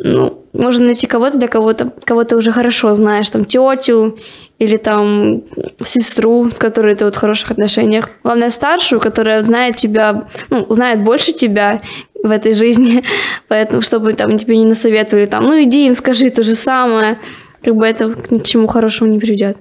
ну, 0.05 0.33
можно 0.58 0.86
найти 0.86 1.08
кого-то, 1.08 1.38
для 1.38 1.48
кого-то, 1.48 1.92
кого 2.06 2.24
ты 2.24 2.36
уже 2.36 2.52
хорошо 2.52 2.96
знаешь, 2.96 3.30
там, 3.30 3.46
тетю 3.46 4.18
или 4.60 4.78
там 4.78 5.42
сестру, 5.84 6.50
с 6.50 6.54
которой 6.58 6.96
ты 6.96 7.06
вот 7.06 7.16
в 7.16 7.20
хороших 7.20 7.52
отношениях. 7.52 8.10
Главное, 8.24 8.50
старшую, 8.50 9.00
которая 9.00 9.44
знает 9.44 9.76
тебя, 9.76 10.28
ну, 10.50 10.66
знает 10.70 11.04
больше 11.04 11.34
тебя 11.34 11.82
в 12.24 12.32
этой 12.32 12.54
жизни, 12.54 13.04
поэтому, 13.50 13.82
чтобы 13.82 14.14
там 14.14 14.40
тебе 14.40 14.58
не 14.58 14.66
насоветовали, 14.66 15.26
там, 15.26 15.44
ну 15.44 15.64
иди 15.64 15.88
им 15.88 15.96
скажи 15.96 16.30
то 16.30 16.44
же 16.44 16.56
самое, 16.56 17.18
как 17.64 17.76
бы 17.76 17.86
это 17.86 18.16
ни 18.30 18.40
к 18.40 18.44
чему 18.44 18.68
хорошему 18.68 19.12
не 19.12 19.20
приведет. 19.20 19.58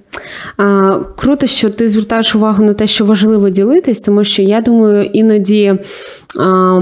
А, 0.57 0.99
Круто, 1.17 1.47
що 1.47 1.69
ти 1.69 1.87
звертаєш 1.87 2.35
увагу 2.35 2.63
на 2.63 2.73
те, 2.73 2.87
що 2.87 3.05
важливо 3.05 3.49
ділитись, 3.49 4.01
тому 4.01 4.23
що 4.23 4.41
я 4.41 4.61
думаю, 4.61 5.05
іноді. 5.05 5.79
А, 6.39 6.79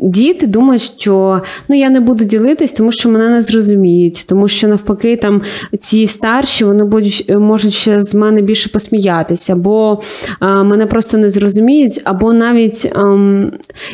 Діти 0.00 0.46
думають, 0.46 0.82
що 0.82 1.42
ну 1.68 1.76
я 1.76 1.90
не 1.90 2.00
буду 2.00 2.24
ділитись, 2.24 2.72
тому 2.72 2.92
що 2.92 3.08
мене 3.08 3.28
не 3.28 3.40
зрозуміють, 3.40 4.24
тому 4.28 4.48
що 4.48 4.68
навпаки, 4.68 5.16
там 5.16 5.42
ці 5.80 6.06
старші 6.06 6.64
вони 6.64 6.84
будуть 6.84 7.30
можуть 7.38 7.72
ще 7.72 8.02
з 8.02 8.14
мене 8.14 8.42
більше 8.42 8.68
посміятися, 8.68 9.52
або 9.52 10.00
а, 10.40 10.62
мене 10.62 10.86
просто 10.86 11.18
не 11.18 11.28
зрозуміють, 11.28 12.00
або 12.04 12.32
навіть 12.32 12.92
ам, 12.94 13.52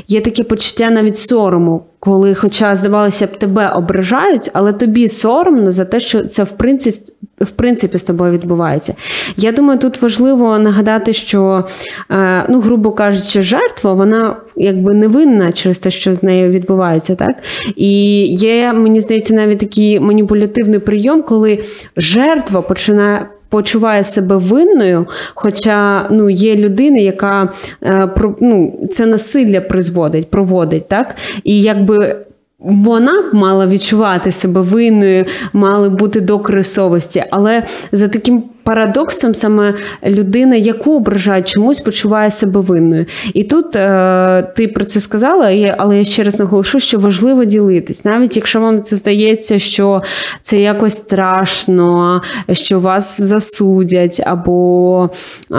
є 0.08 0.20
таке 0.20 0.44
почуття 0.44 0.90
навіть 0.90 1.16
сорому, 1.16 1.82
коли, 2.00 2.34
хоча 2.34 2.76
здавалося 2.76 3.26
б, 3.26 3.38
тебе 3.38 3.72
ображають, 3.72 4.50
але 4.52 4.72
тобі 4.72 5.08
соромно 5.08 5.72
за 5.72 5.84
те, 5.84 6.00
що 6.00 6.24
це 6.24 6.44
в 6.44 6.50
принципі 6.50 7.12
в 7.40 7.50
принципі 7.50 7.98
з 7.98 8.04
тобою 8.04 8.32
відбувається. 8.32 8.94
Я 9.36 9.52
думаю, 9.52 9.78
тут 9.78 10.02
важливо 10.02 10.58
нагадати, 10.58 11.12
що, 11.12 11.64
е, 12.10 12.46
ну, 12.48 12.60
грубо 12.60 12.90
кажучи, 12.90 13.42
жертва, 13.42 13.92
вона 13.92 14.36
якби 14.56 14.94
невинна 14.94 15.52
через 15.52 15.78
те, 15.78 15.90
що 15.90 16.14
з 16.14 16.22
нею 16.22 16.50
відбувається, 16.50 17.14
так? 17.14 17.36
І 17.76 18.22
є, 18.26 18.72
мені 18.72 19.00
здається, 19.00 19.34
навіть 19.34 19.58
такий 19.58 20.00
маніпулятивний 20.00 20.78
прийом, 20.78 21.22
коли 21.22 21.58
жертва 21.96 22.62
починає. 22.62 23.26
Почуває 23.48 24.04
себе 24.04 24.36
винною, 24.36 25.06
хоча 25.34 26.08
ну, 26.10 26.30
є 26.30 26.56
людина, 26.56 26.98
яка 26.98 27.52
е, 27.82 28.08
ну, 28.40 28.88
це 28.90 29.06
насилля 29.06 29.60
призводить, 29.60 30.30
проводить, 30.30 30.88
так? 30.88 31.16
І 31.44 31.62
якби 31.62 32.16
вона 32.60 33.24
мала 33.32 33.66
відчувати 33.66 34.32
себе 34.32 34.60
винною, 34.60 35.24
мали 35.52 35.88
бути 35.88 36.20
докори 36.20 36.62
совісті, 36.62 37.24
але 37.30 37.62
за 37.92 38.08
таким 38.08 38.42
парадоксом 38.62 39.34
саме 39.34 39.74
людина, 40.04 40.56
яку 40.56 40.96
ображають, 40.96 41.48
чомусь 41.48 41.80
почуває 41.80 42.30
себе 42.30 42.60
винною. 42.60 43.06
І 43.34 43.44
тут 43.44 43.76
е, 43.76 44.52
ти 44.56 44.68
про 44.68 44.84
це 44.84 45.00
сказала, 45.00 45.74
але 45.78 45.98
я 45.98 46.04
ще 46.04 46.22
раз 46.22 46.38
наголошу, 46.38 46.80
що 46.80 46.98
важливо 46.98 47.44
ділитись, 47.44 48.04
навіть 48.04 48.36
якщо 48.36 48.60
вам 48.60 48.82
це 48.82 48.96
здається, 48.96 49.58
що 49.58 50.02
це 50.40 50.60
якось 50.60 50.96
страшно, 50.96 52.22
що 52.52 52.80
вас 52.80 53.20
засудять, 53.20 54.22
або 54.26 55.10
е, 55.52 55.56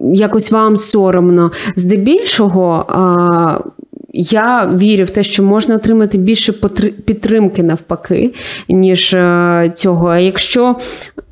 якось 0.00 0.52
вам 0.52 0.76
соромно. 0.76 1.50
Здебільшого. 1.76 2.86
Е, 3.64 3.77
я 4.20 4.66
вірю 4.66 5.04
в 5.04 5.10
те, 5.10 5.22
що 5.22 5.42
можна 5.42 5.74
отримати 5.74 6.18
більше 6.18 6.52
підтримки 7.04 7.62
навпаки, 7.62 8.34
ніж 8.68 9.14
е, 9.14 9.72
цього. 9.74 10.08
А 10.08 10.18
якщо 10.18 10.76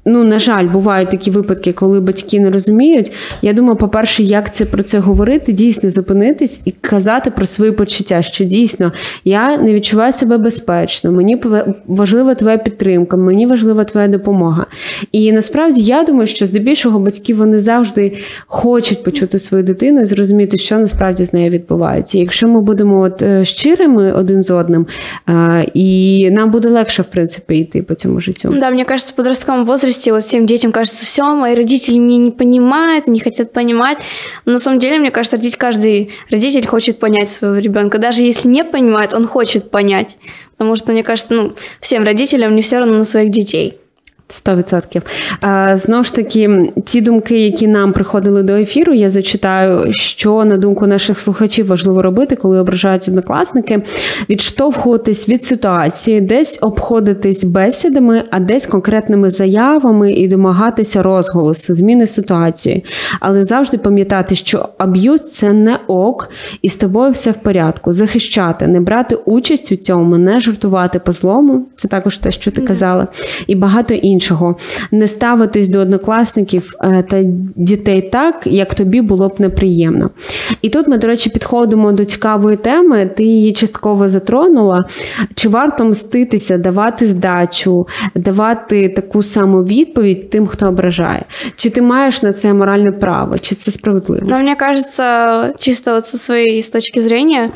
ну, 0.06 0.24
на 0.24 0.38
жаль, 0.38 0.66
бувають 0.66 1.10
такі 1.10 1.30
випадки, 1.30 1.72
коли 1.72 2.00
батьки 2.00 2.40
не 2.40 2.50
розуміють. 2.50 3.12
Я 3.42 3.52
думаю, 3.52 3.76
по-перше, 3.76 4.22
як 4.22 4.54
це 4.54 4.64
про 4.64 4.82
це 4.82 4.98
говорити, 4.98 5.52
дійсно 5.52 5.90
зупинитись 5.90 6.60
і 6.64 6.70
казати 6.70 7.30
про 7.30 7.46
свої 7.46 7.72
почуття, 7.72 8.22
що 8.22 8.44
дійсно 8.44 8.92
я 9.24 9.56
не 9.56 9.74
відчуваю 9.74 10.12
себе 10.12 10.38
безпечно, 10.38 11.12
мені 11.12 11.42
важлива 11.86 12.34
твоя 12.34 12.58
підтримка, 12.58 13.16
мені 13.16 13.46
важлива 13.46 13.84
твоя 13.84 14.08
допомога. 14.08 14.66
І 15.12 15.32
насправді 15.32 15.80
я 15.80 16.04
думаю, 16.04 16.26
що 16.26 16.46
здебільшого 16.46 16.98
батьки 16.98 17.34
вони 17.34 17.60
завжди 17.60 18.12
хочуть 18.46 19.04
почути 19.04 19.38
свою 19.38 19.64
дитину 19.64 20.00
і 20.00 20.04
зрозуміти, 20.04 20.56
що 20.56 20.78
насправді 20.78 21.24
з 21.24 21.32
нею 21.32 21.50
відбувається. 21.50 22.18
Якщо 22.18 22.48
ми 22.48 22.60
будемо 22.60 23.00
от 23.00 23.22
е, 23.22 23.44
щирими 23.44 24.12
один 24.12 24.42
з 24.42 24.50
одним, 24.50 24.86
е, 25.28 25.66
і 25.74 26.30
нам 26.30 26.50
буде 26.50 26.68
легше, 26.68 27.02
в 27.02 27.06
принципі, 27.06 27.58
йти 27.58 27.82
по 27.82 27.94
цьому 27.94 28.20
життю. 28.20 28.54
Да, 28.60 28.70
мені 28.70 28.84
кажется, 28.84 29.12
в 29.12 29.16
подростковому 29.16 29.64
возрасте 29.64 29.95
возрасте 29.96 30.12
вот 30.12 30.24
всем 30.24 30.46
детям 30.46 30.72
кажется, 30.72 31.04
все, 31.04 31.34
мои 31.34 31.54
родители 31.54 31.98
меня 31.98 32.18
не 32.18 32.30
понимают, 32.30 33.06
не 33.06 33.20
хотят 33.20 33.52
понимать. 33.52 33.98
Но 34.44 34.52
на 34.52 34.58
самом 34.58 34.78
деле, 34.78 34.98
мне 34.98 35.10
кажется, 35.10 35.38
каждый 35.56 36.10
родитель 36.30 36.66
хочет 36.66 36.98
понять 36.98 37.30
своего 37.30 37.56
ребенка. 37.56 37.98
Даже 37.98 38.22
если 38.22 38.48
не 38.48 38.64
понимает, 38.64 39.14
он 39.14 39.26
хочет 39.26 39.70
понять. 39.70 40.18
Потому 40.52 40.76
что, 40.76 40.92
мне 40.92 41.02
кажется, 41.02 41.34
ну, 41.34 41.52
всем 41.80 42.04
родителям 42.04 42.54
не 42.54 42.62
все 42.62 42.78
равно 42.78 42.98
на 42.98 43.04
своих 43.04 43.30
детей. 43.30 43.78
100%. 44.28 45.76
Знову 45.76 46.04
ж 46.04 46.14
таки, 46.14 46.72
ті 46.84 47.00
думки, 47.00 47.40
які 47.40 47.66
нам 47.66 47.92
приходили 47.92 48.42
до 48.42 48.52
ефіру, 48.52 48.94
я 48.94 49.10
зачитаю, 49.10 49.92
що 49.92 50.44
на 50.44 50.56
думку 50.56 50.86
наших 50.86 51.18
слухачів 51.18 51.66
важливо 51.66 52.02
робити, 52.02 52.36
коли 52.36 52.60
ображають 52.60 53.08
однокласники, 53.08 53.82
відштовхуватись 54.30 55.28
від 55.28 55.44
ситуації, 55.44 56.20
десь 56.20 56.58
обходитись 56.60 57.44
бесідами, 57.44 58.22
а 58.30 58.40
десь 58.40 58.66
конкретними 58.66 59.30
заявами 59.30 60.12
і 60.12 60.28
домагатися 60.28 61.02
розголосу, 61.02 61.74
зміни 61.74 62.06
ситуації. 62.06 62.84
Але 63.20 63.42
завжди 63.42 63.78
пам'ятати, 63.78 64.34
що 64.34 64.68
аб'юз 64.78 65.20
це 65.20 65.52
не 65.52 65.78
ок, 65.86 66.30
і 66.62 66.68
з 66.68 66.76
тобою 66.76 67.10
все 67.10 67.30
в 67.30 67.36
порядку. 67.36 67.92
Захищати, 67.92 68.66
не 68.66 68.80
брати 68.80 69.16
участь 69.16 69.72
у 69.72 69.76
цьому, 69.76 70.18
не 70.18 70.40
жартувати 70.40 70.98
по 70.98 71.12
злому. 71.12 71.66
Це 71.74 71.88
також 71.88 72.18
те, 72.18 72.30
що 72.30 72.50
ти 72.50 72.62
казала, 72.62 73.06
і 73.46 73.54
багато 73.54 73.94
інших 73.94 74.15
іншого, 74.16 74.56
не 74.90 75.06
ставитись 75.06 75.68
до 75.68 75.78
однокласників 75.78 76.74
е, 76.80 77.04
та 77.10 77.22
дітей 77.56 78.02
так, 78.02 78.46
як 78.46 78.74
тобі 78.74 79.00
було 79.00 79.28
б 79.28 79.34
неприємно. 79.38 80.10
І 80.62 80.68
тут 80.68 80.88
ми, 80.88 80.98
до 80.98 81.06
речі, 81.06 81.30
підходимо 81.30 81.92
до 81.92 82.04
цікавої 82.04 82.56
теми, 82.56 83.10
ти 83.16 83.24
її 83.24 83.52
частково 83.52 84.08
затронула. 84.08 84.84
Чи 85.34 85.48
варто 85.48 85.84
мститися, 85.84 86.58
давати 86.58 87.06
здачу, 87.06 87.86
давати 88.14 88.88
таку 88.88 89.22
саму 89.22 89.64
відповідь 89.64 90.30
тим, 90.30 90.46
хто 90.46 90.68
ображає? 90.68 91.24
Чи 91.56 91.70
ти 91.70 91.82
маєш 91.82 92.22
на 92.22 92.32
це 92.32 92.54
моральне 92.54 92.92
право, 92.92 93.38
чи 93.38 93.54
це 93.54 93.70
справедливо? 93.70 94.26
Ну, 94.30 94.36
мені 94.36 94.56
кажется, 94.56 95.04
чисто 95.58 95.94
вот 95.94 96.06
со 96.06 96.18
своей 96.18 96.62
точки 96.62 97.02
зрения, 97.02 97.50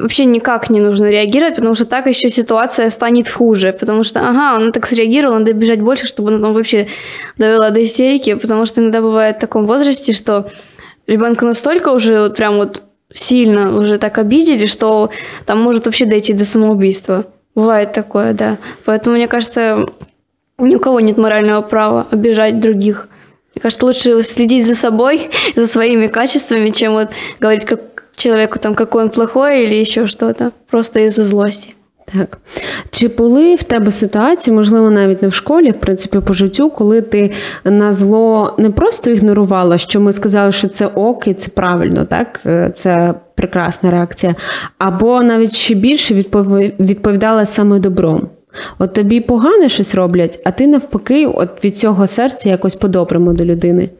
вообще 0.00 0.24
никак 0.24 0.70
не 0.70 0.80
нужно 0.80 1.10
реагировать, 1.10 1.56
потому 1.56 1.74
что 1.74 1.84
так 1.84 2.06
еще 2.06 2.30
ситуация 2.30 2.90
станет 2.90 3.28
хуже, 3.28 3.72
потому 3.72 4.04
что, 4.04 4.20
ага, 4.20 4.56
она 4.56 4.72
так 4.72 4.86
среагировала, 4.86 5.38
надо 5.38 5.52
бежать 5.52 5.80
больше, 5.80 6.06
чтобы 6.06 6.30
она 6.30 6.40
там 6.40 6.54
вообще 6.54 6.86
довела 7.36 7.70
до 7.70 7.82
истерики, 7.82 8.34
потому 8.34 8.66
что 8.66 8.80
иногда 8.80 9.00
бывает 9.00 9.36
в 9.36 9.40
таком 9.40 9.66
возрасте, 9.66 10.12
что 10.12 10.48
ребенка 11.06 11.44
настолько 11.44 11.90
уже 11.90 12.20
вот 12.20 12.36
прям 12.36 12.56
вот 12.56 12.82
сильно 13.12 13.76
уже 13.78 13.98
так 13.98 14.18
обидели, 14.18 14.66
что 14.66 15.10
там 15.44 15.60
может 15.60 15.86
вообще 15.86 16.06
дойти 16.06 16.32
до 16.32 16.44
самоубийства. 16.44 17.26
Бывает 17.54 17.92
такое, 17.92 18.32
да. 18.32 18.58
Поэтому, 18.84 19.16
мне 19.16 19.28
кажется, 19.28 19.86
ни 20.58 20.74
у 20.74 20.80
кого 20.80 21.00
нет 21.00 21.16
морального 21.16 21.62
права 21.62 22.06
обижать 22.10 22.60
других. 22.60 23.08
Мне 23.54 23.62
кажется, 23.62 23.86
лучше 23.86 24.22
следить 24.22 24.66
за 24.66 24.74
собой, 24.74 25.30
за 25.56 25.66
своими 25.66 26.08
качествами, 26.08 26.70
чем 26.70 26.92
вот 26.92 27.08
говорить, 27.40 27.64
как, 27.64 27.95
человеку, 28.16 28.58
там, 28.58 28.74
какой 28.74 29.04
он 29.04 29.10
плохой 29.10 29.64
или 29.64 29.74
еще 29.74 30.06
что-то, 30.06 30.52
просто 30.70 31.00
із-за 31.00 31.24
злості. 31.24 31.74
Так. 32.14 32.38
Чи 32.90 33.08
були 33.08 33.54
в 33.54 33.62
тебе 33.62 33.90
ситуації, 33.90 34.56
можливо, 34.56 34.90
навіть 34.90 35.22
не 35.22 35.28
в 35.28 35.34
школі, 35.34 35.70
в 35.70 35.80
принципі, 35.80 36.18
по 36.26 36.32
життю, 36.32 36.70
коли 36.70 37.00
ти 37.00 37.32
на 37.64 37.92
зло 37.92 38.54
не 38.58 38.70
просто 38.70 39.10
ігнорувала, 39.10 39.78
що 39.78 40.00
ми 40.00 40.12
сказали, 40.12 40.52
що 40.52 40.68
це 40.68 40.86
ок 40.86 41.28
і 41.28 41.34
це 41.34 41.50
правильно, 41.50 42.04
так? 42.04 42.40
Е, 42.46 42.70
це 42.74 43.14
прекрасна 43.34 43.90
реакція, 43.90 44.34
або 44.78 45.22
навіть 45.22 45.54
ще 45.54 45.74
більше 45.74 46.14
відповідала 46.80 47.46
саме 47.46 47.78
добром. 47.78 48.28
От 48.78 48.94
тобі 48.94 49.20
погано 49.20 49.68
щось 49.68 49.94
роблять, 49.94 50.40
а 50.44 50.50
ти 50.50 50.66
навпаки, 50.66 51.26
от 51.26 51.64
від 51.64 51.76
цього 51.76 52.06
серця 52.06 52.50
якось 52.50 52.74
по-доброму 52.74 53.32
до 53.32 53.44
людини. 53.44 53.90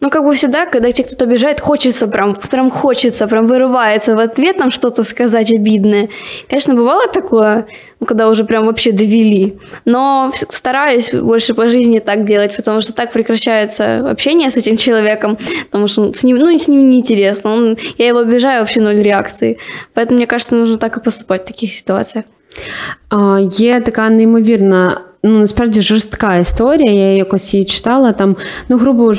Ну, 0.00 0.08
как 0.08 0.24
бы 0.24 0.34
всегда, 0.34 0.64
когда 0.64 0.90
тебя 0.92 1.06
кто-то 1.06 1.24
обижает, 1.24 1.60
хочется 1.60 2.08
прям, 2.08 2.34
прям 2.34 2.70
хочется, 2.70 3.26
прям 3.26 3.46
вырывается 3.46 4.16
в 4.16 4.18
ответ 4.18 4.56
нам 4.56 4.70
что-то 4.70 5.04
сказать 5.04 5.52
обидное. 5.52 6.08
Конечно, 6.48 6.74
бывало 6.74 7.06
такое, 7.06 7.66
ну, 8.00 8.06
когда 8.06 8.30
уже 8.30 8.44
прям 8.44 8.64
вообще 8.66 8.92
довели. 8.92 9.58
Но 9.84 10.32
стараюсь 10.48 11.12
больше 11.12 11.52
по 11.54 11.68
жизни 11.68 11.98
так 11.98 12.24
делать, 12.24 12.56
потому 12.56 12.80
что 12.80 12.94
так 12.94 13.12
прекращается 13.12 14.10
общение 14.10 14.50
с 14.50 14.56
этим 14.56 14.78
человеком, 14.78 15.36
потому 15.66 15.86
что 15.86 16.12
с 16.14 16.24
ним, 16.24 16.38
ну, 16.38 16.58
с 16.58 16.68
ним 16.68 16.88
неинтересно. 16.88 17.52
Он, 17.52 17.76
я 17.98 18.08
его 18.08 18.20
обижаю, 18.20 18.60
вообще 18.60 18.80
ноль 18.80 19.02
реакции. 19.02 19.58
Поэтому, 19.92 20.16
мне 20.16 20.26
кажется, 20.26 20.54
нужно 20.54 20.78
так 20.78 20.96
и 20.96 21.00
поступать 21.00 21.42
в 21.42 21.46
таких 21.46 21.74
ситуациях. 21.74 22.24
А, 23.10 23.38
Є 23.40 23.80
така 23.80 24.10
неймовірна, 24.10 25.00
ну 25.22 25.38
насправді 25.38 25.80
жорстка 25.80 26.36
історія. 26.36 26.92
Я 26.92 27.16
якось 27.16 27.54
її 27.54 27.66
читала. 27.66 28.12
Там, 28.12 28.36
ну, 28.68 28.76
грубо 28.76 29.14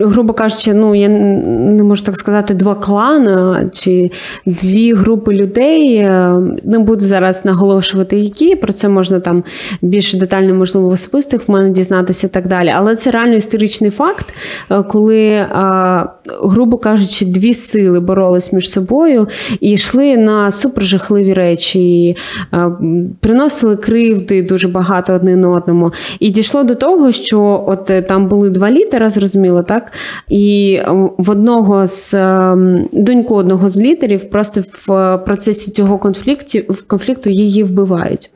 грубо 0.00 0.32
кажучи, 0.32 0.72
ну 0.74 0.94
я 0.94 1.08
не 1.08 1.82
можу 1.82 2.04
так 2.04 2.16
сказати, 2.16 2.54
два 2.54 2.74
клани 2.74 3.68
чи 3.72 4.10
дві 4.46 4.92
групи 4.92 5.32
людей. 5.32 5.96
Е, 5.96 6.34
не 6.64 6.78
буду 6.78 7.00
зараз 7.00 7.44
наголошувати, 7.44 8.18
які 8.18 8.54
про 8.54 8.72
це 8.72 8.88
можна 8.88 9.20
там 9.20 9.44
більш 9.82 10.14
детально, 10.14 10.54
можливо, 10.54 10.88
в 10.88 10.92
особистих 10.92 11.48
в 11.48 11.50
мене 11.50 11.70
дізнатися 11.70 12.26
і 12.26 12.30
так 12.30 12.48
далі. 12.48 12.72
Але 12.76 12.96
це 12.96 13.10
реально 13.10 13.34
історичний 13.34 13.90
факт, 13.90 14.34
е, 14.70 14.82
коли, 14.82 15.26
е, 15.26 15.48
грубо 16.42 16.78
кажучи, 16.78 17.26
дві 17.26 17.54
сили 17.54 18.00
боролись 18.00 18.52
між 18.52 18.70
собою 18.70 19.28
і 19.60 19.70
йшли 19.70 20.16
на 20.16 20.52
супержахливі 20.52 21.34
речі, 21.34 22.08
і 22.08 22.16
приносили 23.20 23.76
кривди 23.76 24.42
дуже 24.42 24.68
багато 24.68 25.14
один 25.14 25.44
одному. 25.44 25.92
І 26.20 26.30
дійшло 26.30 26.64
до 26.64 26.74
того, 26.74 27.12
що 27.12 27.64
от 27.66 28.06
там 28.08 28.28
були 28.28 28.50
два 28.50 28.70
літера, 28.70 29.10
зрозуміло, 29.10 29.62
так. 29.62 29.87
І 30.28 30.78
е, 30.82 30.90
в 31.18 31.30
одного 31.30 31.86
з 31.86 32.14
ем, 32.14 32.88
доньку 32.92 33.34
одного 33.34 33.68
з 33.68 33.80
лідерів 33.80 34.30
просто 34.30 34.64
в 34.86 35.18
процесі 35.18 35.70
цього 35.70 35.98
конфлікту 35.98 36.74
конфлікту 36.86 37.30
її 37.30 37.62
вбивають. 37.62 38.30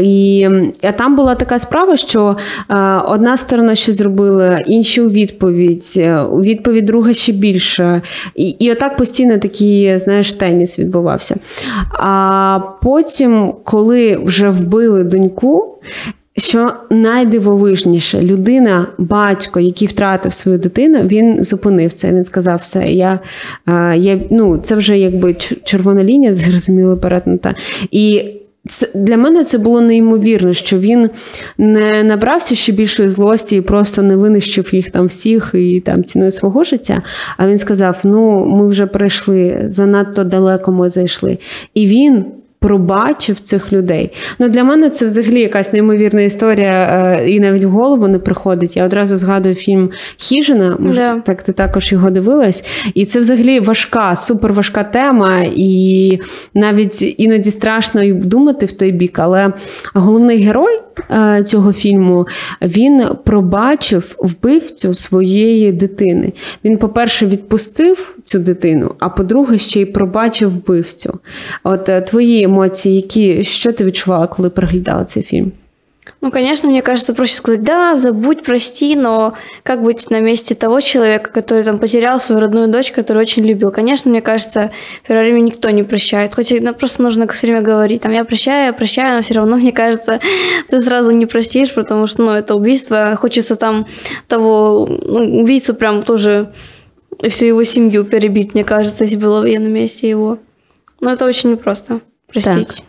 І 0.00 0.48
а 0.82 0.92
там 0.92 1.16
була 1.16 1.34
така 1.34 1.58
справа, 1.58 1.96
що 1.96 2.36
е, 2.70 2.74
одна 2.96 3.36
сторона 3.36 3.74
що 3.74 3.92
зробила, 3.92 4.58
інші 4.58 5.00
у 5.00 5.10
відповідь, 5.10 5.94
е, 5.96 6.20
у 6.22 6.40
відповідь 6.40 6.84
друга 6.84 7.12
ще 7.12 7.32
більше. 7.32 8.02
І 8.34 8.48
і 8.48 8.72
отак 8.72 8.96
постійно 8.96 9.38
такий, 9.38 9.98
знаєш, 9.98 10.32
теніс 10.32 10.78
відбувався. 10.78 11.36
А 11.92 12.58
потім, 12.82 13.54
коли 13.64 14.16
вже 14.16 14.48
вбили 14.48 15.04
доньку, 15.04 15.78
що 16.38 16.72
найдивовижніше, 16.90 18.22
людина, 18.22 18.86
батько, 18.98 19.60
який 19.60 19.88
втратив 19.88 20.32
свою 20.32 20.58
дитину, 20.58 21.02
він 21.02 21.44
зупинив 21.44 21.92
це. 21.92 22.12
Він 22.12 22.24
сказав: 22.24 22.60
все, 22.62 22.86
я, 22.86 23.20
я 23.96 24.20
ну, 24.30 24.58
це 24.58 24.76
вже 24.76 24.98
якби 24.98 25.34
червона 25.64 26.04
лінія, 26.04 26.34
зрозуміло, 26.34 26.96
перетнута. 26.96 27.54
І 27.90 28.34
це 28.68 28.88
для 28.94 29.16
мене 29.16 29.44
це 29.44 29.58
було 29.58 29.80
неймовірно, 29.80 30.52
що 30.52 30.78
він 30.78 31.10
не 31.58 32.04
набрався 32.04 32.54
ще 32.54 32.72
більшої 32.72 33.08
злості 33.08 33.56
і 33.56 33.60
просто 33.60 34.02
не 34.02 34.16
винищив 34.16 34.74
їх 34.74 34.90
там 34.90 35.06
всіх 35.06 35.50
і 35.54 35.80
там 35.80 36.04
ціною 36.04 36.32
свого 36.32 36.64
життя. 36.64 37.02
А 37.36 37.48
він 37.48 37.58
сказав: 37.58 37.98
Ну, 38.04 38.46
ми 38.46 38.68
вже 38.68 38.86
прийшли, 38.86 39.62
занадто 39.66 40.24
далеко 40.24 40.72
ми 40.72 40.90
зайшли. 40.90 41.38
І 41.74 41.86
він 41.86 42.24
пробачив 42.58 43.40
цих 43.40 43.72
людей. 43.72 44.12
Ну 44.38 44.48
Для 44.48 44.64
мене 44.64 44.90
це 44.90 45.06
взагалі 45.06 45.40
якась 45.40 45.72
неймовірна 45.72 46.20
історія, 46.22 46.72
е, 46.72 47.30
і 47.30 47.40
навіть 47.40 47.64
в 47.64 47.68
голову 47.68 48.08
не 48.08 48.18
приходить. 48.18 48.76
Я 48.76 48.84
одразу 48.84 49.16
згадую 49.16 49.54
фільм 49.54 49.90
Хіжина, 50.16 50.76
може, 50.78 51.00
yeah. 51.00 51.22
так 51.22 51.42
ти 51.42 51.52
також 51.52 51.92
його 51.92 52.10
дивилась. 52.10 52.64
І 52.94 53.04
це 53.04 53.20
взагалі 53.20 53.60
важка, 53.60 54.16
суперважка 54.16 54.84
тема, 54.84 55.44
і 55.56 56.20
навіть 56.54 57.20
іноді 57.20 57.50
страшно 57.50 58.14
думати 58.14 58.66
в 58.66 58.72
той 58.72 58.92
бік. 58.92 59.18
Але 59.18 59.52
головний 59.94 60.42
герой 60.42 60.80
цього 61.44 61.72
фільму 61.72 62.26
він 62.62 63.02
пробачив 63.24 64.16
вбивцю 64.18 64.94
своєї 64.94 65.72
дитини. 65.72 66.32
Він, 66.64 66.76
по-перше, 66.76 67.26
відпустив 67.26 68.16
цю 68.24 68.38
дитину, 68.38 68.94
а 68.98 69.08
по-друге, 69.08 69.58
ще 69.58 69.80
й 69.80 69.84
пробачив 69.84 70.50
вбивцю. 70.50 71.18
От 71.64 71.88
е, 71.88 72.00
твої 72.00 72.42
емоції, 72.42 72.96
які 72.96 73.44
що 73.44 73.72
ти 73.72 73.84
відчувала, 73.84 74.26
коли 74.26 74.50
переглядала 74.50 75.04
цей 75.04 75.22
фільм? 75.22 75.52
Ну, 76.20 76.32
конечно, 76.32 76.68
мне 76.68 76.82
кажется, 76.82 77.14
проще 77.14 77.34
сказать, 77.34 77.62
да, 77.62 77.96
забудь, 77.96 78.42
прости, 78.42 78.96
но 78.96 79.34
как 79.62 79.82
быть 79.82 80.10
на 80.10 80.18
месте 80.18 80.56
того 80.56 80.80
человека, 80.80 81.30
который 81.30 81.62
там 81.62 81.78
потерял 81.78 82.18
свою 82.18 82.40
родную 82.40 82.66
дочь, 82.66 82.90
которую 82.90 83.22
очень 83.22 83.44
любил? 83.44 83.70
Конечно, 83.70 84.10
мне 84.10 84.20
кажется, 84.20 84.72
в 85.04 85.06
первое 85.06 85.24
время 85.24 85.40
никто 85.40 85.70
не 85.70 85.84
прощает. 85.84 86.34
Хоть 86.34 86.52
ну, 86.60 86.74
просто 86.74 87.02
нужно 87.02 87.28
все 87.28 87.46
время 87.46 87.62
говорить, 87.62 88.02
там, 88.02 88.10
я 88.10 88.24
прощаю, 88.24 88.66
я 88.66 88.72
прощаю, 88.72 89.16
но 89.16 89.22
все 89.22 89.34
равно, 89.34 89.56
мне 89.56 89.70
кажется, 89.70 90.18
ты 90.68 90.82
сразу 90.82 91.12
не 91.12 91.26
простишь, 91.26 91.72
потому 91.72 92.08
что, 92.08 92.22
ну, 92.22 92.30
это 92.32 92.56
убийство, 92.56 93.14
хочется 93.16 93.54
там 93.54 93.86
того, 94.26 94.88
ну, 94.88 95.40
убийцу 95.42 95.72
прям 95.74 96.02
тоже 96.02 96.52
всю 97.28 97.44
его 97.44 97.62
семью 97.62 98.04
перебить, 98.04 98.54
мне 98.54 98.64
кажется, 98.64 99.04
если 99.04 99.16
было 99.16 99.44
я 99.46 99.60
на 99.60 99.68
месте 99.68 100.10
его. 100.10 100.38
Но 101.00 101.12
это 101.12 101.26
очень 101.26 101.52
непросто 101.52 102.00
простить. 102.26 102.68
Так. 102.68 102.84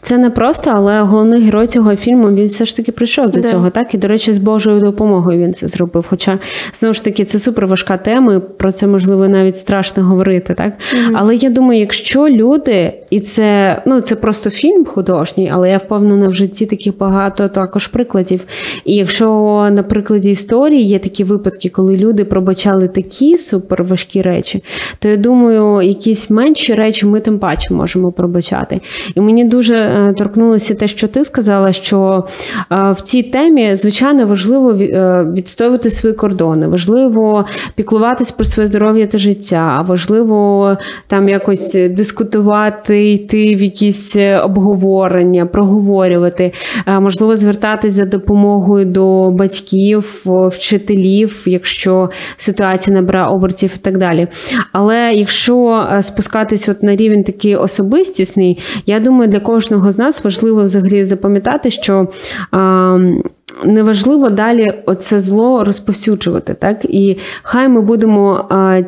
Це 0.00 0.18
не 0.18 0.30
просто, 0.30 0.70
але 0.74 1.00
головний 1.00 1.42
герой 1.42 1.66
цього 1.66 1.96
фільму 1.96 2.30
він 2.30 2.46
все 2.46 2.64
ж 2.64 2.76
таки 2.76 2.92
прийшов 2.92 3.30
до 3.30 3.40
да. 3.40 3.48
цього, 3.48 3.70
так 3.70 3.94
і 3.94 3.98
до 3.98 4.08
речі, 4.08 4.32
з 4.32 4.38
Божою 4.38 4.80
допомогою 4.80 5.38
він 5.38 5.54
це 5.54 5.68
зробив. 5.68 6.06
Хоча 6.08 6.38
знову 6.74 6.92
ж 6.92 7.04
таки 7.04 7.24
це 7.24 7.38
супер 7.38 7.66
важка 7.66 7.96
тема, 7.96 8.40
про 8.40 8.72
це 8.72 8.86
можливо 8.86 9.28
навіть 9.28 9.56
страшно 9.56 10.02
говорити, 10.02 10.54
так 10.54 10.72
угу. 10.92 11.16
але 11.18 11.36
я 11.36 11.50
думаю, 11.50 11.80
якщо 11.80 12.28
люди, 12.28 12.94
і 13.10 13.20
це 13.20 13.82
ну 13.86 14.00
це 14.00 14.16
просто 14.16 14.50
фільм 14.50 14.84
художній, 14.84 15.50
але 15.54 15.70
я 15.70 15.76
впевнена 15.76 16.28
в 16.28 16.34
житті 16.34 16.66
таких 16.66 16.98
багато 16.98 17.48
також 17.48 17.86
прикладів. 17.86 18.44
І 18.84 18.94
якщо 18.94 19.28
на 19.72 19.82
прикладі 19.82 20.30
історії 20.30 20.84
є 20.84 20.98
такі 20.98 21.24
випадки, 21.24 21.68
коли 21.68 21.96
люди 21.96 22.24
пробачали 22.24 22.88
такі 22.88 23.38
супер 23.38 23.84
важкі 23.84 24.22
речі, 24.22 24.64
то 24.98 25.08
я 25.08 25.16
думаю, 25.16 25.82
якісь 25.82 26.30
менші 26.30 26.74
речі 26.74 27.06
ми 27.06 27.20
тим 27.20 27.38
паче 27.38 27.74
можемо 27.74 28.12
пробачати. 28.12 28.80
І 29.14 29.20
мені 29.20 29.44
дуже 29.52 29.76
е, 29.76 30.14
торкнулося 30.18 30.74
те, 30.74 30.88
що 30.88 31.08
ти 31.08 31.24
сказала, 31.24 31.72
що 31.72 32.24
е, 32.72 32.92
в 32.92 33.00
цій 33.00 33.22
темі 33.22 33.76
звичайно 33.76 34.26
важливо 34.26 34.70
е, 34.70 35.26
відстоювати 35.32 35.90
свої 35.90 36.14
кордони, 36.14 36.68
важливо 36.68 37.44
піклуватись 37.74 38.30
про 38.30 38.44
своє 38.44 38.66
здоров'я 38.66 39.06
та 39.06 39.18
життя, 39.18 39.84
важливо 39.88 40.76
там 41.06 41.28
якось 41.28 41.74
дискутувати, 41.90 43.12
йти 43.12 43.54
в 43.54 43.62
якісь 43.62 44.16
обговорення, 44.44 45.46
проговорювати, 45.46 46.52
можливо, 46.86 47.36
звертатись 47.36 47.92
за 47.92 48.04
допомогою 48.04 48.86
до 48.86 49.30
батьків, 49.30 50.22
вчителів, 50.26 51.42
якщо 51.46 52.10
ситуація 52.36 52.96
набирає 52.96 53.26
обертів 53.26 53.72
і 53.76 53.78
так 53.78 53.98
далі. 53.98 54.28
Але 54.72 55.12
якщо 55.12 55.88
спускатись 56.00 56.68
от 56.68 56.82
на 56.82 56.96
рівень 56.96 57.24
такий 57.24 57.56
особистісний, 57.56 58.58
я 58.86 59.00
думаю, 59.00 59.30
для 59.30 59.40
кожного 59.42 59.92
з 59.92 59.98
нас 59.98 60.24
важливо 60.24 60.64
взагалі 60.64 61.04
запам'ятати, 61.04 61.70
що. 61.70 62.08
А, 62.50 62.98
Неважливо 63.64 64.30
далі 64.30 64.82
оце 64.86 65.20
зло 65.20 65.64
розповсюджувати, 65.64 66.54
так 66.54 66.84
і 66.84 67.18
хай 67.42 67.68
ми 67.68 67.80
будемо 67.80 68.46
а, 68.50 68.82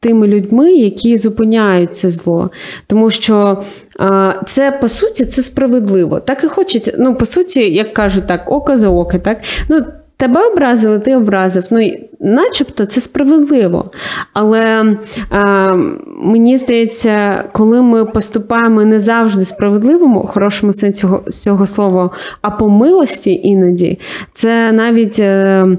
тими 0.00 0.26
людьми, 0.26 0.72
які 0.72 1.18
зупиняють 1.18 1.94
це 1.94 2.10
зло, 2.10 2.50
тому 2.86 3.10
що 3.10 3.62
а, 3.98 4.32
це 4.46 4.70
по 4.80 4.88
суті 4.88 5.24
це 5.24 5.42
справедливо. 5.42 6.20
Так 6.20 6.44
і 6.44 6.46
хочеться. 6.46 6.94
Ну, 6.98 7.14
по 7.14 7.26
суті, 7.26 7.60
як 7.60 7.94
кажуть, 7.94 8.26
так, 8.26 8.50
око 8.52 8.76
за 8.76 8.88
око, 8.88 9.18
так 9.18 9.38
ну 9.68 9.84
тебе 10.20 10.46
образили, 10.46 10.98
ти 10.98 11.16
образив. 11.16 11.64
Ну, 11.70 11.90
начебто 12.20 12.84
це 12.84 13.00
справедливо. 13.00 13.90
Але 14.32 14.96
е, 15.32 15.46
мені 16.22 16.56
здається, 16.56 17.44
коли 17.52 17.82
ми 17.82 18.04
поступаємо 18.04 18.84
не 18.84 18.98
завжди 18.98 19.42
справедливому, 19.42 20.26
хорошому 20.26 20.72
сенсі 20.72 21.06
з 21.26 21.42
цього 21.42 21.66
слова, 21.66 22.10
а 22.42 22.50
по 22.50 22.68
милості 22.68 23.32
іноді, 23.32 23.98
це 24.32 24.72
навіть. 24.72 25.18
Е, 25.18 25.78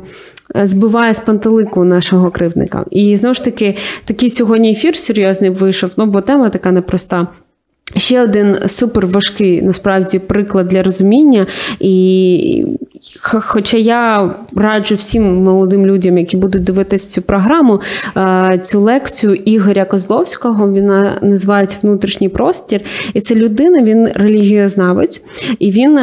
Збиває 0.56 1.14
з 1.14 1.20
пантелику 1.20 1.84
нашого 1.84 2.32
кривника. 2.32 2.86
І 2.92 3.16
знову 3.16 3.34
ж 3.34 3.44
таки, 3.44 3.78
такий 4.06 4.30
сьогодні 4.30 4.72
ефір 4.72 4.98
серйозний 4.98 5.50
вийшов, 5.50 5.92
ну 5.98 6.06
бо 6.06 6.22
тема 6.22 6.50
така 6.50 6.72
непроста. 6.72 7.28
Ще 7.98 8.22
один 8.22 8.58
супер 8.68 9.08
важкий 9.08 9.62
насправді 9.62 10.20
приклад 10.20 10.68
для 10.68 10.84
розуміння, 10.84 11.48
і 11.80 12.66
Хоча 13.22 13.78
я 13.78 14.36
раджу 14.56 14.96
всім 14.96 15.44
молодим 15.44 15.86
людям, 15.86 16.18
які 16.18 16.38
будуть 16.38 16.64
дивитися 16.64 17.10
цю 17.10 17.22
програму, 17.22 17.82
е, 18.18 18.60
цю 18.64 18.80
лекцію 18.80 19.36
Ігоря 19.36 19.86
Козловського, 19.86 20.74
він 20.74 20.92
називається 21.22 21.78
Внутрішній 21.84 22.30
простір. 22.30 22.82
І 23.14 23.22
це 23.22 23.36
людина, 23.36 23.84
він 23.84 24.08
релігієзнавець, 24.16 25.26
і 25.60 25.72
він 25.72 26.00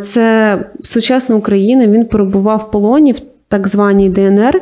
це 0.00 0.58
сучасна 0.82 1.36
Україна. 1.36 1.86
Він 1.86 2.04
перебував 2.04 2.66
в 2.68 2.70
полоні 2.70 3.12
в 3.12 3.20
так 3.48 3.68
званій 3.68 4.08
ДНР. 4.08 4.60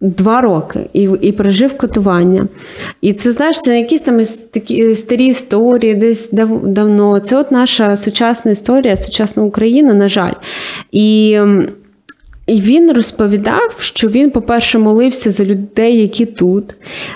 Два 0.00 0.40
роки 0.40 0.80
і 0.92 1.02
і 1.20 1.32
прожив 1.32 1.76
катування. 1.76 2.48
І 3.00 3.12
це 3.12 3.32
знаєш, 3.32 3.60
це 3.60 3.78
якісь 3.78 4.00
там 4.00 4.24
такі 4.50 4.94
старі 4.94 5.26
історії, 5.26 5.94
десь 5.94 6.30
дав, 6.30 6.66
давно. 6.66 7.20
Це 7.20 7.36
от 7.36 7.52
наша 7.52 7.96
сучасна 7.96 8.50
історія, 8.50 8.96
сучасна 8.96 9.42
Україна, 9.42 9.94
на 9.94 10.08
жаль. 10.08 10.32
І 10.92 11.38
І 12.46 12.60
він 12.60 12.92
розповідав, 12.92 13.76
що 13.78 14.08
він, 14.08 14.30
по-перше, 14.30 14.78
молився 14.78 15.30
за 15.30 15.44
людей, 15.44 16.00
які 16.00 16.26
тут, 16.26 16.74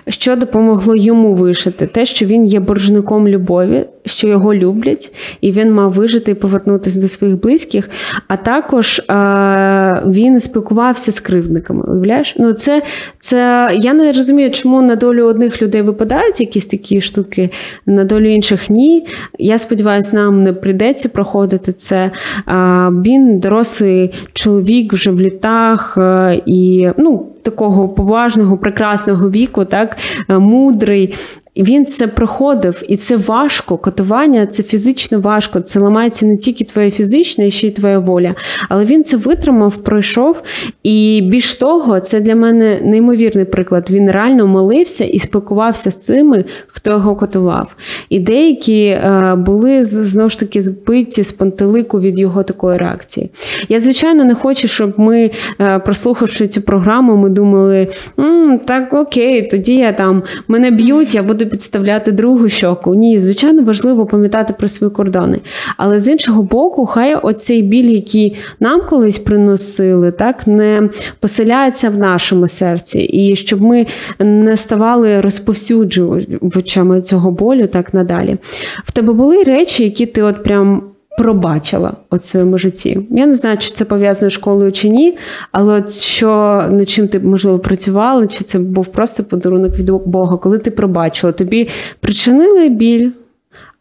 що 0.08 0.36
допомогло 0.36 0.96
йому 0.96 1.34
вижити. 1.34 1.86
Те, 1.86 2.04
що 2.04 2.26
він 2.26 2.44
є 2.44 2.60
боржником 2.60 3.28
любові, 3.28 3.86
що 4.06 4.28
його 4.28 4.54
люблять, 4.54 5.14
і 5.40 5.52
він 5.52 5.72
мав 5.72 5.92
вижити 5.92 6.30
і 6.30 6.34
повернутися 6.34 7.00
до 7.00 7.08
своїх 7.08 7.40
близьких. 7.40 7.90
А 8.28 8.36
також 8.36 8.98
е- 8.98 10.02
він 10.06 10.40
спілкувався 10.40 11.12
з 11.12 11.20
кривдниками. 11.20 11.84
Уявляєш? 11.88 12.34
Ну, 12.38 12.52
це, 12.52 12.82
це 13.20 13.70
я 13.80 13.94
не 13.94 14.12
розумію, 14.12 14.50
чому 14.50 14.82
на 14.82 14.96
долю 14.96 15.24
одних 15.26 15.62
людей 15.62 15.82
випадають 15.82 16.40
якісь 16.40 16.66
такі 16.66 17.00
штуки, 17.00 17.50
на 17.86 18.04
долю 18.04 18.28
інших 18.28 18.70
ні. 18.70 19.06
Я 19.38 19.58
сподіваюся, 19.58 20.10
нам 20.16 20.42
не 20.42 20.52
прийдеться 20.52 21.08
проходити 21.08 21.72
це. 21.72 22.10
А, 22.46 22.90
Він 22.90 23.38
дорослий 23.38 24.10
чоловік 24.32 24.92
вже 24.92 25.10
літах 25.20 25.98
е, 25.98 26.40
і 26.46 26.90
ну, 26.98 27.26
такого 27.42 27.88
поважного, 27.88 28.58
прекрасного 28.58 29.30
віку, 29.30 29.64
так, 29.64 29.96
е, 30.28 30.38
мудрий. 30.38 31.14
Він 31.56 31.86
це 31.86 32.06
проходив, 32.06 32.82
і 32.88 32.96
це 32.96 33.16
важко. 33.16 33.78
Катування 33.78 34.46
це 34.46 34.62
фізично 34.62 35.20
важко. 35.20 35.60
Це 35.60 35.80
ламається 35.80 36.26
не 36.26 36.36
тільки 36.36 36.64
твоя 36.64 36.90
фізична, 36.90 37.44
і 37.44 37.50
ще 37.50 37.66
й 37.66 37.70
твоя 37.70 37.98
воля. 37.98 38.34
Але 38.68 38.84
він 38.84 39.04
це 39.04 39.16
витримав, 39.16 39.76
пройшов. 39.76 40.42
І 40.82 41.20
більш 41.30 41.54
того, 41.54 42.00
це 42.00 42.20
для 42.20 42.34
мене 42.34 42.80
неймовірний 42.84 43.44
приклад. 43.44 43.90
Він 43.90 44.10
реально 44.10 44.46
молився 44.46 45.04
і 45.04 45.18
спілкувався 45.18 45.90
з 45.90 45.96
тими, 45.96 46.44
хто 46.66 46.90
його 46.90 47.16
катував. 47.16 47.76
І 48.08 48.18
деякі 48.18 48.84
е, 48.84 49.34
були 49.38 49.84
знову 49.84 50.28
ж 50.28 50.38
таки 50.38 50.62
збиті 50.62 51.22
з 51.22 51.32
пантелику 51.32 52.00
від 52.00 52.18
його 52.18 52.42
такої 52.42 52.78
реакції. 52.78 53.30
Я, 53.68 53.80
звичайно, 53.80 54.24
не 54.24 54.34
хочу, 54.34 54.68
щоб 54.68 55.00
ми, 55.00 55.30
е, 55.60 55.78
прослухавши 55.78 56.46
цю 56.46 56.62
програму, 56.62 57.16
ми 57.16 57.28
думали: 57.28 57.88
М, 58.18 58.58
так 58.64 58.92
окей, 58.92 59.42
тоді 59.42 59.74
я 59.74 59.92
там 59.92 60.22
мене 60.48 60.70
б'ють, 60.70 61.14
я 61.14 61.22
буду 61.22 61.39
підставляти 61.46 62.12
другу 62.12 62.48
щоку. 62.48 62.94
Ні, 62.94 63.20
звичайно, 63.20 63.62
важливо 63.62 64.06
пам'ятати 64.06 64.54
про 64.58 64.68
свої 64.68 64.92
кордони. 64.92 65.40
Але 65.76 66.00
з 66.00 66.08
іншого 66.08 66.42
боку, 66.42 66.86
хай 66.86 67.14
оцей 67.14 67.62
біль, 67.62 67.90
який 67.90 68.36
нам 68.60 68.80
колись 68.88 69.18
приносили, 69.18 70.12
так 70.12 70.46
не 70.46 70.88
поселяється 71.20 71.90
в 71.90 71.96
нашому 71.96 72.48
серці, 72.48 73.00
і 73.00 73.36
щоб 73.36 73.62
ми 73.62 73.86
не 74.18 74.56
ставали 74.56 75.20
розповсюджувачами 75.20 77.02
цього 77.02 77.30
болю 77.30 77.66
так 77.66 77.94
надалі. 77.94 78.36
В 78.84 78.92
тебе 78.92 79.12
були 79.12 79.42
речі, 79.42 79.84
які 79.84 80.06
ти 80.06 80.22
от 80.22 80.42
прям 80.42 80.89
Пробачила 81.17 81.93
у 82.11 82.19
своєму 82.19 82.57
житті. 82.57 82.99
Я 83.11 83.25
не 83.25 83.33
знаю, 83.33 83.57
чи 83.57 83.71
це 83.71 83.85
пов'язано 83.85 84.29
з 84.29 84.33
школою 84.33 84.71
чи 84.71 84.89
ні, 84.89 85.17
але 85.51 85.73
от 85.79 85.91
що 85.91 86.29
над 86.69 86.89
чим 86.89 87.07
ти 87.07 87.19
можливо 87.19 87.59
працювала, 87.59 88.27
чи 88.27 88.43
це 88.43 88.59
був 88.59 88.85
просто 88.85 89.23
подарунок 89.23 89.75
від 89.75 89.91
Бога, 89.91 90.37
коли 90.37 90.59
ти 90.59 90.71
пробачила, 90.71 91.33
тобі 91.33 91.69
причинили 91.99 92.69
біль, 92.69 93.11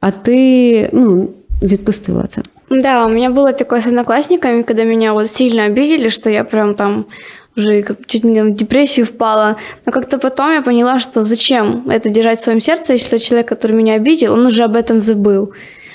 а 0.00 0.10
ти 0.10 0.90
ну, 0.92 1.28
відпустила 1.62 2.26
це. 2.28 2.42
Да, 2.70 3.06
у 3.06 3.08
меня 3.08 3.30
было 3.30 3.52
такое 3.52 3.80
с 3.80 3.86
одноклассниками, 3.86 4.62
когда 4.62 4.84
меня 4.84 5.12
вот 5.12 5.30
сильно 5.30 5.66
обидели, 5.66 6.08
что 6.08 6.30
я 6.30 6.44
прям 6.44 6.74
там 6.74 7.04
уже 7.56 7.82
как 7.82 8.06
чуть 8.06 8.24
не 8.24 8.42
в 8.42 8.54
депрессию 8.54 9.06
впала. 9.06 9.56
Но 9.86 9.92
как-то 9.92 10.18
потом 10.18 10.52
я 10.52 10.62
поняла, 10.62 10.98
что 10.98 11.24
зачем 11.24 11.88
это 11.88 12.08
держать 12.08 12.40
в 12.40 12.44
своем 12.44 12.60
сердце, 12.60 12.94
если 12.94 13.10
тот 13.10 13.22
человек, 13.22 13.48
который 13.48 13.72
меня 13.72 13.94
обидел, 13.94 14.32
он 14.32 14.46
уже 14.46 14.64
об 14.64 14.76
этом 14.76 15.00
забыл. 15.00 15.52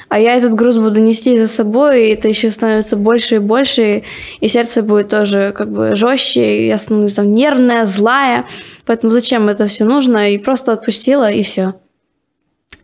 А 0.10 0.18
я 0.18 0.36
этот 0.36 0.56
груз 0.56 0.78
буду 0.78 1.00
нести 1.00 1.38
за 1.38 1.48
собой, 1.48 2.08
и 2.08 2.14
это 2.14 2.28
еще 2.28 2.50
становится 2.50 2.96
больше 2.96 3.36
и 3.36 3.40
больше, 3.40 4.04
и 4.42 4.48
сердце 4.48 4.82
будет 4.82 5.10
тоже 5.10 5.54
как 5.56 5.72
бы 5.72 5.96
жестче, 5.96 6.58
и 6.58 6.68
я 6.68 6.78
становлюсь 6.78 7.14
там 7.14 7.34
нервная, 7.34 7.86
злая. 7.86 8.46
Поэтому 8.88 9.12
зачем 9.12 9.50
это 9.50 9.68
все 9.68 9.86
нужно? 9.86 10.32
И 10.32 10.40
просто 10.40 10.72
отпустила, 10.72 11.30
и 11.32 11.42
все. 11.42 11.74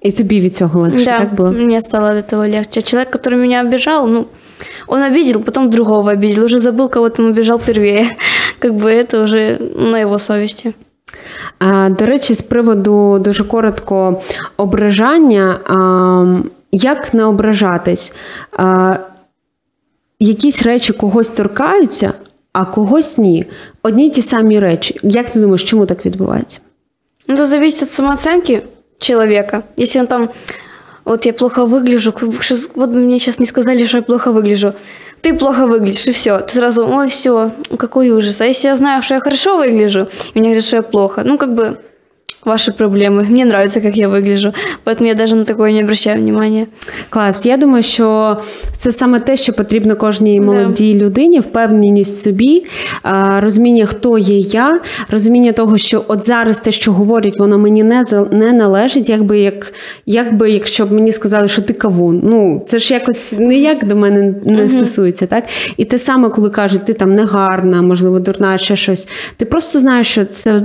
І 0.01 0.11
тобі 0.11 0.39
від 0.39 0.55
цього 0.55 0.82
легше, 0.82 1.05
да, 1.05 1.20
так 1.20 1.34
було? 1.34 1.51
мне 1.51 1.82
стало 1.82 2.09
от 2.09 2.16
этого 2.16 2.47
легче. 2.47 2.80
А 2.80 2.84
человек, 2.84 3.16
который 3.16 3.36
меня 3.36 3.61
обижал, 3.61 4.07
ну, 4.07 4.26
он 4.88 5.01
обидел, 5.01 5.41
потом 5.41 5.70
другого 5.70 6.11
обидел, 6.11 6.45
уже 6.45 6.59
забыл, 6.59 6.89
кого 6.89 7.09
он 7.20 7.28
обижал 7.28 7.59
первее. 7.59 8.07
Как 8.59 8.74
бы 8.74 8.89
это 8.89 9.24
уже 9.24 9.57
на 9.76 9.99
его 9.99 10.20
совести. 10.20 10.74
А, 11.59 11.89
До 11.89 12.05
речі, 12.05 12.34
з 12.34 12.41
приводу 12.41 13.20
дуже 13.20 13.43
коротко 13.43 14.22
ображання. 14.57 15.59
А, 15.68 15.76
як 16.72 17.13
не 17.13 17.24
ображатись? 17.26 18.13
А, 18.51 18.97
Якісь 20.20 20.61
речі 20.63 20.93
когось 20.93 21.30
торкаються, 21.30 22.13
а 22.53 22.66
когось 22.66 23.18
ні. 23.18 23.45
Одні 23.84 24.07
й 24.07 24.09
ті 24.09 24.22
самі 24.22 24.59
речі. 24.59 24.99
Як 25.03 25.30
ти 25.30 25.39
думаєш, 25.39 25.63
чому 25.63 25.86
так 25.86 26.05
відбувається? 26.05 26.59
Ну, 27.28 27.36
это 27.36 27.45
зависит 27.45 27.84
от 27.84 27.89
самооценки 27.89 28.61
человека. 28.99 29.63
Если 29.80 29.99
он 30.01 30.07
там, 30.07 30.30
вот 31.05 31.26
я 31.26 31.34
плохо 31.34 31.66
выгляжу, 31.66 32.11
к- 32.11 32.41
щас- 32.43 32.70
вот 32.76 32.89
бы 32.89 32.95
мне 32.95 33.20
сейчас 33.20 33.39
не 33.39 33.45
сказали, 33.45 33.86
что 33.86 33.97
я 33.97 34.03
плохо 34.03 34.32
выгляжу. 34.32 34.74
Ты 35.22 35.34
плохо 35.38 35.66
выглядишь, 35.68 36.07
и 36.07 36.11
все. 36.11 36.38
Ты 36.38 36.49
сразу, 36.53 36.88
ой, 36.88 37.07
все, 37.07 37.51
какой 37.78 38.11
ужас. 38.11 38.41
А 38.41 38.45
если 38.45 38.70
я 38.70 38.76
знаю, 38.76 39.01
что 39.03 39.16
я 39.16 39.20
хорошо 39.20 39.57
выгляжу, 39.57 40.07
и 40.36 40.39
мне 40.39 40.49
говорят, 40.49 40.66
что 40.66 40.76
я 40.76 40.82
плохо, 40.82 41.22
ну, 41.26 41.38
как 41.38 41.49
бы, 41.49 41.78
ваши 42.45 42.72
проблемы. 42.72 43.24
Мне 43.24 43.43
нравится, 43.43 43.82
как 43.82 43.97
я 43.97 44.07
выгляжу. 44.07 44.53
Поэтому 44.84 45.07
я 45.07 45.16
даже 45.16 45.36
на 45.36 45.45
такое 45.45 45.72
не 45.72 45.82
обращаю 45.82 46.22
внимания. 46.22 46.68
Клас. 47.09 47.45
Я 47.45 47.57
думаю, 47.57 47.84
що 47.84 48.38
це 48.78 48.91
саме 48.91 49.20
те, 49.20 49.38
що 49.38 49.53
потрібно 49.53 49.95
кожній 49.95 50.39
Да. 50.39 50.45
молодій 50.45 50.93
людині, 50.93 51.39
впевненість 51.39 52.18
в 52.20 52.22
собі, 52.24 52.66
а, 53.03 53.41
розуміння, 53.41 53.86
хто 53.86 54.18
є 54.18 54.39
я, 54.39 54.80
розуміння 55.11 55.51
того, 55.51 55.78
що 55.78 56.03
от 56.07 56.26
зараз 56.26 56.59
те, 56.59 56.72
що 56.72 56.91
говорять, 56.93 57.39
воно 57.39 57.57
мені 57.57 57.84
не, 57.84 58.05
за- 58.05 58.26
не 58.32 58.53
належить, 58.53 59.09
якби 59.09 59.39
як, 59.39 59.74
якби 60.05 60.51
якщо 60.51 60.86
б 60.86 60.91
мені 60.91 61.11
сказали, 61.11 61.47
що 61.47 61.61
ти 61.61 61.74
кавун. 61.74 62.22
Ну, 62.24 62.63
це 62.68 62.80
ж 62.80 62.93
якось 62.93 63.34
ніяк 63.39 63.86
до 63.86 63.95
мене 63.95 64.34
не 64.45 64.70
стосується, 64.70 65.26
так? 65.28 65.43
І 65.78 65.86
те 65.86 65.97
саме, 65.97 66.30
коли 66.30 66.49
кажуть, 66.49 66.86
ти 66.86 66.93
там 66.93 67.16
негарна, 67.16 67.82
можливо, 67.82 68.20
дурна, 68.20 68.57
ще 68.57 68.76
щось. 68.76 69.07
Ти 69.38 69.45
просто 69.45 69.80
знаєш, 69.80 70.07
що 70.07 70.26
це. 70.26 70.61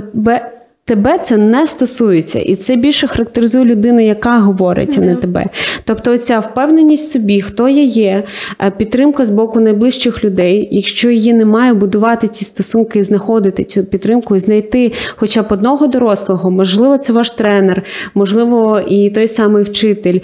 бе- 0.88 1.06
Тебе 1.06 1.18
це 1.18 1.36
не 1.36 1.66
стосується, 1.66 2.38
і 2.38 2.56
це 2.56 2.76
більше 2.76 3.06
характеризує 3.06 3.64
людину, 3.64 4.00
яка 4.00 4.38
говорить, 4.38 4.94
а 4.98 5.00
не 5.00 5.16
тебе. 5.16 5.46
Тобто, 5.84 6.12
оця 6.12 6.38
впевненість 6.38 7.08
в 7.08 7.12
собі, 7.12 7.40
хто 7.40 7.68
я 7.68 7.82
є, 7.82 8.24
е, 8.64 8.70
підтримка 8.70 9.24
з 9.24 9.30
боку 9.30 9.60
найближчих 9.60 10.24
людей. 10.24 10.68
Якщо 10.70 11.10
її 11.10 11.32
немає, 11.32 11.74
будувати 11.74 12.28
ці 12.28 12.44
стосунки, 12.44 13.04
знаходити 13.04 13.64
цю 13.64 13.84
підтримку 13.84 14.36
і 14.36 14.38
знайти 14.38 14.92
хоча 15.16 15.42
б 15.42 15.46
одного 15.50 15.86
дорослого, 15.86 16.50
можливо, 16.50 16.98
це 16.98 17.12
ваш 17.12 17.30
тренер, 17.30 17.82
можливо, 18.14 18.80
і 18.88 19.10
той 19.10 19.28
самий 19.28 19.64
вчитель. 19.64 20.18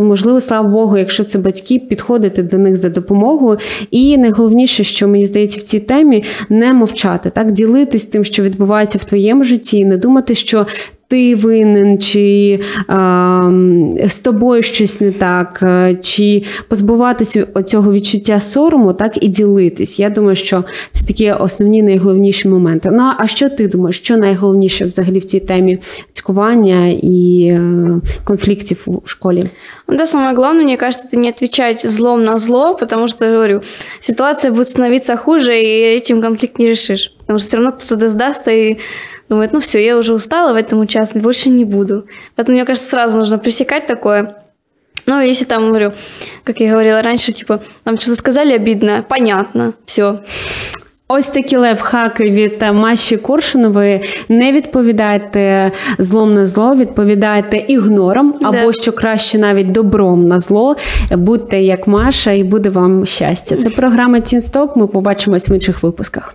Можливо, 0.00 0.40
слава 0.40 0.68
Богу, 0.68 0.98
якщо 0.98 1.24
це 1.24 1.38
батьки, 1.38 1.78
підходити 1.78 2.42
до 2.42 2.58
них 2.58 2.76
за 2.76 2.88
допомогою. 2.88 3.58
І 3.90 4.18
найголовніше, 4.18 4.84
що 4.84 5.08
мені 5.08 5.26
здається 5.26 5.58
в 5.58 5.62
цій 5.62 5.80
темі, 5.80 6.24
не 6.48 6.72
мовчати, 6.72 7.30
так 7.30 7.52
ділитись 7.52 8.04
тим, 8.04 8.24
що 8.24 8.42
відбувається 8.42 8.98
в 8.98 9.04
твоєму 9.24 9.44
житті, 9.44 9.78
і 9.78 9.84
не 9.84 9.96
думати, 9.96 10.34
що. 10.34 10.66
Ти 11.08 11.34
винен, 11.34 11.98
чи 11.98 12.60
а, 12.88 13.50
з 14.06 14.18
тобою 14.18 14.62
щось 14.62 15.00
не 15.00 15.12
так, 15.12 15.60
е, 15.62 15.94
чи 16.02 16.42
позбуватися 16.68 17.46
цього 17.64 17.92
відчуття 17.92 18.40
сорому, 18.40 18.92
так 18.92 19.24
і 19.24 19.28
ділитись. 19.28 20.00
Я 20.00 20.10
думаю, 20.10 20.36
що 20.36 20.64
це 20.90 21.06
такі 21.06 21.32
основні 21.32 21.82
найголовніші 21.82 22.48
моменти. 22.48 22.90
Ну 22.92 23.12
а 23.18 23.26
що 23.26 23.48
ти 23.48 23.68
думаєш? 23.68 23.98
Що 23.98 24.16
найголовніше 24.16 24.84
взагалі 24.84 25.18
в 25.18 25.24
цій 25.24 25.40
темі 25.40 25.78
цькування 26.12 26.86
і 27.02 27.46
е, 27.52 28.00
конфліктів 28.24 28.82
у 28.86 29.02
школі? 29.04 29.44
Ну 29.88 29.96
Да, 29.96 30.06
самое 30.06 30.34
главное, 30.34 30.64
мне 30.64 30.76
кажется, 30.76 31.06
это 31.08 31.18
не 31.18 31.28
отвечать 31.28 31.86
злом 31.86 32.24
на 32.24 32.38
зло, 32.38 32.74
потому 32.74 33.08
что, 33.08 33.26
говорю, 33.26 33.62
ситуация 33.98 34.52
будет 34.52 34.68
становиться 34.68 35.16
хуже, 35.16 35.52
и 35.52 35.96
этим 35.96 36.22
конфликт 36.22 36.58
не 36.58 36.66
решишь. 36.66 37.12
Потому 37.20 37.38
что 37.38 37.48
все 37.48 37.56
равно 37.56 37.72
кто-то 37.72 37.96
да 37.96 38.08
сдастся 38.08 38.50
и 38.50 38.78
думает, 39.28 39.52
ну 39.52 39.58
все, 39.60 39.84
я 39.84 39.96
уже 39.96 40.12
устала 40.14 40.52
в 40.52 40.56
этом 40.56 40.80
участвовать, 40.80 41.22
больше 41.24 41.48
не 41.50 41.64
буду. 41.64 42.04
Поэтому, 42.36 42.52
мне 42.52 42.64
кажется, 42.64 42.90
сразу 42.90 43.18
нужно 43.18 43.38
пресекать 43.38 43.86
такое. 43.86 44.34
Ну, 45.06 45.20
если 45.20 45.44
там, 45.44 45.66
говорю, 45.66 45.92
как 46.44 46.60
я 46.60 46.70
говорила 46.70 47.02
раньше, 47.02 47.32
типа, 47.32 47.60
там 47.84 47.96
что-то 47.96 48.16
сказали 48.16 48.54
обидное, 48.54 49.02
понятно, 49.02 49.72
все. 49.86 50.18
Ось 51.08 51.28
такі 51.28 51.56
лайфхаки 51.56 52.24
від 52.24 52.62
е, 52.62 52.72
Маші 52.72 53.16
Коршунової. 53.16 54.00
Не 54.28 54.52
відповідайте 54.52 55.72
злом 55.98 56.34
на 56.34 56.46
зло, 56.46 56.74
відповідайте 56.74 57.56
ігнором, 57.56 58.34
Да. 58.40 58.48
або 58.48 58.72
що 58.72 58.92
краще 58.92 59.38
навіть 59.38 59.72
добром 59.72 60.28
на 60.28 60.40
зло. 60.40 60.76
Будьте 61.10 61.60
як 61.62 61.86
Маша, 61.86 62.32
і 62.32 62.44
буде 62.44 62.70
вам 62.70 63.06
щастя. 63.06 63.56
Це 63.56 63.70
програма 63.70 64.20
Тінсток. 64.20 64.76
Ми 64.76 64.86
побачимось 64.86 65.48
в 65.48 65.52
інших 65.52 65.82
випусках. 65.82 66.34